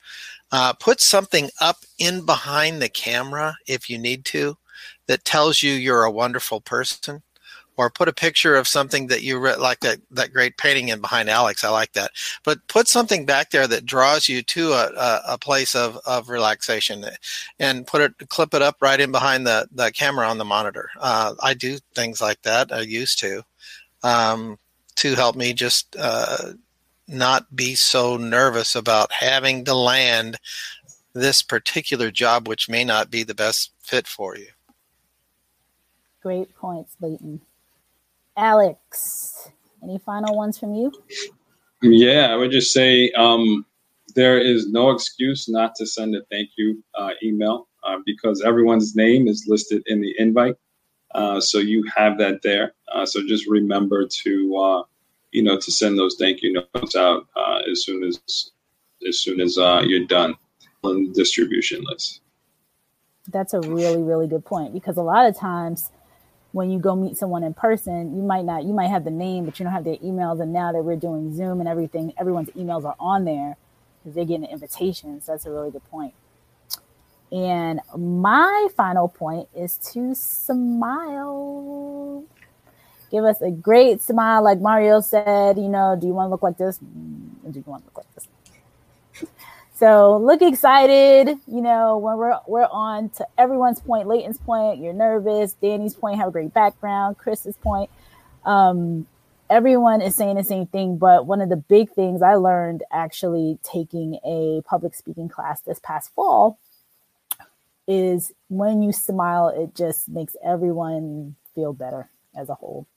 Uh, 0.50 0.72
put 0.72 1.00
something 1.00 1.50
up 1.60 1.78
in 1.98 2.24
behind 2.24 2.80
the 2.80 2.88
camera 2.88 3.56
if 3.66 3.90
you 3.90 3.98
need 3.98 4.24
to 4.24 4.56
that 5.06 5.24
tells 5.24 5.62
you 5.62 5.72
you're 5.72 6.04
a 6.04 6.10
wonderful 6.10 6.60
person 6.60 7.22
or 7.78 7.88
put 7.88 8.08
a 8.08 8.12
picture 8.12 8.56
of 8.56 8.66
something 8.66 9.06
that 9.06 9.22
you 9.22 9.38
re- 9.38 9.54
like 9.54 9.80
that, 9.80 10.00
that 10.10 10.32
great 10.32 10.56
painting 10.56 10.88
in 10.88 11.00
behind 11.00 11.30
Alex. 11.30 11.62
I 11.62 11.70
like 11.70 11.92
that. 11.92 12.10
But 12.44 12.66
put 12.66 12.88
something 12.88 13.24
back 13.24 13.50
there 13.50 13.68
that 13.68 13.86
draws 13.86 14.28
you 14.28 14.42
to 14.42 14.72
a, 14.72 14.92
a, 14.94 15.22
a, 15.28 15.38
place 15.38 15.76
of, 15.76 15.96
of 16.04 16.28
relaxation 16.28 17.04
and 17.60 17.86
put 17.86 18.00
it, 18.00 18.28
clip 18.28 18.52
it 18.52 18.62
up 18.62 18.76
right 18.80 18.98
in 18.98 19.12
behind 19.12 19.46
the, 19.46 19.68
the 19.70 19.92
camera 19.92 20.26
on 20.28 20.38
the 20.38 20.44
monitor. 20.44 20.90
Uh, 20.98 21.36
I 21.40 21.54
do 21.54 21.78
things 21.94 22.20
like 22.20 22.42
that. 22.42 22.72
I 22.72 22.80
used 22.80 23.20
to, 23.20 23.44
um, 24.02 24.58
to 24.96 25.14
help 25.14 25.36
me 25.36 25.54
just, 25.54 25.96
uh, 25.96 26.52
not 27.06 27.54
be 27.56 27.74
so 27.74 28.16
nervous 28.16 28.74
about 28.74 29.10
having 29.12 29.64
to 29.64 29.74
land 29.74 30.38
this 31.14 31.42
particular 31.42 32.10
job, 32.10 32.46
which 32.46 32.68
may 32.68 32.84
not 32.84 33.10
be 33.10 33.22
the 33.22 33.34
best 33.34 33.72
fit 33.80 34.06
for 34.06 34.36
you. 34.36 34.48
Great 36.20 36.54
points, 36.56 36.96
Leighton. 37.00 37.40
Alex, 38.38 39.50
any 39.82 39.98
final 39.98 40.36
ones 40.36 40.58
from 40.58 40.72
you? 40.72 40.92
Yeah, 41.82 42.28
I 42.30 42.36
would 42.36 42.52
just 42.52 42.72
say 42.72 43.10
um, 43.10 43.66
there 44.14 44.38
is 44.38 44.68
no 44.70 44.90
excuse 44.90 45.48
not 45.48 45.74
to 45.74 45.86
send 45.86 46.14
a 46.14 46.22
thank 46.30 46.50
you 46.56 46.82
uh, 46.94 47.10
email 47.22 47.66
uh, 47.82 47.98
because 48.06 48.40
everyone's 48.42 48.94
name 48.94 49.26
is 49.26 49.46
listed 49.48 49.82
in 49.86 50.00
the 50.00 50.14
invite. 50.18 50.54
Uh, 51.14 51.40
so 51.40 51.58
you 51.58 51.84
have 51.96 52.16
that 52.18 52.40
there. 52.42 52.74
Uh, 52.94 53.04
so 53.04 53.26
just 53.26 53.48
remember 53.48 54.06
to, 54.06 54.56
uh, 54.56 54.82
you 55.32 55.42
know, 55.42 55.58
to 55.58 55.72
send 55.72 55.98
those 55.98 56.16
thank 56.16 56.40
you 56.40 56.64
notes 56.74 56.94
out 56.94 57.26
uh, 57.34 57.60
as 57.70 57.84
soon 57.84 58.04
as 58.04 58.20
as 59.06 59.20
soon 59.20 59.40
as 59.40 59.58
uh, 59.58 59.82
you're 59.84 60.06
done 60.06 60.34
on 60.84 61.06
the 61.06 61.12
distribution 61.12 61.82
list. 61.84 62.20
That's 63.28 63.54
a 63.54 63.60
really, 63.60 64.02
really 64.02 64.26
good 64.26 64.44
point 64.44 64.72
because 64.72 64.96
a 64.96 65.02
lot 65.02 65.26
of 65.26 65.36
times 65.36 65.90
when 66.58 66.72
you 66.72 66.80
go 66.80 66.96
meet 66.96 67.16
someone 67.16 67.44
in 67.44 67.54
person, 67.54 68.16
you 68.16 68.22
might 68.22 68.44
not, 68.44 68.64
you 68.64 68.74
might 68.74 68.88
have 68.88 69.04
the 69.04 69.12
name, 69.12 69.46
but 69.46 69.60
you 69.60 69.64
don't 69.64 69.74
have 69.74 69.84
their 69.84 69.98
emails. 69.98 70.42
And 70.42 70.52
now 70.52 70.72
that 70.72 70.84
we're 70.84 70.96
doing 70.96 71.36
Zoom 71.36 71.60
and 71.60 71.70
everything, 71.70 72.14
everyone's 72.18 72.50
emails 72.50 72.84
are 72.84 72.96
on 73.00 73.26
there 73.26 73.58
because 74.00 74.16
they're 74.16 74.26
getting 74.26 74.46
invitations. 74.46 75.26
That's 75.26 75.46
a 75.46 75.52
really 75.52 75.72
good 75.72 75.88
point. 75.90 76.14
And 77.32 77.80
my 77.96 78.68
final 78.76 79.08
point 79.08 79.48
is 79.56 79.78
to 79.94 80.14
smile. 80.14 82.24
Give 83.10 83.24
us 83.24 83.42
a 83.42 83.50
great 83.50 84.02
smile, 84.02 84.44
like 84.44 84.60
Mario 84.60 85.00
said. 85.00 85.58
You 85.58 85.68
know, 85.68 85.98
do 86.00 86.06
you 86.06 86.14
want 86.14 86.28
to 86.28 86.32
look 86.32 86.44
like 86.44 86.58
this? 86.58 86.78
Mm, 86.80 87.52
do 87.52 87.58
you 87.60 87.64
want 87.66 87.84
to 87.84 87.88
look 87.88 87.98
like 87.98 88.14
this? 88.14 88.27
So 89.78 90.16
look 90.16 90.42
excited. 90.42 91.28
You 91.46 91.60
know, 91.60 91.98
when 91.98 92.16
we're 92.16 92.36
we're 92.48 92.66
on 92.66 93.10
to 93.10 93.26
everyone's 93.38 93.80
point, 93.80 94.08
Leighton's 94.08 94.38
point, 94.38 94.80
you're 94.80 94.92
nervous, 94.92 95.52
Danny's 95.52 95.94
point, 95.94 96.18
have 96.18 96.26
a 96.26 96.32
great 96.32 96.52
background, 96.52 97.16
Chris's 97.16 97.54
point. 97.56 97.88
Um, 98.44 99.06
everyone 99.48 100.00
is 100.00 100.16
saying 100.16 100.34
the 100.34 100.42
same 100.42 100.66
thing, 100.66 100.98
but 100.98 101.26
one 101.26 101.40
of 101.40 101.48
the 101.48 101.56
big 101.56 101.90
things 101.90 102.22
I 102.22 102.34
learned 102.34 102.82
actually 102.90 103.60
taking 103.62 104.18
a 104.24 104.62
public 104.66 104.96
speaking 104.96 105.28
class 105.28 105.60
this 105.60 105.78
past 105.78 106.12
fall 106.12 106.58
is 107.86 108.32
when 108.48 108.82
you 108.82 108.90
smile, 108.90 109.48
it 109.48 109.76
just 109.76 110.08
makes 110.08 110.34
everyone 110.44 111.36
feel 111.54 111.72
better 111.72 112.10
as 112.36 112.48
a 112.48 112.54
whole. 112.54 112.88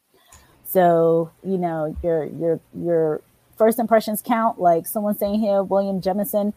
So, 0.66 1.30
you 1.44 1.60
know, 1.60 1.96
your 2.02 2.26
your 2.26 2.60
your 2.74 3.22
first 3.62 3.78
impressions 3.78 4.24
count. 4.24 4.60
Like 4.60 4.88
someone 4.88 5.16
saying 5.16 5.40
here, 5.40 5.62
William 5.62 6.02
Jemison. 6.02 6.52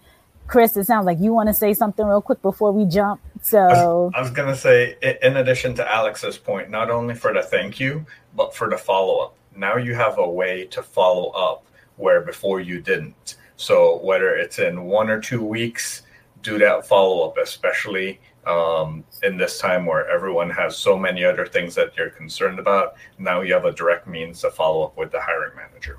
Chris, 0.46 0.74
it 0.74 0.84
sounds 0.84 1.04
like 1.04 1.20
you 1.20 1.34
want 1.34 1.50
to 1.50 1.54
say 1.54 1.74
something 1.74 2.06
real 2.06 2.22
quick 2.22 2.40
before 2.40 2.72
we 2.72 2.86
jump. 2.86 3.20
So 3.42 3.58
I 3.58 4.20
was, 4.20 4.28
was 4.28 4.30
going 4.30 4.48
to 4.48 4.56
say, 4.56 4.96
in 5.22 5.36
addition 5.36 5.74
to 5.74 5.90
Alex's 5.90 6.38
point, 6.38 6.70
not 6.70 6.90
only 6.90 7.14
for 7.14 7.34
the 7.34 7.42
thank 7.42 7.78
you, 7.78 8.06
but 8.34 8.56
for 8.56 8.70
the 8.70 8.78
follow 8.78 9.18
up. 9.18 9.36
Now 9.54 9.76
you 9.76 9.94
have 9.94 10.16
a 10.16 10.26
way 10.26 10.64
to 10.68 10.82
follow 10.82 11.28
up 11.32 11.66
where 11.96 12.22
before 12.22 12.60
you 12.60 12.80
didn't. 12.80 13.36
So 13.56 14.00
whether 14.02 14.34
it's 14.34 14.58
in 14.58 14.84
one 14.84 15.10
or 15.10 15.20
two 15.20 15.44
weeks, 15.44 16.02
do 16.40 16.56
that 16.56 16.86
follow 16.86 17.28
up, 17.28 17.36
especially 17.36 18.18
um, 18.46 19.04
in 19.22 19.36
this 19.36 19.58
time 19.58 19.84
where 19.84 20.08
everyone 20.08 20.48
has 20.48 20.78
so 20.78 20.98
many 20.98 21.22
other 21.22 21.44
things 21.44 21.74
that 21.74 21.94
you're 21.98 22.08
concerned 22.08 22.58
about. 22.58 22.94
Now 23.18 23.42
you 23.42 23.52
have 23.52 23.66
a 23.66 23.72
direct 23.72 24.06
means 24.06 24.40
to 24.40 24.50
follow 24.50 24.84
up 24.84 24.96
with 24.96 25.12
the 25.12 25.20
hiring 25.20 25.54
manager. 25.54 25.98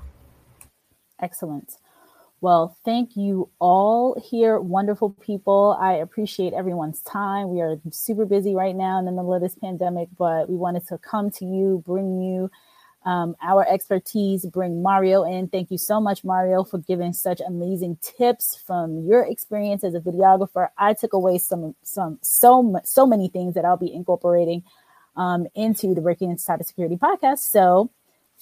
Excellent. 1.20 1.76
Well, 2.42 2.76
thank 2.84 3.16
you 3.16 3.48
all 3.58 4.22
here, 4.22 4.60
wonderful 4.60 5.10
people. 5.10 5.76
I 5.80 5.94
appreciate 5.94 6.52
everyone's 6.52 7.00
time. 7.00 7.48
We 7.48 7.62
are 7.62 7.80
super 7.90 8.26
busy 8.26 8.54
right 8.54 8.76
now 8.76 8.98
in 8.98 9.06
the 9.06 9.10
middle 9.10 9.32
of 9.32 9.40
this 9.40 9.54
pandemic, 9.54 10.08
but 10.18 10.48
we 10.48 10.56
wanted 10.56 10.86
to 10.88 10.98
come 10.98 11.30
to 11.32 11.46
you, 11.46 11.82
bring 11.86 12.20
you 12.20 12.50
um, 13.06 13.36
our 13.42 13.66
expertise, 13.66 14.44
bring 14.44 14.82
Mario 14.82 15.22
in. 15.22 15.48
Thank 15.48 15.70
you 15.70 15.78
so 15.78 15.98
much, 15.98 16.24
Mario, 16.24 16.62
for 16.64 16.78
giving 16.78 17.12
such 17.12 17.40
amazing 17.40 17.98
tips 18.02 18.60
from 18.66 19.06
your 19.06 19.24
experience 19.24 19.82
as 19.82 19.94
a 19.94 20.00
videographer. 20.00 20.68
I 20.76 20.92
took 20.92 21.14
away 21.14 21.38
some, 21.38 21.74
some, 21.82 22.18
so, 22.20 22.78
so 22.84 23.06
many 23.06 23.28
things 23.28 23.54
that 23.54 23.64
I'll 23.64 23.76
be 23.78 23.94
incorporating 23.94 24.62
um, 25.16 25.46
into 25.54 25.94
the 25.94 26.00
Breaking 26.02 26.30
into 26.30 26.42
Cybersecurity 26.42 26.98
podcast. 26.98 27.38
So, 27.38 27.90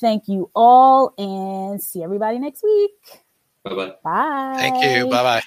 thank 0.00 0.28
you 0.28 0.50
all, 0.54 1.14
and 1.18 1.82
see 1.82 2.02
everybody 2.02 2.38
next 2.38 2.62
week. 2.62 3.24
Bye 3.64 3.74
bye. 3.74 3.94
Bye. 4.02 4.56
Thank 4.58 4.84
you. 4.84 5.06
Bye 5.06 5.22
bye. 5.22 5.42